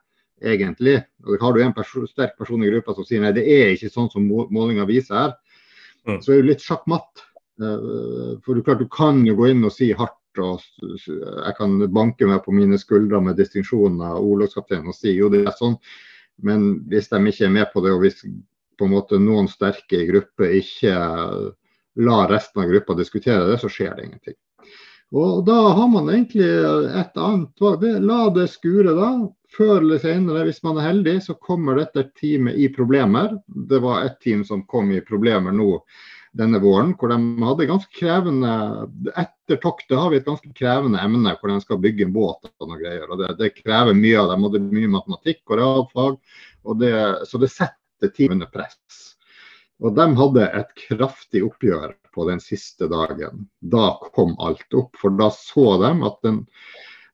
egentlig. 0.41 1.01
Og 1.27 1.41
Har 1.41 1.55
du 1.55 1.63
en 1.63 1.75
perso 1.77 2.07
sterk 2.09 2.37
person 2.39 2.63
i 2.65 2.71
gruppa 2.71 2.95
som 2.97 3.07
sier 3.07 3.23
nei, 3.25 3.33
det 3.37 3.45
er 3.45 3.75
ikke 3.75 3.93
sånn 3.93 4.11
som 4.13 4.29
målinga 4.29 4.87
viser 4.89 5.17
her, 5.17 5.35
mm. 6.09 6.21
så 6.25 6.33
er 6.33 6.43
du 6.43 6.51
litt 6.51 6.65
sjakkmatt. 6.65 7.27
Uh, 7.61 8.41
for 8.45 8.57
du, 8.57 8.65
klart, 8.65 8.81
du 8.81 8.89
kan 8.89 9.21
jo 9.27 9.37
gå 9.37 9.51
inn 9.53 9.65
og 9.69 9.75
si 9.75 9.91
hardt, 9.93 10.17
og 10.41 10.63
jeg 10.87 11.55
kan 11.59 11.75
banke 11.93 12.29
meg 12.29 12.45
på 12.45 12.55
mine 12.55 12.79
skuldre 12.79 13.19
med 13.21 13.37
distinksjoner 13.37 14.15
og 14.15 14.45
og 14.47 14.95
si 14.95 15.17
jo 15.17 15.29
det 15.29 15.43
er 15.43 15.57
sånn, 15.59 15.75
men 16.47 16.87
hvis 16.89 17.11
de 17.11 17.19
ikke 17.27 17.49
er 17.49 17.57
med 17.57 17.67
på 17.73 17.83
det, 17.85 17.93
og 17.93 18.05
hvis 18.05 18.23
på 18.79 18.87
en 18.87 18.95
måte 18.95 19.19
noen 19.21 19.51
sterke 19.51 19.99
i 19.99 20.07
gruppe 20.09 20.49
ikke 20.57 20.95
lar 22.01 22.31
resten 22.31 22.63
av 22.63 22.71
gruppa 22.71 22.97
diskutere 22.97 23.51
det, 23.51 23.59
så 23.61 23.69
skjer 23.69 23.99
det 23.99 24.07
ingenting. 24.07 24.39
Og 25.11 25.45
Da 25.45 25.59
har 25.75 25.89
man 25.91 26.09
egentlig 26.09 26.47
et 26.47 27.17
annet 27.19 27.61
valg. 27.61 27.83
La 28.07 28.31
det 28.31 28.47
skure, 28.53 28.95
da. 28.95 29.11
Før 29.57 29.81
eller 29.81 29.99
senere, 29.99 30.45
hvis 30.47 30.63
man 30.63 30.79
er 30.79 30.87
heldig, 30.87 31.17
så 31.25 31.35
kommer 31.35 31.81
dette 31.81 32.07
teamet 32.21 32.59
i 32.59 32.69
problemer. 32.71 33.35
Det 33.47 33.81
var 33.83 34.05
et 34.05 34.21
team 34.23 34.45
som 34.47 34.63
kom 34.71 34.93
i 34.95 35.03
problemer 35.03 35.55
nå 35.55 35.73
denne 36.39 36.61
våren, 36.63 36.93
hvor 36.95 37.11
de 37.11 37.19
hadde 37.43 37.67
ganske 37.67 37.91
krevende 37.99 38.51
Etter 39.19 39.59
toktet 39.59 39.99
har 39.99 40.13
vi 40.13 40.21
et 40.21 40.29
ganske 40.29 40.53
krevende 40.55 41.01
emne 41.03 41.33
hvor 41.41 41.51
de 41.51 41.57
skal 41.65 41.81
bygge 41.83 42.07
en 42.07 42.13
båt 42.15 42.47
og 42.47 42.69
noe 42.71 42.79
greier. 42.79 43.09
og 43.11 43.19
Det, 43.19 43.33
det 43.41 43.55
krever 43.57 43.97
mye 43.99 44.21
av 44.21 44.31
dem. 44.31 44.45
og 44.47 44.55
Det 44.55 44.61
er 44.61 44.77
mye 44.79 44.93
matematikk 44.93 45.43
og 45.51 45.59
realfag. 45.59 46.21
Og 46.63 46.79
det, 46.83 46.93
så 47.27 47.41
det 47.43 47.51
setter 47.51 48.13
teamet 48.15 48.39
under 48.39 48.53
press. 48.55 49.01
Og 49.81 49.97
de 49.97 50.07
hadde 50.21 50.47
et 50.61 50.73
kraftig 50.87 51.43
oppgjør 51.47 51.97
på 52.15 52.27
den 52.29 52.43
siste 52.43 52.87
dagen. 52.91 53.49
Da 53.59 53.97
kom 54.15 54.37
alt 54.39 54.77
opp. 54.77 54.95
For 55.01 55.15
da 55.19 55.31
så 55.35 55.75
de 55.83 55.93
at 56.07 56.23
den 56.27 56.45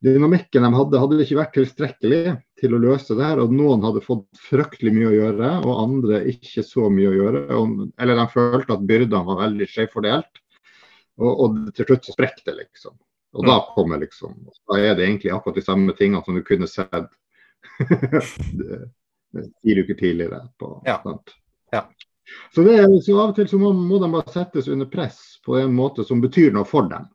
dynamikken 0.04 0.64
de 0.66 0.70
hadde, 0.74 1.00
hadde 1.00 1.18
ikke 1.24 1.38
vært 1.38 1.54
tilstrekkelig 1.56 2.22
til 2.60 2.76
å 2.76 2.80
løse 2.82 3.16
det 3.16 3.24
her. 3.24 3.40
Og 3.42 3.54
noen 3.54 3.84
hadde 3.86 4.04
fått 4.04 4.26
fryktelig 4.48 4.92
mye 4.96 5.10
å 5.10 5.16
gjøre, 5.16 5.52
og 5.64 5.82
andre 5.82 6.22
ikke 6.32 6.64
så 6.66 6.90
mye 6.92 7.10
å 7.10 7.16
gjøre. 7.16 7.42
Og, 7.56 7.86
eller 8.02 8.20
de 8.20 8.26
følte 8.32 8.76
at 8.76 8.86
byrdene 8.88 9.24
var 9.28 9.42
veldig 9.46 9.68
skjevfordelt. 9.72 10.42
Og, 11.16 11.30
og 11.30 11.60
til 11.76 11.88
slutt 11.88 12.08
så 12.08 12.16
sprekker 12.16 12.44
det, 12.50 12.58
liksom. 12.64 12.96
Og 13.36 13.44
da 13.44 13.56
mm. 13.58 13.68
kommer 13.74 14.00
liksom 14.00 14.36
Da 14.68 14.78
er 14.80 14.94
det 14.96 15.04
egentlig 15.04 15.32
akkurat 15.34 15.58
de 15.58 15.64
samme 15.64 15.92
tingene 15.96 16.22
som 16.24 16.36
du 16.36 16.42
kunne 16.46 16.68
sett 16.70 17.08
fire 19.62 19.82
uker 19.84 19.94
tidligere. 19.98 20.40
På, 20.60 20.82
ja. 20.86 21.00
ja. 21.72 21.82
Så, 22.54 22.62
det, 22.62 22.78
så, 23.04 23.18
av 23.18 23.30
og 23.30 23.36
til 23.36 23.48
så 23.50 23.60
må, 23.60 23.72
må 23.76 24.00
de 24.02 24.10
bare 24.12 24.32
settes 24.32 24.68
under 24.72 24.88
press 24.90 25.40
på 25.44 25.58
en 25.60 25.74
måte 25.76 26.04
som 26.04 26.22
betyr 26.22 26.54
noe 26.54 26.66
for 26.68 26.88
dem. 26.90 27.08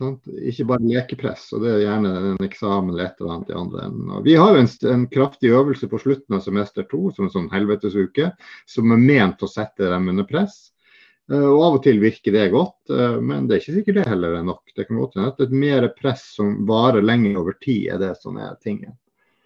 Sant? 0.00 0.24
Ikke 0.48 0.64
bare 0.70 0.86
lekepress, 0.88 1.50
og 1.52 1.64
det 1.64 1.74
er 1.74 1.82
gjerne 1.82 2.10
en 2.30 2.44
eksamen 2.46 2.94
eller 2.94 3.10
et 3.10 3.18
eller 3.20 3.34
annet 3.34 3.50
i 3.52 3.56
andre 3.60 3.82
enden. 3.84 4.12
Vi 4.24 4.36
har 4.40 4.54
jo 4.54 4.62
en, 4.62 4.70
en, 4.94 5.02
kraftig 5.12 5.50
øvelse 5.52 5.88
på 5.90 6.00
slutten 6.00 6.38
av 6.38 6.44
semester 6.46 6.86
to, 6.88 7.02
som 7.12 7.26
en 7.26 7.32
sånn 7.34 7.50
helvetesuke, 7.52 8.30
som 8.70 8.94
er 8.96 9.02
ment 9.02 9.44
å 9.44 9.50
sette 9.50 9.90
dem 9.92 10.08
under 10.14 10.24
press. 10.28 10.70
Uh, 11.30 11.50
og 11.50 11.60
Av 11.66 11.76
og 11.76 11.84
til 11.84 12.00
virker 12.00 12.32
det 12.34 12.48
godt, 12.54 12.78
uh, 12.88 13.20
men 13.20 13.44
det 13.44 13.58
er 13.58 13.62
ikke 13.62 13.76
sikkert 13.76 14.00
det 14.00 14.08
heller 14.08 14.38
er 14.38 14.48
nok. 14.48 14.64
Det 14.72 14.88
kan 14.88 15.02
godt 15.02 15.18
hende 15.18 15.34
at 15.34 15.44
et 15.44 15.52
mer 15.66 15.90
press 15.98 16.24
som 16.38 16.56
varer 16.70 17.04
lenger 17.04 17.36
over 17.42 17.60
tid, 17.60 17.90
er 17.92 18.00
det 18.00 18.14
som 18.22 18.40
er 18.40 18.56
tingen. 18.64 18.96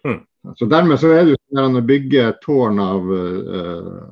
Mm. 0.07 0.21
Så 0.55 0.69
Dermed 0.71 1.01
så 1.01 1.11
er 1.11 1.25
det 1.25 1.35
jo 1.35 1.41
sånn 1.57 1.81
å 1.81 1.83
bygge 1.83 2.29
tårn 2.45 2.79
av 2.79 3.11
uh, 3.11 4.07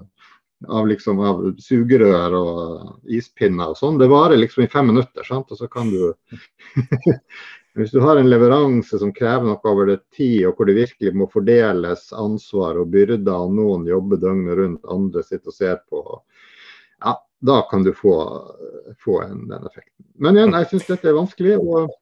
av, 0.68 0.88
liksom, 0.88 1.20
av 1.20 1.42
sugerør 1.62 2.38
og 2.38 3.12
ispinner 3.12 3.74
og 3.74 3.80
sånn. 3.80 4.00
Det 4.02 4.10
varer 4.12 4.40
liksom 4.40 4.66
i 4.66 4.72
fem 4.72 4.90
minutter. 4.92 5.26
Sant? 5.28 5.52
Og 5.52 5.60
så 5.60 5.70
kan 5.72 5.92
du 5.94 6.14
Hvis 7.74 7.90
du 7.90 8.04
har 8.04 8.20
en 8.22 8.30
leveranse 8.30 9.00
som 9.02 9.10
krever 9.18 9.48
noe 9.48 9.70
over 9.72 9.88
det 9.90 9.96
tid, 10.14 10.44
og 10.46 10.60
hvor 10.60 10.68
det 10.70 10.76
virkelig 10.78 11.14
må 11.18 11.26
fordeles 11.34 12.04
ansvar 12.14 12.78
og 12.78 12.92
byrder, 12.94 13.34
og 13.34 13.56
noen 13.58 13.88
jobber 13.90 14.20
døgnet 14.22 14.60
rundt, 14.60 14.84
andre 14.94 15.24
sitter 15.26 15.50
og 15.50 15.56
ser 15.58 15.80
på, 15.90 16.04
ja, 17.02 17.16
da 17.50 17.56
kan 17.72 17.82
du 17.84 17.90
få, 17.98 18.14
få 19.02 19.24
en, 19.24 19.48
den 19.50 19.66
effekten. 19.66 20.06
Men 20.22 20.38
igjen, 20.38 20.54
jeg 20.60 20.70
syns 20.70 20.86
dette 20.92 21.10
er 21.10 21.18
vanskelig. 21.18 21.56
Og, 21.58 21.98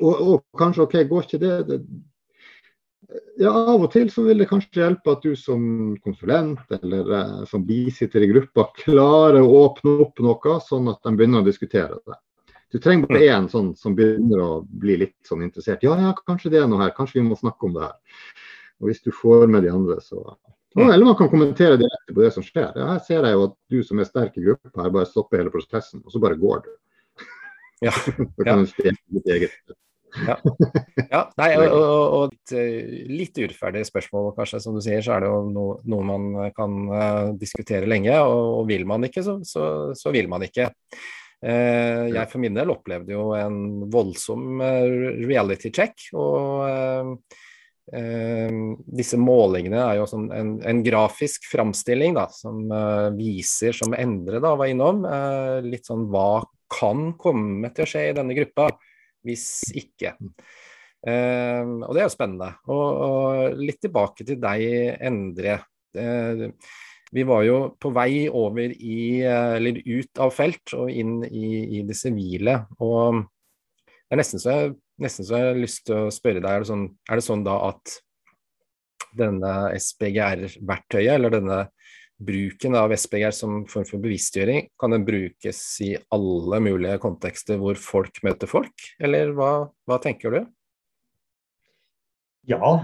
og, 0.00 0.14
og, 0.24 0.46
kanskje 0.56 0.86
OK, 0.86 0.96
går 1.12 1.28
ikke 1.28 1.42
det, 1.44 1.54
det 1.68 1.78
ja, 3.40 3.50
av 3.50 3.82
og 3.82 3.90
til 3.92 4.10
så 4.12 4.24
vil 4.26 4.42
det 4.42 4.48
kanskje 4.50 4.82
hjelpe 4.82 5.14
at 5.14 5.24
du 5.24 5.34
som 5.38 5.62
konsulent 6.04 6.74
eller 6.76 7.14
eh, 7.18 7.36
som 7.50 7.64
bisitter 7.66 8.24
i 8.24 8.30
gruppa 8.30 8.68
klarer 8.78 9.40
å 9.42 9.62
åpne 9.64 9.96
opp 10.04 10.22
noe, 10.24 10.58
sånn 10.66 10.90
at 10.92 11.00
de 11.06 11.14
begynner 11.18 11.42
å 11.42 11.46
diskutere 11.46 11.98
det. 11.98 12.18
Du 12.70 12.78
trenger 12.78 13.10
bare 13.10 13.26
én 13.26 13.48
sånn 13.50 13.72
som 13.78 13.96
begynner 13.98 14.42
å 14.44 14.50
bli 14.62 15.00
litt 15.00 15.16
sånn 15.26 15.42
interessert. 15.42 15.82
Ja, 15.82 15.96
ja, 15.98 16.12
kanskje 16.26 16.52
det 16.54 16.60
er 16.62 16.68
noe 16.70 16.84
her, 16.84 16.94
kanskje 16.94 17.18
vi 17.18 17.26
må 17.26 17.38
snakke 17.38 17.66
om 17.66 17.74
det 17.74 17.88
her. 17.88 17.96
Og 18.80 18.90
hvis 18.90 19.02
du 19.02 19.10
får 19.14 19.48
med 19.50 19.66
de 19.66 19.72
andre, 19.74 19.98
så 20.04 20.22
ja, 20.78 20.86
Eller 20.92 21.04
man 21.04 21.16
kan 21.18 21.28
kommentere 21.32 21.80
direkte 21.80 22.14
på 22.14 22.22
det 22.22 22.30
som 22.36 22.44
skjer. 22.46 22.70
Ja, 22.78 22.92
her 22.92 23.00
ser 23.02 23.26
jeg 23.26 23.34
jo 23.34 23.48
at 23.48 23.56
du 23.72 23.80
som 23.82 23.98
er 23.98 24.06
sterk 24.06 24.38
i 24.38 24.44
gruppa, 24.44 24.84
her 24.84 24.94
bare 24.94 25.08
stopper 25.10 25.42
hele 25.42 25.50
prosessen, 25.50 26.04
og 26.04 26.14
så 26.14 26.22
bare 26.22 26.38
går 26.38 26.62
du. 26.68 26.70
Ja. 27.82 27.90
så 28.36 28.46
kan 28.46 28.62
du 28.62 28.70
stille 28.70 28.94
ditt 29.16 29.34
eget 29.34 29.56
ja. 30.26 30.36
ja. 31.10 31.20
Nei, 31.40 31.48
og, 31.58 31.74
og, 31.74 32.14
og 32.16 32.34
litt, 32.34 32.52
eh, 32.56 33.00
litt, 33.10 33.88
spørsmål, 33.88 34.32
kanskje. 34.36 34.60
Som 34.64 34.76
du 34.76 34.82
sier, 34.84 35.02
så 35.04 35.16
er 35.16 35.24
det 35.24 35.30
jo 35.30 35.40
noe, 35.50 35.78
noe 35.90 36.06
man 36.06 36.28
kan 36.56 36.76
uh, 36.90 37.30
diskutere 37.38 37.88
lenge. 37.90 38.14
Og, 38.20 38.60
og, 38.60 38.64
vil 38.70 38.86
man 38.88 39.06
ikke, 39.08 39.24
så, 39.26 39.38
så, 39.46 39.64
så 39.98 40.14
vil 40.14 40.30
man 40.30 40.46
ikke. 40.46 40.70
Jeg 41.40 42.28
for 42.28 42.36
min 42.36 42.52
del 42.52 42.68
opplevde 42.68 43.14
jo 43.14 43.30
en 43.32 43.86
voldsom 43.88 44.60
reality 44.60 45.70
check. 45.72 46.10
Og 46.12 47.16
disse 49.00 49.16
målingene 49.16 49.80
er 49.80 50.02
jo 50.02 50.04
sånn 50.10 50.26
en, 50.36 50.50
en 50.68 50.82
grafisk 50.84 51.48
framstilling 51.48 52.12
da, 52.18 52.26
som 52.28 52.68
viser, 53.16 53.72
som 53.72 53.96
Endre 53.96 54.42
da 54.44 54.52
var 54.52 54.68
innom, 54.68 55.00
litt 55.64 55.88
sånn 55.88 56.10
hva 56.12 56.42
kan 56.70 57.14
komme 57.18 57.72
til 57.74 57.86
å 57.86 57.90
skje 57.90 58.04
i 58.10 58.16
denne 58.20 58.36
gruppa 58.36 58.68
hvis 59.26 59.46
ikke. 59.76 60.14
Uh, 61.00 61.80
og 61.86 61.94
det 61.96 62.02
er 62.02 62.06
jo 62.06 62.12
spennende. 62.12 62.52
Og, 62.68 62.86
og, 63.06 63.58
litt 63.60 63.80
tilbake 63.82 64.26
til 64.28 64.40
deg, 64.42 64.64
Endre. 65.10 65.58
Uh, 65.96 66.48
vi 67.10 67.24
var 67.26 67.42
jo 67.42 67.56
på 67.80 67.90
vei 67.90 68.28
over 68.28 68.70
i, 68.70 69.00
eller 69.26 69.80
ut 69.82 70.20
av 70.22 70.30
felt 70.34 70.76
og 70.78 70.92
inn 70.92 71.24
i, 71.26 71.80
i 71.80 71.82
det 71.86 71.96
sivile. 71.98 72.60
Og 72.78 73.24
det 73.24 74.14
er 74.14 74.20
nesten 74.20 74.42
så, 74.42 74.54
jeg, 74.54 74.76
nesten 75.02 75.26
så 75.26 75.40
jeg 75.40 75.48
har 75.48 75.58
lyst 75.58 75.82
til 75.88 76.04
å 76.04 76.14
spørre 76.14 76.42
deg, 76.42 76.52
er 76.52 76.62
det 76.62 76.70
sånn, 76.70 76.86
er 77.10 77.18
det 77.18 77.26
sånn 77.26 77.42
da 77.46 77.56
at 77.72 77.96
denne 79.18 79.52
SPGR-verktøyet, 79.74 81.12
eller 81.16 81.34
denne 81.34 81.60
bruken 82.20 82.76
av 82.76 82.92
SPGR 82.92 83.32
som 83.34 83.62
form 83.70 83.86
for 83.88 84.02
bevisstgjøring, 84.02 84.68
kan 84.80 84.92
den 84.92 85.06
brukes 85.06 85.60
i 85.84 85.94
alle 86.12 86.60
mulige 86.62 86.98
kontekster 87.02 87.60
hvor 87.60 87.78
folk 87.80 88.20
møter 88.26 88.50
folk, 88.50 88.90
eller 89.00 89.32
hva, 89.36 89.52
hva 89.88 89.98
tenker 90.04 90.36
du? 90.36 90.40
Ja, 92.50 92.74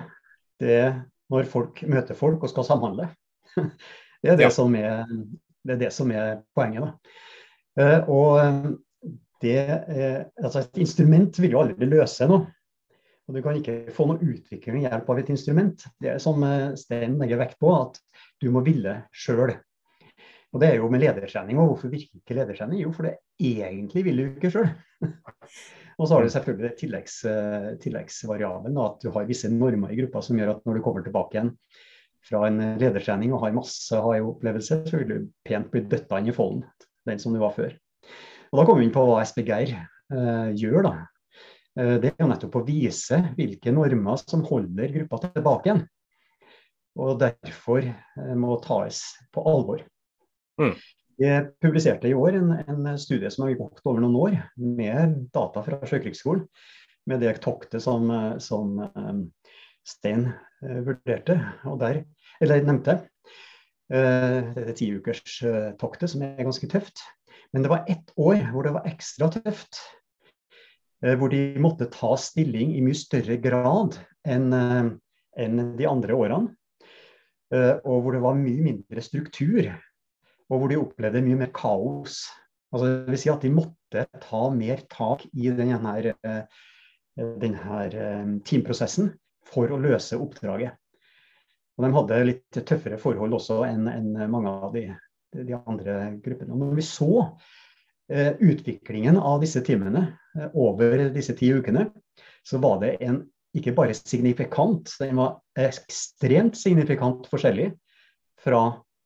det 0.60 0.80
når 1.32 1.48
folk 1.50 1.82
møter 1.90 2.18
folk 2.18 2.44
og 2.44 2.52
skal 2.52 2.68
samhandle. 2.68 3.10
Det 4.24 4.32
er 4.32 4.38
det, 4.40 4.46
ja. 4.46 4.50
som, 4.50 4.72
er, 4.74 5.04
det, 5.62 5.74
er 5.74 5.78
det 5.84 5.88
som 5.94 6.08
er 6.10 6.38
poenget. 6.56 6.82
Da. 6.82 7.18
Eh, 7.78 8.08
og 8.10 9.10
det, 9.44 9.58
altså 10.40 10.62
et 10.64 10.80
instrument 10.82 11.36
vil 11.38 11.52
jo 11.52 11.60
aldri 11.60 11.86
løse 11.86 12.26
noe. 12.26 12.48
Og 13.26 13.34
Du 13.34 13.42
kan 13.42 13.56
ikke 13.58 13.90
få 13.94 14.06
noe 14.06 14.22
utvikling 14.22 14.78
ved 14.78 14.86
hjelp 14.86 15.08
av 15.10 15.20
et 15.20 15.30
instrument. 15.34 15.86
Det 15.98 16.12
er 16.12 16.20
som 16.22 16.44
Stein 16.78 17.16
legger 17.18 17.40
vekt 17.40 17.56
på, 17.62 17.72
at 17.74 17.98
du 18.42 18.52
må 18.54 18.62
ville 18.66 19.00
sjøl. 19.10 19.56
Og 20.54 20.62
det 20.62 20.70
er 20.70 20.78
jo 20.78 20.88
med 20.88 21.02
ledertrening. 21.02 21.58
Og 21.60 21.72
hvorfor 21.72 21.90
virker 21.92 22.20
ikke 22.20 22.36
ledertrening? 22.38 22.80
Jo, 22.80 22.92
for 22.94 23.08
det 23.08 23.16
egentlig 23.42 24.06
vil 24.06 24.22
du 24.22 24.24
ikke 24.28 24.52
sjøl. 24.54 24.70
og 25.98 26.06
så 26.06 26.14
har 26.14 26.22
du 26.24 26.32
selvfølgelig 26.32 26.70
tilleggs, 26.80 27.18
eh, 27.28 27.66
tilleggsvariabelen, 27.82 28.78
at 28.80 29.02
du 29.02 29.10
har 29.12 29.28
visse 29.28 29.50
normer 29.52 29.92
i 29.92 29.98
gruppa 30.00 30.22
som 30.24 30.38
gjør 30.40 30.54
at 30.54 30.62
når 30.64 30.78
du 30.78 30.84
kommer 30.86 31.04
tilbake 31.04 31.36
igjen 31.36 31.52
fra 32.26 32.46
en 32.48 32.62
ledertrening 32.80 33.34
og 33.34 33.44
har 33.44 33.54
masse 33.54 34.00
high-opplevelse, 34.02 34.80
så 34.88 35.02
vil 35.02 35.10
du 35.12 35.28
pent 35.46 35.68
bli 35.70 35.84
døtta 35.86 36.22
inn 36.22 36.32
i 36.32 36.34
folden, 36.34 36.64
den 37.06 37.20
som 37.22 37.36
du 37.36 37.42
var 37.42 37.52
før. 37.54 37.76
Og 38.50 38.58
Da 38.58 38.64
kommer 38.64 38.80
vi 38.80 38.88
inn 38.88 38.96
på 38.96 39.04
hva 39.06 39.20
SPGR 39.26 39.76
eh, 39.76 40.48
gjør. 40.56 40.80
da. 40.88 40.94
Eh, 41.76 41.96
det 42.00 42.12
er 42.12 42.24
jo 42.24 42.30
nettopp 42.30 42.58
å 42.60 42.64
vise 42.66 43.20
hvilke 43.36 43.72
normer 43.74 44.20
som 44.22 44.44
holder 44.48 44.94
gruppa 44.94 45.20
tilbake 45.26 45.70
igjen. 45.70 45.82
Og 46.96 47.18
derfor 47.20 47.84
eh, 47.84 48.36
må 48.38 48.56
tas 48.64 49.02
på 49.34 49.44
alvor. 49.50 49.84
Mm. 50.60 50.72
Jeg 51.20 51.50
publiserte 51.64 52.08
i 52.08 52.16
år 52.16 52.38
en, 52.40 52.54
en, 52.68 52.88
studie 53.00 53.30
som 53.32 53.46
har 53.46 53.56
gått 53.56 53.80
over 53.84 54.02
noen 54.04 54.16
år, 54.20 54.34
med 54.56 55.16
data 55.32 55.62
fra 55.64 55.80
Sjøkrigsskolen. 55.84 56.44
Med 57.06 57.22
det 57.22 57.36
toktet 57.44 57.84
som, 57.84 58.08
som 58.42 58.80
um, 58.82 59.20
Stein 59.86 60.24
vurderte, 60.58 61.36
og 61.70 61.78
der, 61.78 62.00
eller 62.42 62.64
nevnte. 62.66 62.96
Det 63.86 64.64
er 64.64 64.74
tiukerstoktet, 64.74 66.10
som 66.10 66.24
er 66.26 66.42
ganske 66.42 66.66
tøft. 66.72 67.04
Men 67.54 67.62
det 67.62 67.70
var 67.70 67.86
ett 67.86 68.10
år 68.18 68.42
hvor 68.50 68.66
det 68.66 68.74
var 68.74 68.90
ekstra 68.90 69.30
tøft. 69.36 69.78
Uh, 71.04 71.14
hvor 71.20 71.32
de 71.32 71.42
måtte 71.60 71.90
ta 71.92 72.14
stilling 72.20 72.72
i 72.76 72.84
mye 72.84 72.96
større 72.96 73.36
grad 73.42 73.98
enn 74.26 74.48
enn 75.36 75.58
de 75.76 75.84
andre 75.84 76.16
årene. 76.16 76.54
Og 77.52 77.98
hvor 78.02 78.14
det 78.16 78.22
var 78.24 78.38
mye 78.40 78.62
mindre 78.64 79.02
struktur 79.04 79.68
og 80.50 80.60
hvor 80.60 80.70
de 80.70 80.78
opplevde 80.80 81.24
mye 81.26 81.40
mer 81.42 81.52
kaos. 81.54 82.24
Altså, 82.72 82.86
det 82.86 83.14
vil 83.14 83.20
si 83.20 83.30
at 83.32 83.44
de 83.44 83.52
måtte 83.54 84.06
ta 84.22 84.42
mer 84.54 84.82
tak 84.92 85.24
i 85.32 85.50
denne, 85.54 85.96
eh, 86.12 86.64
denne 87.42 87.78
eh, 87.86 88.34
teamprosessen 88.46 89.12
for 89.46 89.70
å 89.70 89.80
løse 89.80 90.18
oppdraget. 90.18 90.76
Og 91.76 91.84
De 91.84 91.92
hadde 91.92 92.22
litt 92.24 92.58
tøffere 92.66 92.98
forhold 93.00 93.36
også 93.36 93.60
enn, 93.66 94.14
mange 94.32 94.52
av 94.52 94.72
de, 94.74 94.86
de, 95.36 95.58
andre 95.58 96.16
gruppene. 96.24 96.54
Og 96.54 96.62
når 96.62 96.78
vi 96.78 96.86
så 96.86 97.10
eh, 97.20 97.56
utviklingen 98.08 99.16
av 99.18 99.40
disse 99.42 99.62
teamene 99.66 100.04
eh, 100.38 100.50
over 100.54 101.08
disse 101.14 101.34
ti 101.38 101.50
ukene, 101.54 101.88
så 102.46 102.60
var 102.62 102.80
det 102.84 102.96
en 103.02 103.24
ikke 103.56 103.74
bare 103.76 103.96
signifikant, 103.96 104.92
den 105.00 105.16
var 105.16 105.38
ekstremt 105.58 106.58
signifikant 106.58 107.26
forskjellig 107.30 107.70
fra 108.42 108.60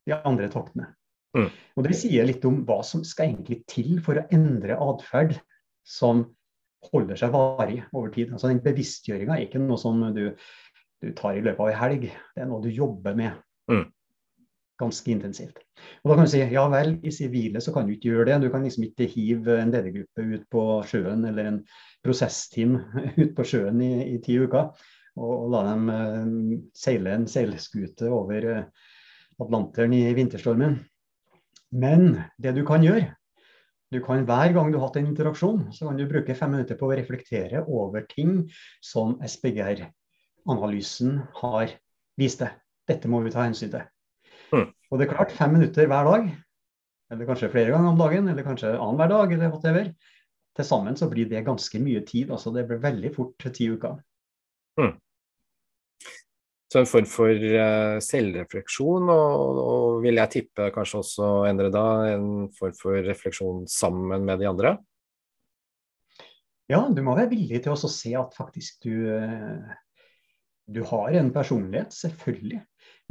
de 0.07 0.17
andre 0.27 0.49
toktene. 0.51 0.89
Mm. 1.37 1.47
Og 1.79 1.85
Det 1.87 1.95
sier 1.95 2.27
litt 2.27 2.43
om 2.47 2.61
hva 2.67 2.81
som 2.83 3.05
skal 3.07 3.31
egentlig 3.31 3.61
til 3.71 4.01
for 4.03 4.19
å 4.19 4.25
endre 4.35 4.75
atferd 4.75 5.37
som 5.87 6.25
holder 6.91 7.19
seg 7.19 7.31
varig 7.33 7.79
over 7.93 8.11
tid. 8.13 8.33
Altså 8.33 8.51
den 8.51 8.61
Bevisstgjøringa 8.63 9.37
er 9.37 9.45
ikke 9.45 9.61
noe 9.61 9.79
som 9.79 10.01
du, 10.15 10.25
du, 10.33 11.13
tar 11.17 11.37
i 11.37 11.45
løpet 11.45 11.61
av 11.61 11.71
ei 11.71 11.77
helg, 11.77 12.09
det 12.35 12.43
er 12.43 12.49
noe 12.49 12.63
du 12.63 12.71
jobber 12.73 13.15
med. 13.17 13.37
Ganske 14.81 15.13
intensivt. 15.13 15.59
Og 16.01 16.11
da 16.11 16.15
kan 16.17 16.25
du 16.25 16.31
si 16.31 16.41
ja 16.41 16.63
vel, 16.73 16.95
i 17.05 17.13
sivile 17.13 17.61
så 17.61 17.73
kan 17.75 17.85
du 17.85 17.93
ikke 17.93 18.09
gjøre 18.09 18.31
det. 18.31 18.39
Du 18.41 18.49
kan 18.53 18.65
liksom 18.65 18.87
ikke 18.87 19.09
hive 19.11 19.59
en 19.61 19.73
ledergruppe 19.73 20.25
ut 20.31 20.47
på 20.53 20.63
sjøen 20.89 21.27
eller 21.29 21.51
en 21.51 21.59
prosessteam 22.01 22.79
ut 23.21 23.35
på 23.37 23.45
sjøen 23.45 23.83
i, 23.85 23.91
i 24.15 24.17
ti 24.25 24.39
uker 24.41 24.71
og, 25.19 25.31
og 25.31 25.47
la 25.53 25.61
dem 25.69 25.89
uh, 25.91 26.57
seile 26.77 27.15
en 27.17 27.27
seilskute 27.29 28.09
over 28.11 28.47
uh, 28.47 28.63
Atlanteren 29.41 29.93
i 29.97 30.03
vinterstormen. 30.17 30.79
Men 31.71 32.23
det 32.41 32.55
du 32.57 32.63
kan 32.67 32.83
gjøre, 32.83 33.13
du 33.91 33.99
kan 34.03 34.25
hver 34.27 34.53
gang 34.55 34.71
du 34.71 34.77
har 34.79 34.87
hatt 34.87 34.99
en 35.01 35.09
interaksjon, 35.11 35.65
så 35.75 35.87
kan 35.87 35.97
du 35.99 36.07
bruke 36.07 36.35
fem 36.37 36.53
minutter 36.55 36.77
på 36.79 36.87
å 36.87 36.95
reflektere 36.95 37.63
over 37.67 38.05
ting 38.11 38.51
som 38.83 39.17
SPGR-analysen 39.23 41.17
har 41.41 41.73
vist 42.19 42.39
deg. 42.43 42.51
Dette 42.87 43.07
må 43.11 43.21
vi 43.25 43.33
ta 43.33 43.43
hensyn 43.43 43.71
til. 43.73 43.83
Mm. 44.51 44.69
Og 44.91 44.99
det 44.99 45.07
er 45.07 45.13
klart, 45.13 45.35
fem 45.35 45.53
minutter 45.55 45.87
hver 45.87 46.07
dag, 46.07 46.31
eller 47.11 47.27
kanskje 47.27 47.51
flere 47.51 47.73
ganger 47.73 47.91
om 47.91 47.99
dagen, 47.99 48.27
eller 48.31 48.47
kanskje 48.47 48.73
annenhver 48.75 49.11
dag, 49.11 49.35
eller 49.35 49.53
whatever. 49.53 49.91
Til 50.57 50.67
sammen 50.67 50.97
så 50.99 51.07
blir 51.11 51.29
det 51.31 51.45
ganske 51.47 51.79
mye 51.79 52.01
tid. 52.07 52.31
altså 52.31 52.51
Det 52.51 52.65
blir 52.67 52.83
veldig 52.83 53.13
fort 53.15 53.47
ti 53.55 53.69
uker. 53.71 53.99
Mm. 54.79 54.93
Så 56.71 56.79
en 56.79 56.87
form 56.87 57.07
for 57.11 57.35
uh, 57.35 57.97
selvrefleksjon, 57.99 59.09
og, 59.11 59.57
og, 59.59 59.97
vil 60.05 60.21
jeg 60.21 60.31
tippe 60.37 60.69
kanskje 60.71 61.01
også 61.01 61.31
endre 61.49 61.67
da, 61.73 61.83
en 62.13 62.47
form 62.55 62.75
for 62.79 62.95
refleksjon 63.03 63.65
sammen 63.67 64.23
med 64.27 64.39
de 64.39 64.47
andre? 64.47 64.77
Ja, 66.71 66.85
du 66.87 67.01
må 67.03 67.17
være 67.17 67.33
villig 67.33 67.59
til 67.65 67.75
å 67.75 67.91
se 67.91 68.13
at 68.15 68.37
faktisk 68.37 68.87
du, 68.87 68.93
uh, 69.11 69.75
du 70.71 70.79
har 70.87 71.19
en 71.19 71.33
personlighet, 71.35 71.91
selvfølgelig. 71.91 72.61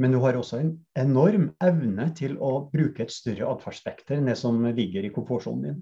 Men 0.01 0.15
du 0.15 0.17
har 0.23 0.37
også 0.37 0.59
en 0.61 0.73
enorm 0.97 1.51
evne 1.61 2.07
til 2.17 2.37
å 2.41 2.51
bruke 2.71 3.05
et 3.05 3.13
større 3.13 3.49
atferdsspekter 3.53 4.17
enn 4.17 4.29
det 4.31 4.37
som 4.39 4.57
ligger 4.65 5.05
i 5.05 5.13
komfortsonen 5.13 5.65
din. 5.67 5.81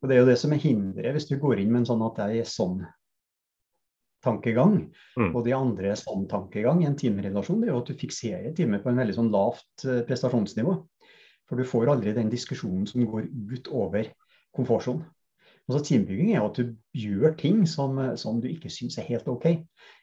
Og 0.00 0.08
Det 0.08 0.16
er 0.16 0.22
jo 0.22 0.28
det 0.28 0.38
som 0.40 0.52
er 0.52 0.60
hinderet 0.62 1.16
hvis 1.16 1.28
du 1.28 1.38
går 1.40 1.60
inn 1.60 1.72
med 1.72 1.82
en 1.82 1.90
sånn 1.92 2.04
at 2.04 2.20
jeg 2.24 2.42
er 2.42 2.48
sånn 2.48 2.80
tankegang. 4.24 4.76
Mm. 5.16 5.30
Og 5.32 5.44
de 5.46 5.54
andre 5.56 5.92
er 5.92 6.00
sånn 6.00 6.26
tankegang 6.28 6.82
i 6.82 6.88
en 6.88 6.98
timerelasjon, 7.00 7.62
det 7.62 7.70
er 7.70 7.74
jo 7.74 7.82
at 7.82 7.92
du 7.92 8.00
fikserer 8.00 8.56
timer 8.56 8.82
på 8.84 8.92
en 8.92 9.00
veldig 9.00 9.16
sånn 9.16 9.32
lavt 9.32 9.86
uh, 9.88 10.02
prestasjonsnivå. 10.08 10.76
For 11.48 11.58
du 11.58 11.66
får 11.66 11.90
aldri 11.94 12.14
den 12.16 12.30
diskusjonen 12.32 12.86
som 12.88 13.08
går 13.08 13.26
utover 13.56 14.12
komfortsonen. 14.56 15.06
Altså 15.70 15.84
Teambygging 15.86 16.32
er 16.32 16.40
jo 16.40 16.48
at 16.48 16.56
du 16.58 16.70
gjør 16.98 17.34
ting 17.38 17.60
som, 17.70 17.98
som 18.18 18.40
du 18.42 18.48
ikke 18.50 18.72
syns 18.74 18.98
er 18.98 19.06
helt 19.06 19.28
OK. 19.30 19.44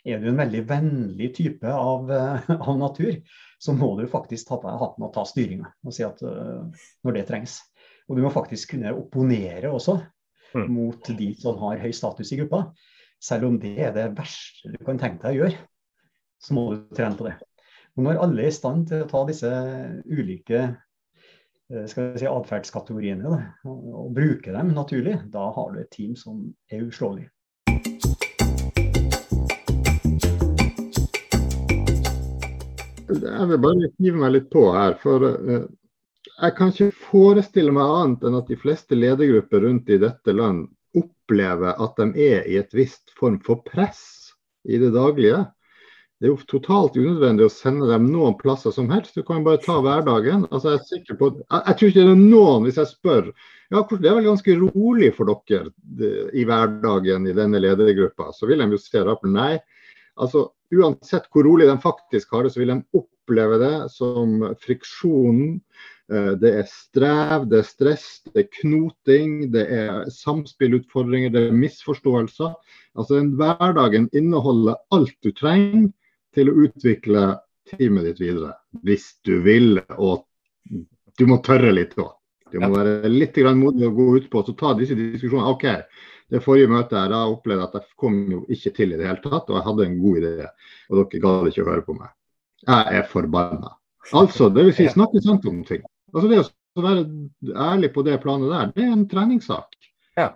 Er 0.07 0.21
du 0.21 0.29
en 0.31 0.39
veldig 0.39 0.61
vennlig 0.69 1.33
type 1.35 1.67
av, 1.67 2.07
uh, 2.07 2.51
av 2.55 2.77
natur, 2.79 3.17
så 3.59 3.75
må 3.75 3.89
du 3.99 4.05
faktisk 4.07 4.47
ta 4.47 4.61
på 4.61 4.69
deg 4.69 4.79
hatten 4.79 5.03
og 5.03 5.11
ta 5.15 5.25
styringa 5.27 5.73
og 5.83 5.95
si 5.95 6.05
at 6.07 6.23
uh, 6.23 6.87
når 7.03 7.17
det 7.17 7.25
trengs. 7.27 7.57
Og 8.07 8.15
du 8.15 8.23
må 8.23 8.31
faktisk 8.31 8.77
kunne 8.77 8.95
opponere 8.95 9.67
også 9.67 9.97
mm. 10.55 10.69
mot 10.71 11.11
de 11.19 11.33
som 11.41 11.59
har 11.65 11.83
høy 11.83 11.91
status 11.91 12.31
i 12.31 12.39
gruppa. 12.39 12.69
Selv 13.19 13.49
om 13.49 13.59
det 13.59 13.75
er 13.81 13.91
det 13.91 14.13
verste 14.15 14.71
du 14.71 14.79
kan 14.87 15.01
tenke 15.01 15.25
deg 15.25 15.35
å 15.35 15.43
gjøre, 15.43 15.61
så 16.47 16.55
må 16.55 16.67
du 16.71 16.87
trene 16.95 17.19
på 17.19 17.27
det. 17.27 17.35
Og 17.97 18.05
når 18.05 18.23
alle 18.23 18.45
er 18.45 18.53
i 18.53 18.55
stand 18.55 18.87
til 18.87 19.03
å 19.03 19.09
ta 19.09 19.25
disse 19.27 19.51
ulike 20.05 20.67
eh, 21.73 21.83
vi 21.83 22.19
si, 22.19 22.27
atferdskategoriene 22.27 23.23
da, 23.27 23.39
og, 23.67 24.11
bruke 24.15 24.53
dem 24.53 24.73
naturlig, 24.75 25.17
da 25.33 25.49
har 25.55 25.73
du 25.73 25.81
et 25.81 25.91
team 25.91 26.15
som 26.15 26.45
er 26.71 26.85
uslåelig. 26.87 27.27
Jeg 33.07 33.49
vil 33.49 33.59
bare 33.63 33.91
hive 33.99 34.19
meg 34.19 34.33
litt 34.35 34.47
på 34.51 34.63
her. 34.75 34.97
for 35.01 35.23
uh, 35.23 35.67
Jeg 36.37 36.55
kan 36.57 36.71
ikke 36.73 36.91
forestille 37.07 37.71
meg 37.75 37.93
annet 37.99 38.25
enn 38.27 38.39
at 38.39 38.49
de 38.51 38.57
fleste 38.59 38.97
ledergrupper 38.97 39.63
rundt 39.63 39.89
i 39.89 39.99
dette 40.01 40.35
land 40.35 40.65
opplever 40.97 41.75
at 41.83 41.99
de 41.99 42.27
er 42.27 42.47
i 42.47 42.57
et 42.59 42.73
visst 42.75 43.13
form 43.19 43.39
for 43.43 43.63
press 43.67 44.33
i 44.67 44.79
det 44.81 44.91
daglige. 44.95 45.45
Det 46.17 46.25
er 46.25 46.31
jo 46.31 46.49
totalt 46.49 46.95
unødvendig 46.97 47.45
å 47.45 47.53
sende 47.53 47.87
dem 47.91 48.07
noen 48.09 48.33
plasser 48.39 48.73
som 48.73 48.89
helst. 48.89 49.13
Du 49.13 49.25
kan 49.25 49.41
jo 49.41 49.47
bare 49.51 49.61
ta 49.61 49.75
hverdagen. 49.85 50.47
Altså, 50.49 50.73
jeg, 50.73 50.79
er 50.79 50.89
sikker 50.89 51.19
på, 51.19 51.29
jeg, 51.43 51.59
jeg 51.59 51.77
tror 51.77 51.91
ikke 51.91 52.05
det 52.07 52.13
er 52.15 52.21
noen, 52.21 52.65
hvis 52.65 52.79
jeg 52.81 52.91
spør 52.91 53.27
ja, 53.67 53.81
Det 53.83 54.07
er 54.07 54.15
vel 54.15 54.29
ganske 54.29 54.55
rolig 54.61 55.11
for 55.17 55.29
dere 55.29 55.73
det, 55.99 56.13
i 56.39 56.45
hverdagen 56.47 57.27
i 57.27 57.35
denne 57.37 57.61
ledergruppa. 57.61 58.31
Så 58.33 58.49
vil 58.49 58.63
de 58.63 58.69
jo 58.73 58.81
se 58.81 59.03
rart 59.03 59.27
nei. 59.29 59.57
Altså, 60.17 60.47
uansett 60.73 61.29
hvor 61.29 61.45
rolig 61.45 61.67
de 61.69 61.77
faktisk 61.83 62.33
har 62.33 62.47
det, 62.47 62.55
så 62.55 62.63
vil 62.63 62.73
de 62.73 62.81
oppleve 62.97 63.61
det 63.61 63.75
som 63.93 64.39
friksjonen 64.63 65.59
Eh, 66.07 66.33
det 66.39 66.53
er 66.61 66.67
strev, 66.71 67.47
det 67.51 67.59
er 67.59 67.67
stress, 67.67 68.05
det 68.31 68.45
er 68.45 68.51
knoting, 68.61 69.31
det 69.51 69.65
er 69.75 70.05
samspillutfordringer, 70.13 71.33
det 71.33 71.41
er 71.47 71.57
misforståelser. 71.57 72.53
Altså 72.97 73.19
den 73.19 73.33
Hverdagen 73.39 74.07
inneholder 74.15 74.79
alt 74.95 75.15
du 75.23 75.33
trenger 75.35 75.89
til 76.37 76.51
å 76.51 76.57
utvikle 76.67 77.23
teamet 77.71 78.11
ditt 78.11 78.21
videre. 78.21 78.53
Hvis 78.85 79.09
du 79.25 79.39
vil, 79.45 79.81
og 79.97 80.27
du 81.17 81.25
må 81.29 81.41
tørre 81.45 81.73
litt 81.73 81.97
òg. 81.97 82.13
Du 82.53 82.61
må 82.63 82.69
være 82.71 83.09
litt 83.11 83.35
modig 83.57 83.89
og 83.89 83.97
gå 83.97 84.05
ut 84.15 84.29
på 84.31 84.43
og 84.43 84.53
ta 84.59 84.71
disse 84.77 84.95
diskusjonene. 84.95 85.49
OK, 85.51 85.65
det 86.31 86.43
forrige 86.43 86.69
møtet 86.71 86.95
her, 86.99 87.09
da 87.11 87.25
opplevde 87.27 87.65
jeg 87.65 87.69
at 87.71 87.75
jeg 87.79 87.99
kom 87.99 88.15
jo 88.31 88.43
ikke 88.53 88.71
til 88.77 88.93
i 88.93 88.99
det 88.99 89.09
hele 89.09 89.23
tatt, 89.23 89.49
og 89.49 89.57
jeg 89.57 89.65
hadde 89.65 89.87
en 89.87 89.97
god 90.03 90.21
idé. 90.21 90.51
Og 90.87 91.01
dere 91.01 91.23
gadd 91.25 91.49
ikke 91.51 91.65
å 91.65 91.69
høre 91.71 91.85
på 91.87 91.97
meg. 91.97 92.13
Jeg 92.67 92.99
er 92.99 93.09
forbanna. 93.11 93.73
Altså, 94.15 94.47
det 94.53 94.63
vil 94.69 94.75
si 94.75 94.87
snakke 94.91 95.21
sant 95.23 95.45
om 95.49 95.59
ting. 95.67 95.83
Altså 96.13 96.29
Det 96.31 96.39
å 96.77 96.83
være 96.85 97.03
ærlig 97.67 97.91
på 97.95 98.03
det 98.05 98.19
planet 98.23 98.53
der, 98.53 98.71
det 98.75 98.85
er 98.85 98.93
en 98.93 99.07
treningssak. 99.09 99.75
Ja. 100.17 100.29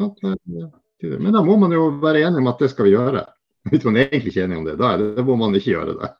Men 0.00 1.34
da 1.36 1.42
må 1.44 1.58
man 1.60 1.74
jo 1.74 1.86
være 2.02 2.24
enig 2.24 2.40
om 2.40 2.50
at 2.50 2.62
det 2.62 2.70
skal 2.72 2.88
vi 2.88 2.94
gjøre. 2.96 3.22
Hvis 3.70 3.84
man 3.86 4.00
egentlig 4.02 4.32
ikke 4.32 4.44
enig 4.44 4.58
om 4.60 4.66
det, 4.66 4.76
da 4.80 4.90
er 4.92 5.02
det, 5.02 5.24
hvor 5.24 5.38
man 5.40 5.54
ikke 5.56 5.72
gjøre 5.72 5.94
det. 6.00 6.10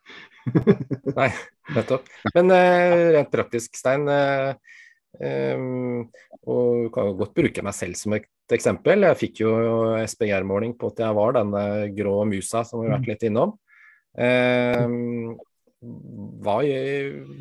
Nei, 1.18 1.30
nettopp. 1.76 2.06
Men 2.32 2.52
uh, 2.52 3.00
rent 3.18 3.32
praktisk, 3.32 3.76
Stein. 3.76 4.06
Uh, 4.08 4.54
um, 5.20 6.06
og 6.48 6.92
kan 6.94 7.10
jo 7.10 7.18
godt 7.20 7.34
bruke 7.36 7.64
meg 7.64 7.76
selv 7.76 7.98
som 8.00 8.16
et 8.16 8.54
eksempel. 8.54 9.04
Jeg 9.10 9.20
fikk 9.20 9.42
jo 9.44 9.52
SPGR-måling 10.04 10.76
på 10.80 10.92
at 10.92 11.04
jeg 11.04 11.16
var 11.16 11.36
denne 11.36 11.64
grå 11.96 12.16
musa 12.28 12.64
som 12.68 12.82
vi 12.82 12.88
har 12.88 12.98
vært 12.98 13.12
litt 13.12 13.26
innom. 13.28 13.56
Um, 14.14 15.34
hva, 16.44 16.58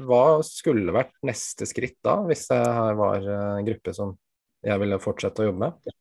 hva, 0.03 0.23
skulle 0.43 0.95
vært 0.95 1.13
neste 1.23 1.67
skritt 1.69 1.99
da, 2.03 2.17
hvis 2.27 2.47
det 2.49 2.59
her 2.59 2.97
var 2.99 3.23
en 3.23 3.67
gruppe 3.67 3.93
som 3.95 4.17
jeg 4.63 4.79
ville 4.81 4.99
fortsette 5.03 5.43
å 5.43 5.47
jobbe 5.47 5.69
med? 5.69 5.93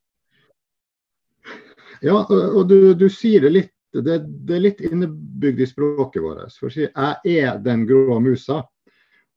Ja, 2.03 2.19
og 2.27 2.65
du, 2.67 2.91
du 2.99 3.07
sier 3.11 3.45
det 3.45 3.53
litt. 3.53 3.73
Det, 3.93 4.17
det, 4.25 4.55
er 4.55 4.63
litt 4.63 4.81
innebygd 4.81 5.61
i 5.61 5.69
språket 5.69 6.23
vårt. 6.23 6.55
For 6.57 6.71
å 6.71 6.73
si 6.73 6.87
'jeg 6.87 7.35
er 7.45 7.59
den 7.61 7.85
grå 7.89 8.19
musa'. 8.19 8.63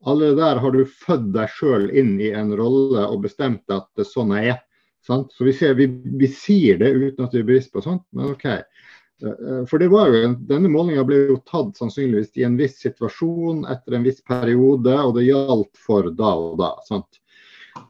Allerede 0.06 0.36
der 0.40 0.60
har 0.62 0.72
du 0.72 0.84
født 0.84 1.32
deg 1.34 1.50
sjøl 1.50 1.90
inn 1.90 2.16
i 2.20 2.30
en 2.30 2.52
rolle 2.56 3.06
og 3.08 3.24
bestemt 3.24 3.64
at 3.74 3.88
det 3.96 4.04
er 4.04 4.10
sånn 4.12 4.34
jeg 4.36 4.54
er. 4.54 4.60
Sant? 5.06 5.32
Så 5.32 5.46
vi, 5.46 5.52
ser, 5.52 5.74
vi, 5.78 5.86
vi, 5.86 6.28
sier 6.28 6.78
det 6.78 6.92
uten 6.92 7.26
at 7.26 7.34
vi 7.34 7.42
er 7.42 7.48
bevisst 7.48 7.72
på 7.74 7.82
sånt, 7.82 8.02
men 8.14 8.32
OK. 8.32 8.46
Eh, 8.46 9.62
for 9.70 9.78
det 9.80 9.88
var 9.88 10.10
jo 10.10 10.32
Denne 10.48 10.68
målinga 10.68 11.04
ble 11.06 11.22
jo 11.30 11.36
tatt 11.48 11.78
sannsynligvis 11.78 12.34
i 12.36 12.44
en 12.48 12.58
viss 12.58 12.80
situasjon 12.82 13.64
etter 13.72 13.96
en 13.96 14.06
viss 14.06 14.20
periode, 14.26 14.94
og 14.94 15.14
det 15.16 15.28
gjaldt 15.28 15.72
for 15.80 16.10
da 16.10 16.34
og 16.48 16.58
da. 16.60 16.74
sant? 16.88 17.20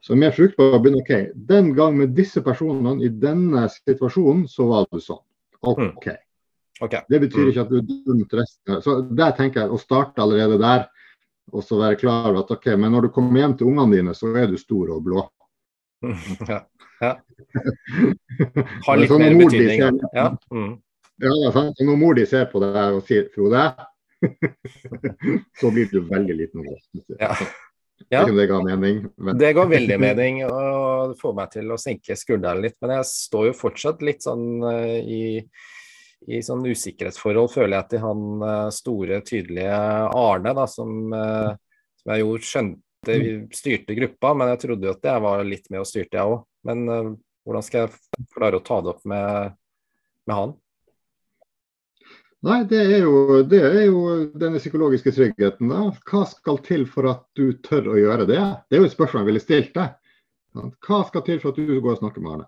Så 0.02 0.18
mer 0.18 0.34
fruktbar 0.34 0.76
å 0.76 0.82
begynne 0.82 1.02
OK. 1.04 1.32
Den 1.48 1.72
gang 1.76 1.96
med 1.98 2.14
disse 2.18 2.42
personene 2.44 3.04
i 3.06 3.10
denne 3.10 3.66
situasjonen, 3.72 4.46
så 4.50 4.70
var 4.72 4.88
det 4.92 5.04
sånn. 5.04 5.22
OK. 5.66 6.10
Okay. 6.80 7.00
Det 7.08 7.20
betyr 7.20 7.42
mm. 7.42 7.48
ikke 7.50 7.64
at 7.64 7.72
du 7.72 7.78
er 7.78 7.86
dømt 7.88 8.36
resten. 8.36 8.80
Så 8.84 8.98
der 9.16 9.34
tenker 9.36 9.64
jeg 9.64 9.72
å 9.72 9.80
starte 9.80 10.22
allerede 10.24 10.58
der. 10.60 10.86
Og 11.54 11.62
så 11.64 11.78
være 11.78 11.98
klar 12.00 12.30
over 12.32 12.42
at 12.42 12.50
OK, 12.56 12.72
men 12.74 12.90
når 12.92 13.06
du 13.06 13.12
kommer 13.14 13.40
hjem 13.40 13.54
til 13.58 13.70
ungene 13.70 14.00
dine, 14.00 14.14
så 14.18 14.32
er 14.36 14.50
du 14.50 14.56
stor 14.60 14.96
og 14.96 15.04
blå. 15.06 15.26
Ja. 16.50 16.60
ja. 17.00 17.12
Har 18.86 18.98
litt 19.00 19.12
mer 19.12 19.34
betydning. 19.36 19.80
Ser, 19.80 19.96
ja. 20.16 20.26
Mm. 20.52 20.74
ja, 21.22 21.30
det 21.32 21.46
er 21.48 21.54
sant. 21.54 21.80
Når 21.88 22.00
mor 22.00 22.16
di 22.16 22.26
ser 22.28 22.48
på 22.50 22.60
deg 22.62 22.98
og 22.98 23.04
sier 23.08 23.30
'Frode', 23.32 23.64
så 25.60 25.70
blir 25.72 25.88
du 25.92 26.02
veldig 26.08 26.36
liten. 26.36 26.68
Ja. 27.20 27.32
Ja, 28.12 28.22
det 28.28 28.46
ga 28.46 28.60
mening. 28.62 29.06
Men... 29.16 29.38
Det 29.40 29.52
ga 29.56 29.64
veldig 29.66 29.96
mening 30.00 30.42
og 30.46 31.12
det 31.12 31.20
får 31.20 31.32
meg 31.36 31.52
til 31.54 31.72
å 31.72 31.78
senke 31.80 32.16
skuldrene 32.18 32.66
litt. 32.66 32.76
Men 32.84 32.98
jeg 32.98 33.08
står 33.10 33.48
jo 33.50 33.56
fortsatt 33.56 34.04
litt 34.04 34.26
sånn 34.26 34.46
uh, 34.62 34.98
i, 35.00 35.40
i 36.26 36.40
sånn 36.42 36.64
usikkerhetsforhold, 36.66 37.52
føler 37.52 37.76
jeg, 37.76 37.88
til 37.92 38.02
han 38.02 38.24
uh, 38.42 38.70
store, 38.74 39.20
tydelige 39.26 39.76
Arne, 40.16 40.54
da, 40.56 40.66
som, 40.70 40.96
uh, 41.12 41.52
som, 42.00 42.12
jeg 42.12 42.24
jo 42.24 42.34
skjønte 42.42 42.82
vi 43.06 43.34
styrte 43.54 43.94
gruppa. 43.94 44.32
Men 44.34 44.50
jeg 44.54 44.62
trodde 44.64 44.88
jo 44.88 44.94
at 44.96 45.04
jeg 45.06 45.22
var 45.22 45.44
litt 45.46 45.68
med 45.70 45.84
og 45.84 45.86
styrte, 45.86 46.18
jeg 46.18 46.26
òg. 46.26 46.40
Men 46.66 46.80
hvordan 47.46 47.62
skal 47.62 47.84
jeg 47.84 48.24
klare 48.34 48.58
å 48.58 48.64
ta 48.66 48.80
det 48.82 48.90
opp 48.90 49.04
med, 49.06 49.52
med 50.26 50.34
han? 50.34 50.56
Nei, 52.46 52.60
det 52.68 52.78
er, 52.78 52.98
jo, 53.02 53.42
det 53.48 53.58
er, 53.64 53.78
jo, 53.88 54.02
denne 54.38 54.60
psykologiske 54.60 55.10
tryggheten. 55.14 55.70
da. 55.70 55.86
Hva 56.06 56.24
skal 56.30 56.60
til 56.66 56.84
for 56.90 57.08
at 57.10 57.24
du 57.38 57.56
tør 57.64 57.92
å 57.94 57.96
gjøre 57.98 58.26
det? 58.28 58.42
Det 58.68 58.76
er 58.76 58.84
jo 58.84 58.90
et 58.90 58.94
spørsmål 58.94 59.24
jeg 59.24 59.30
ville 59.30 59.42
stilt 59.42 59.72
deg. 59.74 59.96
Hva 60.86 61.00
skal 61.08 61.24
til 61.26 61.40
for 61.42 61.52
at 61.52 61.58
du 61.58 61.80
går 61.80 61.96
og 61.96 62.02
snakker 62.02 62.22
med 62.22 62.34
Arne? 62.36 62.46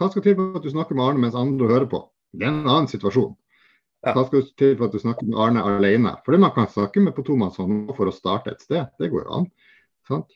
Hva 0.00 0.08
skal 0.10 0.24
til 0.24 0.34
for 0.38 0.58
at 0.58 0.64
du 0.66 0.72
snakker 0.72 0.98
med 0.98 1.06
Arne 1.06 1.22
mens 1.22 1.38
andre 1.38 1.68
hører 1.70 1.86
på? 1.92 2.02
Det 2.32 2.46
er 2.46 2.52
en 2.52 2.66
annen 2.66 2.90
situasjon. 2.90 3.32
Da 4.02 4.24
skal 4.26 4.42
du 4.42 4.54
til 4.58 4.72
for 4.74 4.88
at 4.88 4.94
du 4.96 4.98
snakker 5.02 5.28
med 5.28 5.38
Arne 5.38 5.62
alene? 5.62 6.16
Fordi 6.26 6.40
man 6.42 6.54
kan 6.56 6.70
snakke 6.70 7.02
med 7.04 7.14
på 7.14 7.22
tomannshånd 7.26 7.92
for 7.94 8.10
å 8.10 8.14
starte 8.14 8.50
et 8.50 8.64
sted. 8.64 8.88
Det 8.98 9.12
går 9.12 9.28
an. 9.30 9.46
Sant? 10.08 10.32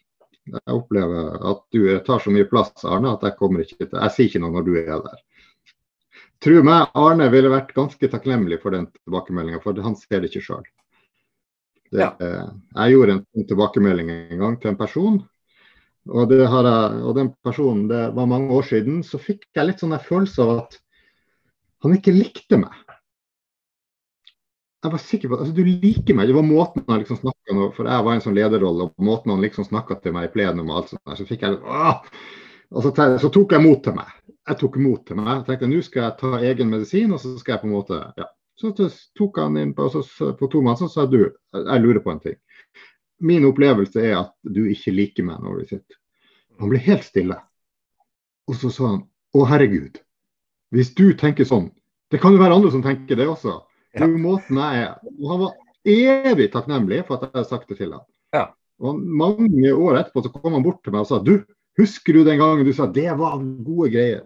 Jeg 0.46 0.76
opplever 0.76 1.40
at 1.50 1.64
du 1.74 1.80
tar 2.06 2.22
så 2.22 2.30
mye 2.30 2.46
plass, 2.46 2.84
Arne, 2.86 3.16
at 3.16 3.24
jeg 3.26 3.34
kommer 3.40 3.64
ikke 3.64 3.80
til 3.88 3.98
Jeg 3.98 4.14
sier 4.14 4.28
ikke 4.30 4.42
noe 4.44 4.54
når 4.54 4.68
du 4.68 4.76
er 4.78 4.92
der. 5.08 5.22
Tro 6.46 6.60
meg, 6.62 6.92
Arne 7.00 7.26
ville 7.32 7.50
vært 7.50 7.74
ganske 7.74 8.10
takknemlig 8.12 8.60
for 8.62 8.76
den 8.76 8.86
tilbakemeldinga, 8.92 9.58
for 9.64 9.78
han 9.82 9.96
ser 9.98 10.22
det 10.22 10.30
ikke 10.30 10.44
sjøl. 10.44 10.66
Ja. 11.94 12.12
Jeg 12.20 12.92
gjorde 12.92 13.16
en 13.16 13.48
tilbakemelding 13.48 14.12
en 14.12 14.44
gang 14.44 14.56
til 14.60 14.70
en 14.70 14.78
person, 14.78 15.18
og, 16.06 16.30
jeg, 16.30 16.46
og, 16.46 17.12
den 17.16 17.32
personen, 17.42 17.86
det 17.90 18.02
var 18.14 18.30
mange 18.30 18.54
år 18.54 18.66
siden, 18.68 19.00
så 19.02 19.18
fikk 19.18 19.48
jeg 19.56 19.66
litt 19.66 19.82
sånn 19.82 19.96
følelse 19.98 20.44
av 20.44 20.52
at 20.60 20.76
han 21.84 21.96
ikke 21.96 22.14
likte 22.14 22.58
meg. 22.60 22.74
Jeg 24.84 24.92
var 24.92 25.02
sikker 25.02 25.30
på 25.30 25.36
at 25.36 25.42
altså, 25.42 25.54
du 25.56 25.66
liker 25.66 26.14
meg. 26.14 26.28
Det 26.28 26.36
var 26.36 26.46
måten 26.46 26.84
han 26.86 27.00
liksom 27.02 27.18
snakka 27.18 27.54
For 27.74 27.88
jeg 27.90 28.06
var 28.06 28.14
en 28.14 28.22
sånn 28.22 28.36
lederrolle, 28.36 28.86
og 28.86 29.06
måten 29.08 29.32
han 29.34 29.42
liksom 29.42 29.66
snakka 29.66 29.98
til 30.02 30.14
meg 30.14 30.28
i 30.28 30.32
plenum 30.34 30.70
og 30.70 30.80
alt 30.80 30.92
sånt, 30.92 31.16
så 31.18 31.26
fikk 31.26 31.42
jeg 31.46 31.58
åh! 31.58 32.02
Og 32.74 32.82
så, 32.82 32.90
så, 33.22 33.30
tok 33.30 33.54
jeg 33.54 33.62
mot 33.62 33.82
til 33.82 33.94
meg. 33.94 34.10
Jeg 34.46 34.58
tok 34.60 34.78
mot 34.82 35.02
til 35.06 35.18
meg. 35.18 35.32
Jeg 35.32 35.44
tenkte 35.48 35.68
nå 35.70 35.82
skal 35.86 36.02
jeg 36.02 36.16
ta 36.20 36.30
egen 36.50 36.70
medisin, 36.70 37.14
og 37.14 37.22
så 37.22 37.34
skal 37.38 37.56
jeg 37.56 37.62
på 37.62 37.68
en 37.70 37.76
måte 37.76 38.00
ja. 38.18 38.30
Så 38.56 38.72
tok 38.72 39.38
han 39.42 39.58
inn 39.60 39.74
på, 39.76 39.86
så, 39.92 40.00
på 40.32 40.48
tomannshånd 40.48 40.88
så 40.88 41.02
sa 41.02 41.10
du 41.10 41.18
jeg 41.26 41.82
lurer 41.82 42.00
på 42.00 42.14
en 42.14 42.22
ting. 42.22 42.38
Min 43.20 43.44
opplevelse 43.48 44.00
er 44.00 44.16
at 44.22 44.32
du 44.42 44.62
ikke 44.70 44.94
liker 44.96 45.26
meg 45.28 45.42
når 45.44 45.60
vi 45.60 45.66
sitter. 45.74 45.98
Han 46.60 46.72
ble 46.72 46.80
helt 46.86 47.04
stille. 47.04 47.36
Og 48.48 48.56
så 48.56 48.70
sa 48.72 48.94
han 48.94 49.02
å 49.36 49.44
herregud, 49.50 49.98
hvis 50.74 50.92
du 50.94 51.10
tenker 51.18 51.46
sånn 51.48 51.70
Det 52.12 52.20
kan 52.22 52.34
jo 52.34 52.38
være 52.38 52.54
andre 52.54 52.70
som 52.70 52.82
tenker 52.84 53.18
det 53.18 53.24
også. 53.26 53.56
Ja. 53.96 54.06
måten 54.06 54.60
jeg 54.60 54.82
er. 54.84 54.92
Og 55.18 55.30
han 55.32 55.40
var 55.40 55.54
evig 55.86 56.46
takknemlig 56.52 57.00
for 57.08 57.16
at 57.16 57.24
jeg 57.26 57.32
hadde 57.34 57.48
sagt 57.48 57.72
det 57.72 57.78
til 57.80 57.94
ham. 57.96 58.04
Ja. 58.36 58.44
Og 58.78 59.00
mange 59.00 59.72
år 59.72 59.98
etterpå 60.02 60.22
så 60.22 60.30
kom 60.30 60.54
han 60.54 60.62
bort 60.62 60.84
til 60.84 60.94
meg 60.94 61.02
og 61.02 61.10
sa 61.10 61.18
du, 61.18 61.40
Husker 61.76 62.14
du 62.14 62.22
den 62.24 62.38
gangen 62.40 62.64
du 62.64 62.72
sa 62.72 62.86
det 62.86 63.08
var 63.18 63.40
gode 63.66 63.90
greier? 63.92 64.22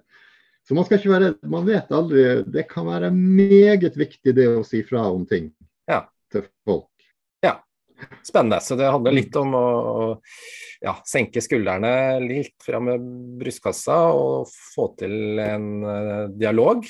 Så 0.69 0.77
man 0.77 0.85
skal 0.87 1.01
ikke 1.01 1.15
være 1.15 1.33
Man 1.51 1.65
vet 1.67 1.89
aldri. 1.91 2.27
Det 2.47 2.67
kan 2.69 2.87
være 2.87 3.11
meget 3.15 3.97
viktig 3.99 4.37
det 4.37 4.47
å 4.53 4.67
si 4.67 4.85
fra 4.87 5.09
om 5.09 5.25
ting 5.27 5.49
ja. 5.91 6.05
til 6.33 6.45
folk. 6.69 6.90
Spennende. 8.27 8.61
Så 8.65 8.77
det 8.79 8.91
handler 8.91 9.17
litt 9.17 9.37
om 9.39 9.55
å 9.57 9.67
ja, 10.81 10.95
senke 11.07 11.43
skuldrene 11.45 12.21
litt 12.25 12.57
fra 12.65 12.81
med 12.83 13.05
brystkassa 13.41 13.99
og 14.17 14.49
få 14.49 14.91
til 15.01 15.41
en 15.43 15.67
uh, 15.85 16.29
dialog. 16.33 16.87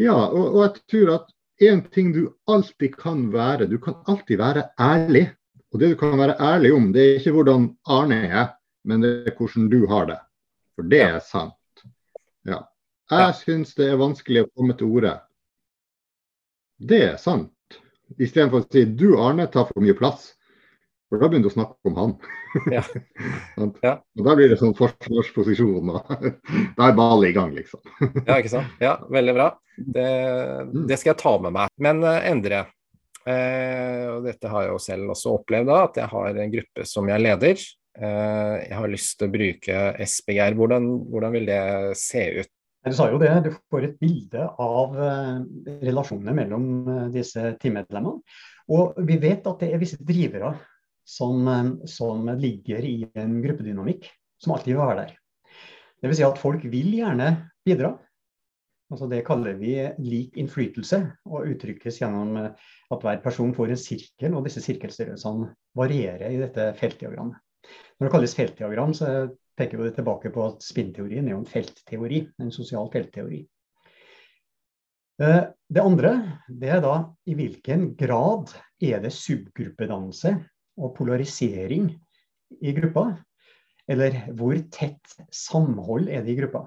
Ja, 0.00 0.16
og, 0.26 0.44
og 0.50 0.60
jeg 0.66 0.84
tror 0.90 1.14
at 1.18 1.32
en 1.64 1.84
ting 1.94 2.12
du 2.12 2.26
alltid 2.50 2.96
kan 2.98 3.28
være, 3.32 3.68
du 3.70 3.78
kan 3.82 4.00
alltid 4.10 4.40
være 4.40 4.68
ærlig. 4.80 5.28
Og 5.74 5.80
det 5.82 5.90
du 5.94 5.96
kan 5.98 6.14
være 6.18 6.36
ærlig 6.38 6.70
om, 6.74 6.92
det 6.94 7.02
er 7.02 7.16
ikke 7.18 7.34
hvordan 7.34 7.66
Arne 7.90 8.20
er, 8.28 8.52
men 8.86 9.02
det 9.02 9.14
er 9.30 9.34
hvordan 9.38 9.70
du 9.72 9.80
har 9.90 10.06
det. 10.10 10.20
For 10.74 10.90
det 10.90 11.02
er 11.02 11.18
sant. 11.24 11.84
Ja. 12.46 12.60
Jeg 13.10 13.34
syns 13.40 13.74
det 13.78 13.88
er 13.90 14.00
vanskelig 14.00 14.44
å 14.44 14.50
komme 14.54 14.76
til 14.78 14.92
orde. 14.96 15.16
Det 16.78 17.00
er 17.12 17.18
sant. 17.20 17.53
Istedenfor 18.18 18.62
å 18.64 18.66
si 18.68 18.84
du 18.86 19.14
Arne 19.20 19.46
tar 19.52 19.68
for 19.70 19.84
mye 19.84 19.96
plass. 19.98 20.32
For 21.10 21.20
da 21.20 21.28
begynner 21.28 21.48
du 21.48 21.52
å 21.52 21.58
snakke 21.58 21.90
om 21.90 22.00
han. 22.00 22.16
Ja. 22.70 22.84
ja. 23.82 23.96
Og 23.98 24.20
Da 24.22 24.36
blir 24.38 24.52
det 24.52 24.60
sånn 24.60 24.76
forsvarsposisjon. 24.78 25.90
Og 25.90 26.12
da 26.78 26.86
er 26.86 26.96
ballet 26.96 27.32
i 27.32 27.34
gang, 27.34 27.50
liksom. 27.56 27.82
ja, 28.20 28.36
ikke 28.38 28.52
sant. 28.52 28.76
Ja, 28.82 28.96
veldig 29.10 29.34
bra. 29.34 29.48
Det, 29.74 30.08
mm. 30.70 30.84
det, 30.86 31.00
skal 31.00 31.14
jeg 31.14 31.22
ta 31.24 31.32
med 31.42 31.56
meg. 31.56 31.72
Men 31.82 32.04
uh, 32.06 32.20
Endre, 32.30 32.60
uh, 33.26 34.04
og 34.14 34.28
dette 34.28 34.52
har 34.52 34.68
jeg 34.68 34.76
jo 34.76 34.84
selv 34.86 35.16
også 35.16 35.34
opplevd, 35.40 35.72
da, 35.72 35.80
at 35.88 35.98
jeg 35.98 36.12
har 36.14 36.44
en 36.44 36.54
gruppe 36.54 36.86
som 36.86 37.10
jeg 37.10 37.26
leder. 37.26 37.66
Eh, 37.94 38.54
jeg 38.66 38.74
har 38.74 38.90
lyst 38.90 39.18
til 39.20 39.28
å 39.28 39.34
bruke 39.34 39.82
SBGR. 40.02 40.56
Hvordan, 40.58 40.88
hvordan 41.12 41.34
vil 41.36 41.44
det 41.46 41.62
se 41.98 42.24
ut? 42.40 42.50
Du 42.84 42.92
sa 42.92 43.06
jo 43.08 43.18
det, 43.20 43.30
du 43.46 43.50
får 43.72 43.86
et 43.86 43.96
bilde 44.00 44.44
av 44.60 44.96
eh, 45.00 45.38
relasjonene 45.86 46.34
mellom 46.36 46.64
eh, 46.84 47.06
disse 47.14 47.54
teammedlemmene. 47.62 48.20
Og 48.74 48.98
vi 49.08 49.16
vet 49.20 49.46
at 49.48 49.60
det 49.62 49.70
er 49.72 49.80
visse 49.80 50.00
drivere 50.04 50.52
som, 51.08 51.48
som 51.88 52.28
ligger 52.40 52.84
i 52.84 52.96
en 53.20 53.38
gruppedynamikk, 53.44 54.08
som 54.40 54.54
alltid 54.54 54.74
vil 54.74 54.82
være 54.82 55.02
der. 55.02 55.14
Dvs. 56.04 56.18
Si 56.20 56.26
at 56.26 56.40
folk 56.40 56.64
vil 56.72 56.92
gjerne 56.96 57.28
bidra. 57.64 57.94
Altså 58.92 59.08
det 59.08 59.24
kaller 59.26 59.56
vi 59.58 59.74
lik 60.04 60.36
innflytelse, 60.40 61.00
og 61.28 61.48
uttrykkes 61.50 62.00
gjennom 62.02 62.36
at 62.44 63.04
hver 63.04 63.20
person 63.24 63.54
får 63.56 63.72
en 63.72 63.80
sirkel, 63.80 64.36
og 64.36 64.44
disse 64.44 64.62
sirkelstørrelsene 64.64 65.48
varierer 65.76 66.28
i 66.28 66.40
dette 66.40 66.68
feltdiagrammet. 66.80 67.40
Når 67.96 68.06
det 68.06 68.12
kalles 68.12 68.36
feltdiagram, 68.36 68.92
så 68.96 69.08
peker 69.58 69.80
vi 69.80 69.90
tilbake 69.94 70.32
på 70.34 70.46
at 70.48 70.64
spinnteorien 70.64 71.28
er 71.28 71.36
en 71.38 71.48
feltteori, 71.48 72.24
en 72.42 72.52
sosial 72.54 72.90
feltteori. 72.92 73.42
Eh, 75.22 75.42
det 75.70 75.82
andre 75.82 76.14
det 76.48 76.72
er 76.74 76.80
da 76.82 76.94
i 77.30 77.36
hvilken 77.38 77.92
grad 77.98 78.50
er 78.82 79.02
det 79.04 79.14
subgruppedannelse 79.14 80.34
og 80.80 80.94
polarisering 80.96 81.92
i 82.60 82.74
gruppa? 82.74 83.12
Eller 83.90 84.16
hvor 84.34 84.56
tett 84.72 85.18
samhold 85.30 86.08
er 86.08 86.24
det 86.24 86.34
i 86.34 86.38
gruppa? 86.40 86.64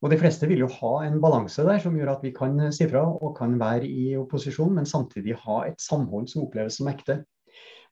Og 0.00 0.12
de 0.12 0.16
fleste 0.20 0.48
vil 0.48 0.62
jo 0.64 0.70
ha 0.78 0.92
en 1.04 1.18
balanse 1.20 1.64
der 1.66 1.80
som 1.82 1.96
gjør 1.96 2.14
at 2.14 2.22
vi 2.24 2.32
kan 2.36 2.56
si 2.72 2.86
fra 2.88 3.02
og 3.08 3.34
kan 3.36 3.58
være 3.60 3.88
i 3.88 4.14
opposisjon, 4.16 4.72
men 4.76 4.88
samtidig 4.88 5.36
ha 5.42 5.62
et 5.68 5.80
samhold 5.80 6.28
som 6.32 6.46
oppleves 6.46 6.78
som 6.80 6.88
ekte. 6.92 7.20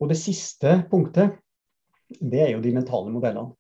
Og 0.01 0.09
det 0.09 0.17
siste 0.21 0.79
punktet, 0.91 1.37
det 2.09 2.47
er 2.47 2.55
jo 2.55 2.63
de 2.65 2.73
mentale 2.73 3.13
modellene. 3.13 3.53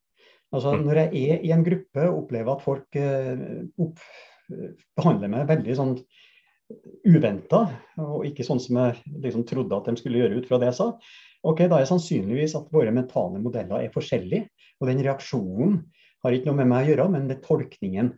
Altså 0.54 0.74
mm. 0.74 0.86
Når 0.86 1.00
jeg 1.02 1.22
er 1.28 1.44
i 1.44 1.52
en 1.52 1.64
gruppe 1.66 2.06
og 2.08 2.22
opplever 2.24 2.54
at 2.54 2.64
folk 2.64 2.98
eh, 2.98 3.42
opp, 3.84 4.00
behandler 4.96 5.32
meg 5.32 5.48
veldig 5.50 5.76
sånn 5.76 5.94
uventa, 7.08 7.62
og 8.00 8.26
ikke 8.28 8.44
sånn 8.44 8.60
som 8.60 8.78
jeg 8.80 9.16
liksom 9.24 9.44
trodde 9.48 9.76
at 9.76 9.88
de 9.88 10.00
skulle 10.00 10.20
gjøre 10.20 10.40
ut 10.40 10.48
fra 10.48 10.58
det 10.60 10.70
jeg 10.70 10.78
sa, 10.80 10.88
ok, 11.48 11.64
da 11.70 11.80
er 11.80 11.88
sannsynligvis 11.88 12.56
at 12.58 12.72
våre 12.74 12.92
mentale 12.94 13.40
modeller 13.40 13.84
er 13.84 13.94
forskjellige. 13.94 14.48
Og 14.78 14.90
den 14.90 15.02
reaksjonen 15.04 15.78
har 16.24 16.34
ikke 16.34 16.50
noe 16.50 16.60
med 16.60 16.70
meg 16.70 16.86
å 16.86 16.92
gjøre, 16.92 17.06
men 17.14 17.28
det 17.28 17.38
er 17.38 17.46
tolkningen 17.46 18.10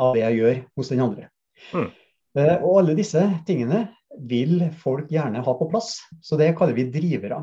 av 0.00 0.16
det 0.16 0.22
jeg 0.24 0.38
gjør 0.40 0.62
hos 0.78 0.92
den 0.92 1.04
andre. 1.04 1.28
Mm. 1.72 1.90
Uh, 2.32 2.56
og 2.64 2.78
alle 2.80 2.96
disse 2.96 3.22
tingene 3.48 3.84
vil 4.28 4.62
folk 4.80 5.10
gjerne 5.12 5.42
ha 5.44 5.54
på 5.56 5.68
plass, 5.72 5.98
så 6.24 6.38
det 6.40 6.54
kaller 6.56 6.76
vi 6.76 6.88
drivere. 6.92 7.42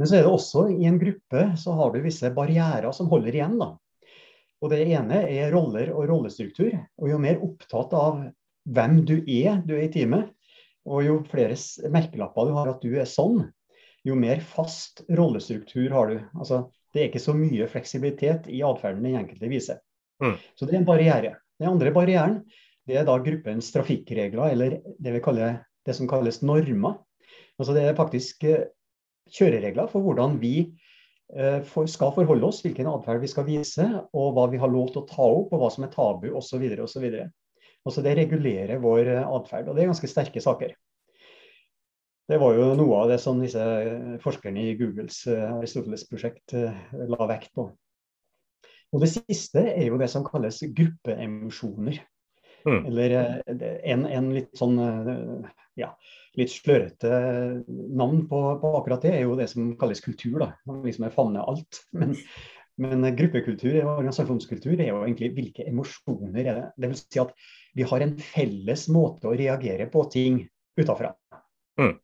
Men 0.00 0.08
så 0.08 0.16
er 0.16 0.24
det 0.24 0.32
også 0.32 0.64
i 0.72 0.86
en 0.88 0.96
gruppe 0.96 1.44
så 1.60 1.76
har 1.76 1.92
du 1.92 2.00
visse 2.00 2.30
barrierer 2.32 2.88
som 2.96 3.10
holder 3.12 3.36
igjen. 3.36 3.58
da. 3.60 3.74
Og 4.64 4.72
Det 4.72 4.80
ene 4.86 5.22
er 5.28 5.52
roller 5.52 5.92
og 5.92 6.06
rollestruktur. 6.08 6.72
og 6.96 7.10
Jo 7.10 7.18
mer 7.20 7.42
opptatt 7.44 7.92
av 7.92 8.22
hvem 8.64 9.02
du 9.04 9.18
er 9.20 9.60
du 9.66 9.74
er 9.76 9.84
i 9.84 9.92
teamet, 9.92 10.30
og 10.88 11.04
jo 11.04 11.18
flere 11.28 11.56
merkelapper 11.92 12.48
du 12.48 12.56
har 12.56 12.72
at 12.72 12.80
du 12.80 12.96
er 12.96 13.08
sånn, 13.08 13.42
jo 14.04 14.16
mer 14.16 14.40
fast 14.40 15.04
rollestruktur 15.12 15.92
har 15.92 16.08
du. 16.08 16.16
Altså, 16.32 16.62
det 16.94 17.02
er 17.02 17.10
ikke 17.10 17.22
så 17.22 17.36
mye 17.36 17.68
fleksibilitet 17.68 18.48
i 18.48 18.62
atferden 18.64 19.04
den 19.04 19.20
enkelte 19.20 19.52
viser. 19.52 19.84
Mm. 20.24 20.36
Så 20.56 20.64
det 20.64 20.74
er 20.74 20.80
en 20.80 20.88
barriere. 20.88 21.36
Den 21.60 21.74
andre 21.74 21.92
barrieren 21.92 22.40
det 22.88 22.96
er 22.96 23.04
da 23.06 23.18
gruppens 23.20 23.68
trafikkregler, 23.74 24.54
eller 24.54 24.80
det, 24.98 25.12
vi 25.12 25.22
kaller, 25.22 25.60
det 25.86 25.94
som 25.94 26.08
kalles 26.08 26.40
normer. 26.40 26.96
Altså 27.60 27.76
det 27.76 27.84
er 27.84 27.98
faktisk 27.98 28.48
eh, 28.48 28.64
kjøreregler 29.30 29.90
for 29.90 30.04
hvordan 30.04 30.38
vi 30.42 30.54
eh, 31.36 31.60
for, 31.66 31.88
skal 31.90 32.14
forholde 32.16 32.48
oss, 32.48 32.62
hvilken 32.64 32.88
atferd 32.90 33.22
vi 33.22 33.30
skal 33.30 33.46
vise, 33.48 33.86
og 34.16 34.34
hva 34.36 34.46
vi 34.52 34.60
har 34.62 34.72
lov 34.72 34.92
til 34.92 35.02
å 35.02 35.08
ta 35.08 35.26
opp, 35.26 35.52
og 35.52 35.62
hva 35.62 35.70
som 35.72 35.86
er 35.86 35.92
tabu 35.94 36.30
osv. 36.38 36.64
osv. 36.86 37.08
Det 38.06 38.14
regulerer 38.22 38.82
vår 38.82 39.12
eh, 39.16 39.34
atferd, 39.38 39.68
og 39.68 39.76
det 39.76 39.84
er 39.84 39.92
ganske 39.92 40.10
sterke 40.10 40.42
saker. 40.44 40.74
Det 42.30 42.38
var 42.38 42.54
jo 42.54 42.72
noe 42.78 42.98
av 43.02 43.08
det 43.10 43.18
som 43.18 43.40
disse 43.42 43.62
forskerne 44.22 44.62
i 44.62 44.74
Googles 44.78 45.24
Aristoteles-prosjekt 45.26 46.54
la 47.10 47.26
vekt 47.26 47.50
på. 47.58 47.64
Og 48.94 49.02
det 49.02 49.08
siste 49.10 49.64
er 49.72 49.88
jo 49.88 49.98
det 49.98 50.06
som 50.12 50.22
kalles 50.22 50.60
gruppeemosjoner. 50.78 51.98
Mm. 52.66 52.86
Eller 52.90 53.16
eh, 53.16 53.66
en, 53.92 54.06
en, 54.06 54.30
litt 54.34 54.50
sånn 54.58 54.78
eh, 54.84 55.50
ja, 55.80 55.90
litt 56.38 56.52
slørete 56.52 57.10
navn 57.68 58.24
på, 58.30 58.40
på, 58.62 58.72
akkurat 58.80 59.04
det 59.04 59.14
er 59.16 59.22
jo 59.24 59.36
det 59.38 59.48
som 59.52 59.74
kalles 59.80 60.02
kultur. 60.04 60.38
da, 60.42 60.50
liksom 60.84 61.06
er 61.06 61.14
favner 61.14 61.46
alt. 61.50 61.82
Men, 61.96 62.16
men 62.80 63.06
gruppekultur 63.16 63.80
og 63.82 63.94
organisasjonskultur 63.98 64.76
er 64.76 64.92
jo 64.92 65.02
egentlig 65.04 65.32
hvilke 65.36 65.68
emosjoner 65.68 66.42
er 66.44 66.52
det. 66.52 66.66
Det 66.76 66.92
vil 66.92 67.00
si 67.00 67.22
at 67.22 67.32
vi 67.76 67.86
har 67.86 68.04
en 68.04 68.16
felles 68.32 68.86
måte 68.92 69.30
å 69.30 69.36
reagere 69.38 69.88
på 69.92 70.04
ting 70.12 70.42
utafra. 70.80 71.14
Mm. 71.80 71.96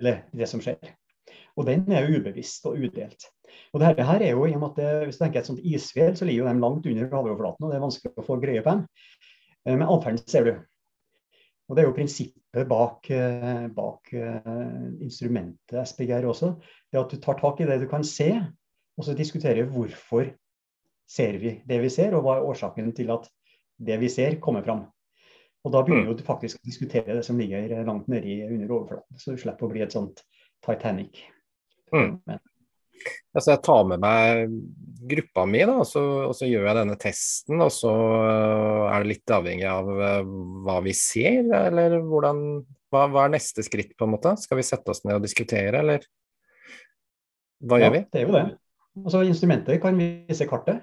Eller 0.00 0.26
det 0.34 0.50
som 0.50 0.62
skjer. 0.62 0.94
Og 1.58 1.66
den 1.68 1.84
er 1.92 2.06
jo 2.06 2.20
ubevisst 2.20 2.64
og 2.68 2.80
udelt. 2.80 3.28
Og 3.72 3.82
det 3.82 4.06
her 4.06 4.22
er 4.24 4.30
jo, 4.32 4.46
i 4.48 4.54
og 4.56 4.62
med 4.62 4.70
at 4.70 4.78
det, 4.80 5.06
Hvis 5.06 5.18
du 5.18 5.24
tenker 5.24 5.40
et 5.40 5.48
sånt 5.50 5.64
isfjell, 5.64 6.16
så 6.16 6.24
ligger 6.24 6.44
jo 6.44 6.48
de 6.48 6.64
langt 6.64 6.86
under 6.88 7.10
havoverflaten, 7.12 7.64
og 7.64 7.70
det 7.70 7.76
er 7.76 7.84
vanskelig 7.84 8.12
å 8.16 8.24
få 8.26 8.38
greie 8.40 8.64
på 8.64 8.72
dem. 8.72 8.86
Eh, 9.66 9.76
men 9.76 9.88
atferden 9.88 10.22
ser 10.26 10.46
du. 10.48 10.54
Og 11.68 11.76
Det 11.76 11.82
er 11.82 11.88
jo 11.88 11.96
prinsippet 11.96 12.68
bak, 12.68 13.10
eh, 13.10 13.66
bak 13.72 14.10
uh, 14.12 14.88
instrumentet 15.00 15.88
SPGR 15.88 16.26
også. 16.28 16.50
Det 16.92 17.00
at 17.00 17.12
du 17.14 17.20
tar 17.22 17.38
tak 17.40 17.62
i 17.62 17.68
det 17.68 17.78
du 17.80 17.86
kan 17.88 18.04
se, 18.04 18.28
og 18.98 19.06
så 19.06 19.14
diskuterer 19.16 19.70
hvorfor 19.70 20.26
ser 21.08 21.38
vi 21.40 21.54
det 21.68 21.80
vi 21.80 21.88
ser, 21.88 22.12
og 22.14 22.26
hva 22.26 22.36
er 22.36 22.50
årsaken 22.50 22.92
til 22.96 23.14
at 23.14 23.30
det 23.78 23.98
vi 24.02 24.10
ser, 24.12 24.36
kommer 24.40 24.62
fram. 24.66 24.84
Og 25.64 25.72
Da 25.72 25.82
begynner 25.86 26.10
mm. 26.10 26.16
du 26.18 26.24
faktisk 26.26 26.58
å 26.58 26.66
diskutere 26.66 27.16
det 27.16 27.24
som 27.24 27.38
ligger 27.38 27.84
langt 27.86 28.08
nedi 28.10 28.42
under 28.42 28.74
overflaten, 28.74 29.18
så 29.18 29.32
du 29.32 29.40
slipper 29.40 29.68
å 29.68 29.72
bli 29.72 29.84
et 29.84 29.94
sånt 29.94 30.24
Titanic. 30.66 31.22
Mm. 31.94 32.18
Altså 33.32 33.54
jeg 33.54 33.62
tar 33.64 33.86
med 33.88 34.02
meg 34.02 34.54
gruppa 35.12 35.44
mi, 35.48 35.62
da, 35.66 35.78
og 35.82 35.88
så, 35.88 36.02
og 36.28 36.34
så, 36.36 36.46
gjør 36.46 36.68
jeg 36.68 36.78
denne 36.78 36.98
testen. 37.00 37.62
Og 37.64 37.72
så 37.74 37.92
uh, 37.92 38.90
er 38.92 39.02
det 39.02 39.12
litt 39.14 39.34
avhengig 39.34 39.66
av 39.70 39.90
uh, 39.90 40.32
hva 40.66 40.78
vi 40.84 40.94
ser, 40.96 41.48
eller 41.62 41.98
hvordan 42.06 42.42
hva, 42.92 43.06
hva, 43.08 43.24
er 43.24 43.34
neste 43.38 43.64
skritt, 43.64 43.96
på 43.96 44.06
en 44.06 44.14
måte? 44.14 44.34
Skal 44.40 44.60
vi 44.60 44.66
sette 44.66 44.92
oss 44.92 45.02
ned 45.06 45.18
og 45.18 45.24
diskutere, 45.24 45.80
eller 45.80 46.06
hva 47.62 47.78
ja, 47.78 47.88
gjør 47.88 47.96
vi? 47.96 48.04
Det 48.12 48.20
er 48.20 48.28
jo 48.28 48.36
det. 48.36 48.46
Altså 49.02 49.22
Instrumentet 49.24 49.80
kan 49.82 49.98
vise 49.98 50.48
kartet, 50.50 50.82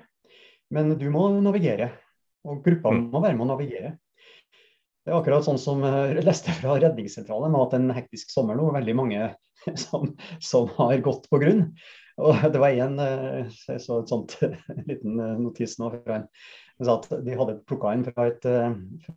men 0.74 0.96
du 0.98 1.10
må 1.14 1.30
navigere. 1.44 1.92
Og 2.48 2.64
gruppa 2.66 2.94
mm. 2.96 3.10
må 3.12 3.22
være 3.22 3.36
med 3.36 3.46
å 3.46 3.52
navigere. 3.52 3.98
Det 5.04 5.12
er 5.12 5.18
akkurat 5.20 5.46
sånn 5.46 5.60
som 5.62 5.84
jeg 5.84 6.20
eh, 6.20 6.26
leste 6.26 6.54
fra 6.58 6.76
Redningssentralen, 6.80 7.52
med 7.54 7.66
at 7.66 7.76
en 7.78 7.94
hektisk 7.96 8.32
sommer 8.34 8.58
nå. 8.58 8.70
Veldig 8.76 8.96
mange 8.98 9.32
som, 9.84 10.14
som 10.44 10.70
har 10.78 11.00
gått 11.06 11.30
på 11.32 11.42
grunn. 11.42 11.68
Og 12.20 12.42
det 12.54 12.62
var 12.62 12.76
en 12.76 12.98
eh, 13.04 13.60
Jeg 13.70 13.84
så 13.84 14.02
et 14.02 14.12
sånt 14.12 14.36
liten 14.90 15.20
eh, 15.24 15.38
notis 15.40 15.78
nå 15.80 15.92
fra 15.94 16.22
en 16.22 16.28
sa 16.80 16.94
at 16.96 17.10
de 17.26 17.34
hadde 17.36 17.58
plukka 17.68 17.92
inn 17.92 18.06
fra 18.06 18.30
et, 18.30 18.46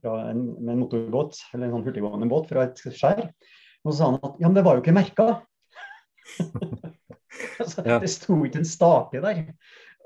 fra 0.00 0.14
en, 0.32 0.40
med 0.58 0.72
en 0.72 0.80
motorbåt, 0.80 1.36
eller 1.54 1.68
en 1.68 1.76
sånn 1.76 1.84
hurtiggående 1.86 2.26
båt 2.26 2.48
fra 2.50 2.64
et 2.66 2.80
skjær. 2.82 3.20
Og 3.84 3.92
så 3.92 3.94
sa 4.00 4.08
han 4.08 4.18
at 4.18 4.40
ja, 4.42 4.48
men 4.48 4.56
det 4.56 4.64
var 4.66 4.74
jo 4.74 4.82
ikke 4.82 4.94
merka. 4.96 5.26
altså, 7.62 7.84
ja. 7.86 8.00
Det 8.02 8.10
sto 8.10 8.40
ikke 8.42 8.64
en 8.64 8.66
stake 8.66 9.22
der. 9.22 9.44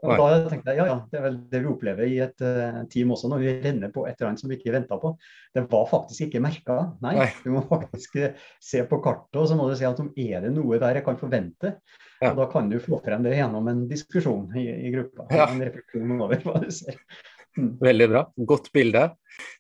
Og 0.05 0.21
da 0.21 0.27
tenkte 0.51 0.73
jeg 0.75 0.81
ja, 0.83 0.87
ja, 0.91 0.97
det 1.09 1.19
er 1.19 1.25
vel 1.25 1.37
det 1.51 1.61
vi 1.63 1.71
opplever 1.71 2.09
i 2.11 2.19
et 2.25 2.43
uh, 2.45 2.83
team 2.93 3.15
også, 3.15 3.31
når 3.33 3.43
vi 3.43 3.55
renner 3.65 3.93
på 3.95 4.05
et 4.05 4.17
eller 4.19 4.31
annet 4.31 4.43
som 4.43 4.51
vi 4.53 4.59
ikke 4.59 4.75
venta 4.75 4.99
på. 5.01 5.15
Det 5.57 5.65
var 5.71 5.87
faktisk 5.89 6.27
ikke 6.27 6.43
merka. 6.45 6.77
Nei, 7.05 7.15
Nei, 7.17 7.29
du 7.45 7.55
må 7.55 7.63
faktisk 7.69 8.19
uh, 8.21 8.51
se 8.63 8.83
på 8.89 9.01
kartet 9.05 9.41
og 9.41 9.49
så 9.49 9.57
må 9.59 9.71
du 9.71 9.77
si 9.79 9.89
at 9.89 10.03
om 10.03 10.11
er 10.13 10.45
det 10.45 10.53
noe 10.57 10.81
der 10.83 11.01
jeg 11.01 11.07
kan 11.07 11.19
forvente. 11.21 11.79
Ja. 12.21 12.33
Og 12.33 12.43
Da 12.43 12.51
kan 12.53 12.69
du 12.73 12.77
få 12.83 13.01
frem 13.05 13.25
det 13.25 13.39
gjennom 13.39 13.73
en 13.73 13.87
diskusjon 13.91 14.53
i, 14.57 14.69
i 14.89 14.93
gruppa. 14.95 15.29
Ja. 15.33 15.49
En 15.49 15.65
refleksjon 15.65 16.21
over 16.21 16.45
hva 16.45 16.61
du 16.63 16.71
ser. 16.75 17.01
Mm. 17.57 17.75
Veldig 17.81 18.13
bra. 18.13 18.27
Godt 18.53 18.71
bilde. 18.77 19.09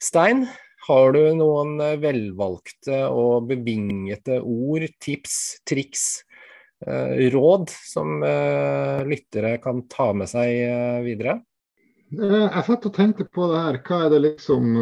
Stein, 0.05 0.45
har 0.87 1.17
du 1.17 1.23
noen 1.37 1.81
eh, 1.83 1.97
velvalgte 2.01 3.07
og 3.09 3.49
bevingete 3.49 4.37
ord, 4.45 4.85
tips, 5.03 5.39
triks 5.69 6.07
Eh, 6.27 6.36
råd 6.85 7.71
som 7.71 8.23
eh, 8.23 9.07
lyttere 9.09 9.57
kan 9.63 9.87
ta 9.89 10.11
med 10.13 10.29
seg 10.29 10.51
eh, 10.67 10.99
videre? 11.07 11.41
Jeg 12.13 12.67
satt 12.67 12.85
og 12.87 12.95
tenkte 12.95 13.25
på 13.27 13.49
det 13.51 13.63
her. 13.63 13.79
Hva 13.83 14.05
er 14.05 14.13
det 14.13 14.21
liksom 14.23 14.77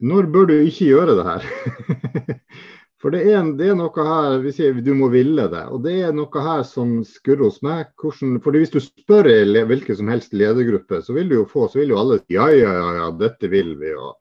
Når 0.00 0.30
bør 0.32 0.46
du 0.48 0.54
ikke 0.62 0.88
gjøre 0.88 1.18
det 1.18 1.26
her? 1.26 1.50
For 3.02 3.10
det 3.10 3.24
er, 3.26 3.42
det 3.58 3.66
er, 3.66 3.74
noe 3.74 4.04
her 4.06 4.36
Vi 4.44 4.52
sier 4.54 4.78
du 4.78 4.92
må 4.94 5.08
ville 5.10 5.48
det. 5.50 5.64
Og 5.74 5.82
det 5.84 5.96
er 6.06 6.14
noe 6.14 6.44
her 6.46 6.62
som 6.66 7.00
skurrer 7.06 7.48
hos 7.48 7.58
meg. 7.66 7.90
Hvordan, 7.98 8.38
fordi 8.44 8.62
Hvis 8.62 8.74
du 8.76 8.80
spør 8.80 9.28
hvilken 9.68 9.98
som 9.98 10.10
helst 10.12 10.32
ledergruppe, 10.32 11.02
så 11.02 11.16
vil 11.16 11.28
du 11.28 11.40
jo 11.40 11.48
få 11.50 11.66
så 11.68 11.82
vil 11.82 11.92
jo 11.92 11.98
alle 11.98 12.20
si 12.22 12.38
ja, 12.38 12.46
ja, 12.54 12.70
ja, 12.78 12.92
ja 13.00 13.10
dette 13.18 13.50
vil 13.50 13.74
vi. 13.80 13.90
Og 13.98 14.14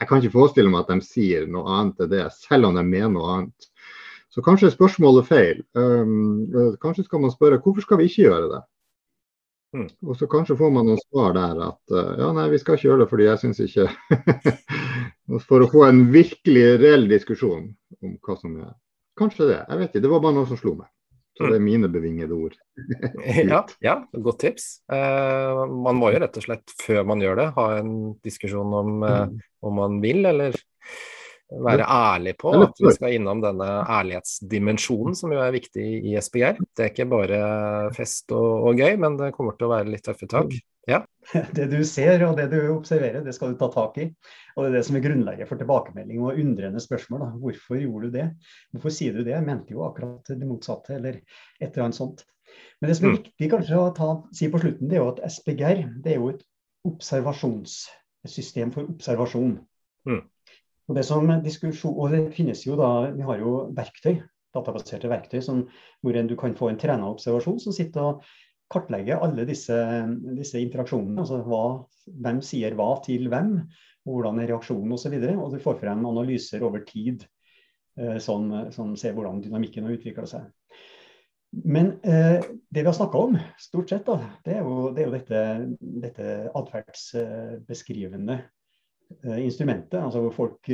jeg 0.00 0.08
kan 0.08 0.22
ikke 0.22 0.38
forestille 0.38 0.72
meg 0.72 0.86
at 0.86 0.94
de 0.94 1.06
sier 1.06 1.44
noe 1.46 1.68
annet 1.76 2.00
enn 2.06 2.12
det, 2.16 2.24
selv 2.48 2.70
om 2.70 2.80
de 2.80 2.86
mener 2.88 3.12
noe 3.12 3.36
annet. 3.36 3.68
Så 4.34 4.42
kanskje 4.42 4.66
er 4.66 4.74
spørsmålet 4.74 5.28
feil. 5.28 5.60
Um, 5.78 6.76
kanskje 6.82 7.06
skal 7.06 7.22
man 7.22 7.30
spørre 7.30 7.60
hvorfor 7.62 7.84
skal 7.84 8.00
vi 8.00 8.08
ikke 8.10 8.24
gjøre 8.26 8.48
det? 8.50 8.62
Mm. 9.74 9.88
Og 10.06 10.18
så 10.18 10.26
kanskje 10.30 10.56
får 10.58 10.72
man 10.74 10.86
noen 10.86 11.00
svar 11.02 11.34
der 11.34 11.60
at 11.68 11.94
uh, 11.94 12.14
ja, 12.18 12.30
nei, 12.34 12.48
vi 12.50 12.58
skal 12.62 12.76
ikke 12.76 12.88
gjøre 12.88 13.04
det 13.04 13.10
fordi 13.10 13.26
jeg 13.26 13.40
syns 13.42 13.62
ikke 13.64 13.88
For 15.48 15.64
å 15.64 15.70
få 15.70 15.86
en 15.88 16.04
virkelig 16.14 16.66
reell 16.82 17.08
diskusjon 17.10 17.70
om 18.02 18.18
hva 18.22 18.36
som 18.38 18.58
er 18.62 18.74
Kanskje 19.18 19.46
det. 19.46 19.60
Jeg 19.62 19.78
vet 19.78 19.92
ikke. 19.92 20.02
Det 20.02 20.10
var 20.10 20.22
bare 20.24 20.34
noe 20.34 20.48
som 20.50 20.58
slo 20.58 20.72
meg. 20.74 20.88
Så 21.38 21.46
det 21.46 21.58
er 21.58 21.62
mine 21.62 21.86
bevingede 21.90 22.34
ord. 22.34 22.54
ja, 23.54 23.60
ja, 23.82 23.94
godt 24.22 24.40
tips. 24.42 24.64
Uh, 24.90 25.62
man 25.70 25.98
må 25.98 26.10
jo 26.10 26.18
rett 26.22 26.38
og 26.38 26.46
slett, 26.46 26.74
før 26.82 27.06
man 27.06 27.22
gjør 27.22 27.38
det, 27.38 27.46
ha 27.54 27.66
en 27.78 27.92
diskusjon 28.26 28.74
om 28.74 29.06
uh, 29.06 29.30
om 29.66 29.78
man 29.78 30.00
vil, 30.02 30.22
eller 30.30 30.54
være 31.50 31.86
ærlig 31.86 32.34
på 32.40 32.52
at 32.56 32.78
vi 32.80 32.92
skal 32.94 33.16
innom 33.16 33.42
denne 33.44 33.66
ærlighetsdimensjonen, 33.82 35.16
som 35.18 35.32
jo 35.34 35.42
er 35.44 35.54
viktig 35.54 35.86
i 36.10 36.14
SPGR. 36.20 36.60
Det 36.74 36.86
er 36.86 36.92
ikke 36.92 37.08
bare 37.10 37.40
fest 37.96 38.32
og, 38.34 38.68
og 38.70 38.80
gøy, 38.80 38.96
men 39.00 39.18
det 39.20 39.34
kommer 39.36 39.58
til 39.58 39.68
å 39.68 39.74
være 39.74 39.92
litt 39.92 40.06
tøffe 40.06 40.28
tak. 40.30 40.54
Ja. 40.88 41.00
Det 41.56 41.70
du 41.72 41.78
ser 41.88 42.20
og 42.26 42.36
det 42.36 42.50
du 42.52 42.58
observerer, 42.74 43.22
det 43.24 43.32
skal 43.32 43.54
du 43.54 43.60
ta 43.60 43.70
tak 43.72 43.96
i. 44.02 44.10
Og 44.54 44.64
det 44.64 44.68
er 44.68 44.74
det 44.76 44.82
som 44.84 44.98
er 44.98 45.04
grunnlaget 45.06 45.48
for 45.48 45.60
tilbakemelding 45.60 46.20
og 46.20 46.36
undrende 46.42 46.82
spørsmål. 46.82 47.22
Da. 47.24 47.28
Hvorfor 47.40 47.78
gjorde 47.80 48.10
du 48.10 48.18
det? 48.18 48.26
Hvorfor 48.74 48.92
sier 48.92 49.16
du 49.16 49.22
det? 49.22 49.32
Jeg 49.32 49.46
mente 49.46 49.72
jo 49.72 49.86
akkurat 49.86 50.28
det 50.28 50.46
motsatte, 50.48 50.98
eller 50.98 51.16
et 51.16 51.70
eller 51.70 51.86
annet 51.86 51.98
sånt. 51.98 52.26
Men 52.78 52.90
det 52.90 52.98
som 52.98 53.08
er 53.08 53.14
mm. 53.14 53.18
viktig 53.22 53.50
kanskje 53.54 53.80
å 53.80 53.94
ta, 53.96 54.10
si 54.36 54.50
på 54.52 54.60
slutten, 54.62 54.90
det 54.90 54.98
er 54.98 55.02
jo 55.02 55.10
at 55.14 55.24
SPGR 55.32 55.82
det 56.04 56.12
er 56.12 56.20
jo 56.20 56.30
et 56.34 56.44
observasjonssystem 56.84 58.74
for 58.76 58.92
observasjon. 58.92 59.56
Mm. 60.04 60.22
Og 60.88 60.98
det, 60.98 61.04
som 61.08 61.28
og 61.30 62.06
det 62.12 62.22
finnes 62.36 62.64
jo 62.66 62.76
da, 62.76 63.10
Vi 63.16 63.24
har 63.24 63.40
jo 63.40 63.54
verktøy, 63.76 64.18
databaserte 64.54 65.08
verktøy 65.10 65.40
som, 65.42 65.64
hvor 66.02 66.12
du 66.12 66.34
kan 66.36 66.56
få 66.56 66.70
en 66.70 66.80
trena 66.80 67.08
observasjon 67.10 67.60
som 67.62 67.74
sitter 67.74 68.04
og 68.04 68.26
kartlegger 68.72 69.22
alle 69.22 69.46
disse, 69.48 69.76
disse 70.36 70.60
interaksjonene. 70.60 71.20
altså 71.20 71.40
hva, 71.46 71.64
Hvem 72.04 72.42
sier 72.44 72.76
hva 72.76 72.90
til 73.04 73.30
hvem, 73.32 73.56
hvordan 74.04 74.40
er 74.42 74.50
reaksjonen 74.52 74.92
osv. 74.92 75.14
Og, 75.16 75.24
så 75.24 75.38
og 75.46 75.54
du 75.54 75.62
får 75.62 75.80
frem 75.80 76.04
analyser 76.06 76.64
over 76.66 76.84
tid 76.86 77.24
eh, 77.98 78.18
som, 78.20 78.50
som 78.74 78.92
ser 79.00 79.16
hvordan 79.16 79.40
dynamikken 79.44 79.88
har 79.88 79.96
utvikla 79.96 80.26
seg. 80.28 80.50
Men 81.64 81.94
eh, 82.02 82.42
det 82.42 82.82
vi 82.82 82.88
har 82.88 82.96
snakka 82.96 83.20
om, 83.28 83.38
stort 83.62 83.92
sett, 83.92 84.08
da, 84.08 84.18
det 84.44 84.58
er 84.58 84.66
jo, 84.66 84.90
det 84.94 85.04
er 85.04 85.08
jo 85.08 85.14
dette, 85.14 85.42
dette 86.04 86.30
atferdsbeskrivende 86.60 88.40
instrumentet. 89.38 90.00
Altså 90.00 90.24
hvor 90.24 90.34
folk 90.34 90.70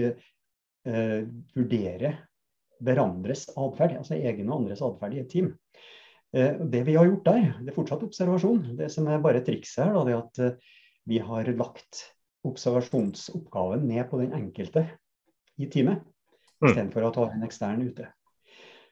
eh, 0.87 1.25
vurderer 1.55 2.21
hverandres 2.81 3.49
atferd, 3.53 3.99
altså 4.01 4.17
egen 4.17 4.49
og 4.49 4.63
andres 4.63 4.83
atferd 4.85 5.17
i 5.17 5.23
et 5.23 5.31
team. 5.33 5.51
Eh, 6.33 6.61
det 6.73 6.85
vi 6.87 6.97
har 6.97 7.09
gjort 7.09 7.27
der, 7.27 7.51
det 7.61 7.73
er 7.73 7.77
fortsatt 7.77 8.07
observasjon. 8.07 8.63
Det 8.79 8.89
som 8.93 9.09
er 9.11 9.23
bare 9.23 9.45
trikset 9.47 9.85
her, 9.85 9.93
da, 9.97 10.01
det 10.07 10.15
er 10.15 10.23
at 10.23 10.37
eh, 10.45 10.57
vi 11.11 11.19
har 11.25 11.45
lagt 11.59 11.93
observasjonsoppgaven 12.47 13.83
ned 13.89 14.05
på 14.11 14.17
den 14.23 14.33
enkelte 14.37 14.83
i 15.61 15.67
teamet, 15.69 15.99
mm. 16.01 16.71
istedenfor 16.71 17.03
å 17.05 17.15
ta 17.17 17.25
en 17.35 17.45
ekstern 17.45 17.85
ute. 17.85 18.07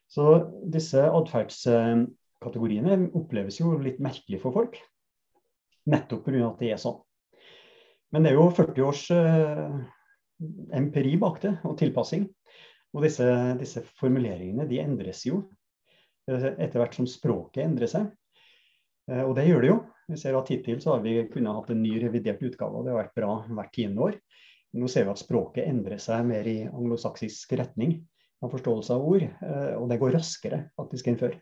Så 0.08 0.24
disse 0.72 1.00
atferdskategoriene 1.04 2.92
oppleves 3.16 3.60
jo 3.60 3.66
litt 3.80 4.00
merkelig 4.04 4.40
for 4.42 4.50
folk. 4.56 4.74
Nettopp 5.88 6.22
pga. 6.26 6.48
at 6.50 6.60
det 6.60 6.70
er 6.74 6.80
sånn. 6.80 7.00
Men 8.14 8.24
det 8.24 8.32
er 8.32 8.38
jo 8.38 8.48
40 8.56 8.84
års 8.88 9.04
uh, 9.12 9.78
empiri 10.76 11.16
bak 11.20 11.40
det, 11.42 11.54
og 11.68 11.76
tilpassing. 11.80 12.26
Og 12.96 13.04
disse, 13.04 13.26
disse, 13.60 13.82
formuleringene 14.00 14.64
de 14.68 14.78
endres 14.80 15.26
jo 15.28 15.42
eh, 16.30 16.54
etter 16.54 16.80
hvert 16.80 16.94
som 16.96 17.08
språket 17.10 17.66
endrer 17.66 17.90
seg. 17.90 18.06
Uh, 19.10 19.26
og 19.26 19.34
det 19.36 19.48
gjør 19.48 19.64
det 19.64 19.72
jo. 19.72 19.78
Vi 20.08 20.20
ser 20.20 20.38
at 20.38 20.48
Hittil 20.48 20.80
så 20.80 20.94
har 20.94 21.02
vi 21.04 21.18
kunnet 21.28 21.58
hatt 21.58 21.72
en 21.74 21.82
ny 21.84 21.98
revidert 22.00 22.40
utgave, 22.48 22.78
og 22.80 22.86
det 22.86 22.94
har 22.94 23.02
vært 23.02 23.18
bra 23.18 23.34
hvert 23.44 23.74
tiende 23.76 24.06
år. 24.06 24.16
Nå 24.78 24.88
ser 24.88 25.04
vi 25.04 25.12
at 25.12 25.20
språket 25.20 25.68
endrer 25.68 26.00
seg 26.00 26.24
mer 26.28 26.48
i 26.48 26.62
anglosaksisk 26.68 27.52
retning 27.60 27.98
av 28.44 28.52
forståelse 28.52 28.94
av 28.94 29.04
ord. 29.04 29.24
Eh, 29.24 29.74
og 29.76 29.88
det 29.90 30.00
går 30.00 30.16
raskere 30.16 30.62
faktisk 30.78 31.10
enn 31.10 31.20
før. 31.20 31.36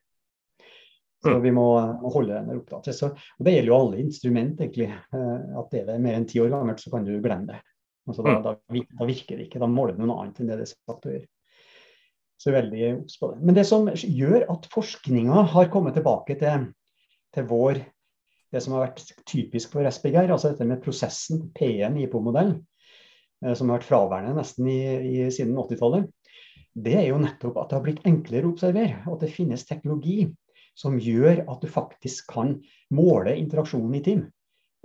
Så 1.27 1.37
mm. 1.37 1.45
vi 1.45 1.53
må, 1.57 1.69
må 2.03 2.11
holde 2.15 2.37
den 2.39 2.61
oppdatert. 2.61 3.17
Og 3.37 3.47
det 3.47 3.57
gjelder 3.57 3.73
jo 3.73 3.79
alle 3.81 4.03
instrument, 4.03 4.61
egentlig. 4.63 4.91
At 5.13 5.73
det 5.75 5.83
er 5.85 6.03
mer 6.03 6.19
enn 6.19 6.29
ti 6.31 6.43
år 6.43 6.53
gammelt, 6.55 6.83
så 6.83 6.93
kan 6.95 7.07
du 7.07 7.17
glemme 7.19 7.51
det. 7.51 7.63
Altså, 8.07 8.23
da, 8.23 8.37
mm. 8.37 8.45
da, 8.45 8.55
da, 9.01 9.09
virker 9.09 9.39
det 9.39 9.49
ikke. 9.49 9.63
Da 9.63 9.71
måler 9.71 9.97
du 9.97 10.05
noe 10.05 10.21
annet 10.23 10.39
enn 10.41 10.53
det 10.53 10.61
det 10.61 10.69
er 10.69 10.73
sagt 10.73 11.09
å 11.09 11.17
gjøre. 11.17 11.29
Så 12.37 12.53
veldig 12.53 12.89
obs 12.99 13.19
på 13.19 13.31
det. 13.33 13.43
Men 13.49 13.57
det 13.57 13.65
som 13.67 13.87
gjør 13.91 14.45
at 14.53 14.67
forskninga 14.73 15.47
har 15.55 15.71
kommet 15.73 15.97
tilbake 15.97 16.37
til, 16.39 16.67
til 17.35 17.47
vår 17.49 17.81
det 18.55 18.63
som 18.63 18.77
har 18.77 18.87
vært 18.87 19.03
typisk 19.27 19.75
for 19.75 19.89
SPGR, 19.89 20.31
altså 20.31 20.53
dette 20.53 20.67
med 20.69 20.83
prosessen, 20.85 21.49
P1 21.57 21.99
IPO-modell, 22.05 22.55
eh, 23.45 23.55
som 23.59 23.71
har 23.71 23.81
vært 23.81 23.89
fraværende 23.89 24.37
nesten 24.39 24.69
i, 24.71 24.81
i, 25.11 25.17
siden 25.35 25.57
80-tallet, 25.59 26.07
det 26.77 26.95
er 27.01 27.07
jo 27.09 27.21
nettopp 27.21 27.57
at 27.59 27.71
det 27.71 27.79
har 27.79 27.85
blitt 27.87 28.07
enklere 28.09 28.47
å 28.47 28.53
observere. 28.53 29.01
At 29.09 29.23
det 29.25 29.33
finnes 29.33 29.65
teknologi 29.69 30.27
som 30.77 30.99
gjør 31.01 31.45
at 31.49 31.63
du 31.63 31.71
faktisk 31.73 32.29
kan 32.35 32.57
måle 32.95 33.35
interaksjonen 33.41 33.97
i 33.97 34.03
team 34.05 34.27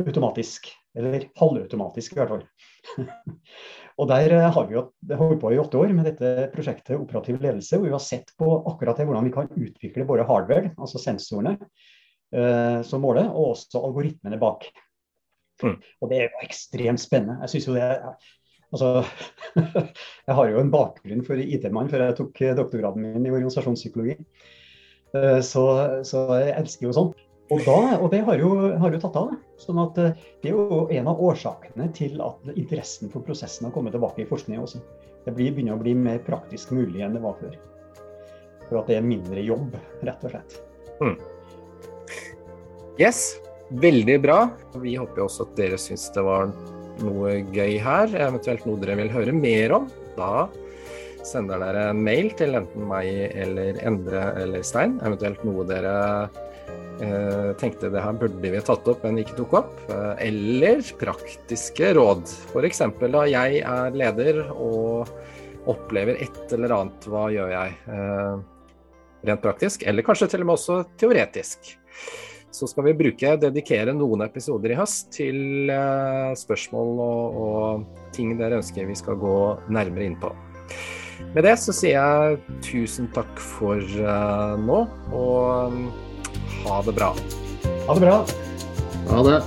automatisk. 0.07 0.71
Eller 0.97 1.29
halvautomatisk, 1.39 2.13
i 2.13 2.19
hvert 2.19 2.31
fall. 2.33 3.05
og 4.01 4.09
Der 4.09 4.33
eh, 4.35 4.49
har 4.51 4.67
vi 4.67 4.75
holdt 5.15 5.41
på 5.41 5.53
i 5.53 5.59
åtte 5.61 5.79
år 5.79 5.93
med 5.95 6.09
dette 6.09 6.49
prosjektet 6.51 6.99
Operativ 6.99 7.39
ledelse. 7.39 7.77
hvor 7.77 7.87
Vi 7.87 7.95
har 7.95 8.03
sett 8.03 8.33
på 8.37 8.49
akkurat 8.67 8.99
det, 8.99 9.07
hvordan 9.07 9.29
vi 9.29 9.33
kan 9.35 9.51
utvikle 9.55 10.07
både 10.09 10.27
hardware, 10.27 10.73
altså 10.77 10.99
sensorene 10.99 11.55
eh, 12.35 12.81
som 12.87 13.03
måler, 13.03 13.29
og 13.31 13.55
også 13.55 13.79
algoritmene 13.79 14.39
bak. 14.41 14.67
Mm. 15.63 15.77
Og 16.01 16.09
Det 16.09 16.17
er 16.17 16.27
jo 16.27 16.45
ekstremt 16.47 17.03
spennende. 17.03 17.39
Jeg 17.45 17.55
synes 17.55 17.67
jo 17.67 17.79
det 17.79 17.87
er 17.87 18.13
Altså, 18.71 19.03
jeg 20.27 20.35
har 20.37 20.47
jo 20.47 20.59
en 20.61 20.69
bakgrunn 20.71 21.25
for 21.27 21.35
IT-mann 21.35 21.89
før 21.91 22.05
jeg 22.05 22.15
tok 22.15 22.37
doktorgraden 22.55 23.03
min 23.03 23.25
i 23.27 23.33
organisasjonspsykologi. 23.33 24.15
Eh, 25.17 25.39
så, 25.43 25.65
så 26.07 26.23
jeg 26.39 26.55
elsker 26.55 26.87
jo 26.87 26.95
sånn. 26.95 27.11
Og, 27.51 27.59
da, 27.65 27.97
og 27.99 28.07
det 28.13 28.21
har 28.23 28.39
jo, 28.39 28.51
har 28.79 28.93
jo 28.95 29.01
tatt 29.03 29.17
av. 29.19 29.33
Sånn 29.59 29.81
at 29.83 29.99
eh, 29.99 30.13
Det 30.43 30.51
er 30.51 30.55
jo 30.55 30.85
en 30.87 31.09
av 31.11 31.19
årsakene 31.19 31.89
til 31.95 32.21
at 32.23 32.53
interessen 32.55 33.11
for 33.11 33.25
prosessen 33.27 33.67
har 33.67 33.75
kommet 33.75 33.95
tilbake 33.95 34.23
i 34.23 34.29
forskningen 34.29 34.63
også. 34.63 34.79
Det 35.25 35.35
blir, 35.35 35.51
begynner 35.53 35.75
å 35.75 35.83
bli 35.83 35.93
mer 35.97 36.21
praktisk 36.25 36.71
mulig 36.73 37.03
enn 37.03 37.17
det 37.17 37.23
var 37.23 37.35
før. 37.41 37.57
For 38.69 38.79
at 38.79 38.87
det 38.87 39.01
er 39.01 39.05
mindre 39.05 39.43
jobb, 39.43 39.75
rett 40.07 40.23
og 40.23 40.33
slett. 40.33 40.59
Mm. 41.01 41.17
Yes, 43.01 43.35
veldig 43.83 44.17
bra. 44.23 44.39
Vi 44.79 44.95
håper 44.95 45.25
også 45.25 45.49
at 45.49 45.57
dere 45.59 45.79
syns 45.81 46.07
det 46.15 46.23
var 46.23 46.53
noe 47.01 47.35
gøy 47.51 47.77
her, 47.81 48.11
eventuelt 48.29 48.63
noe 48.67 48.79
dere 48.79 48.97
vil 48.99 49.11
høre 49.11 49.35
mer 49.35 49.75
om, 49.75 49.87
da 50.15 50.47
sender 51.27 51.61
dere 51.61 51.89
en 51.91 52.01
mail 52.03 52.31
til 52.37 52.55
enten 52.57 52.87
meg 52.89 53.09
eller 53.43 53.79
Endre 53.87 54.23
eller 54.41 54.63
Stein, 54.65 54.97
eventuelt 55.05 55.43
noe 55.47 55.65
dere 55.69 55.95
eh, 57.01 57.51
tenkte 57.61 57.91
det 57.93 58.03
her 58.03 58.17
burde 58.21 58.53
vi 58.53 58.63
tatt 58.65 58.87
opp, 58.91 59.03
men 59.05 59.21
ikke 59.21 59.37
tok 59.39 59.57
opp. 59.61 59.75
Eh, 59.91 60.13
eller 60.29 60.81
praktiske 61.01 61.93
råd. 61.97 62.25
F.eks. 62.51 62.83
da 63.03 63.27
jeg 63.29 63.61
er 63.61 63.97
leder 63.97 64.41
og 64.55 65.11
opplever 65.71 66.17
et 66.23 66.55
eller 66.57 66.73
annet, 66.79 67.07
hva 67.11 67.27
gjør 67.33 67.53
jeg? 67.53 67.77
Eh, 67.93 68.35
rent 69.29 69.45
praktisk, 69.45 69.85
eller 69.85 70.05
kanskje 70.05 70.31
til 70.31 70.45
og 70.45 70.51
med 70.51 70.57
også 70.57 70.81
teoretisk 70.97 71.75
så 72.51 72.67
skal 72.67 72.83
vi 72.89 72.97
bruke, 72.99 73.29
dedikere 73.39 73.93
noen 73.95 74.25
episoder 74.25 74.73
i 74.73 74.75
høst 74.75 75.13
til 75.15 75.71
spørsmål 76.35 76.89
og, 76.99 77.37
og, 77.43 78.01
ting 78.11 78.33
dere 78.39 78.59
ønsker 78.59 78.89
vi 78.89 78.97
skal 78.99 79.15
gå 79.21 79.37
nærmere 79.71 80.09
inn 80.09 80.17
på. 80.19 80.33
Med 81.35 81.45
det 81.47 81.55
så 81.61 81.75
sier 81.75 81.97
jeg 81.97 82.59
tusen 82.65 83.09
takk 83.15 83.39
for 83.39 83.79
uh, 83.79 84.57
nå, 84.59 84.83
og 85.15 85.71
um, 85.71 85.89
ha 86.65 86.81
det 86.87 86.95
bra. 86.97 87.11
Ha 87.87 87.97
det 87.97 88.05
bra. 88.05 88.21
Ha 89.11 89.27
det. 89.27 89.41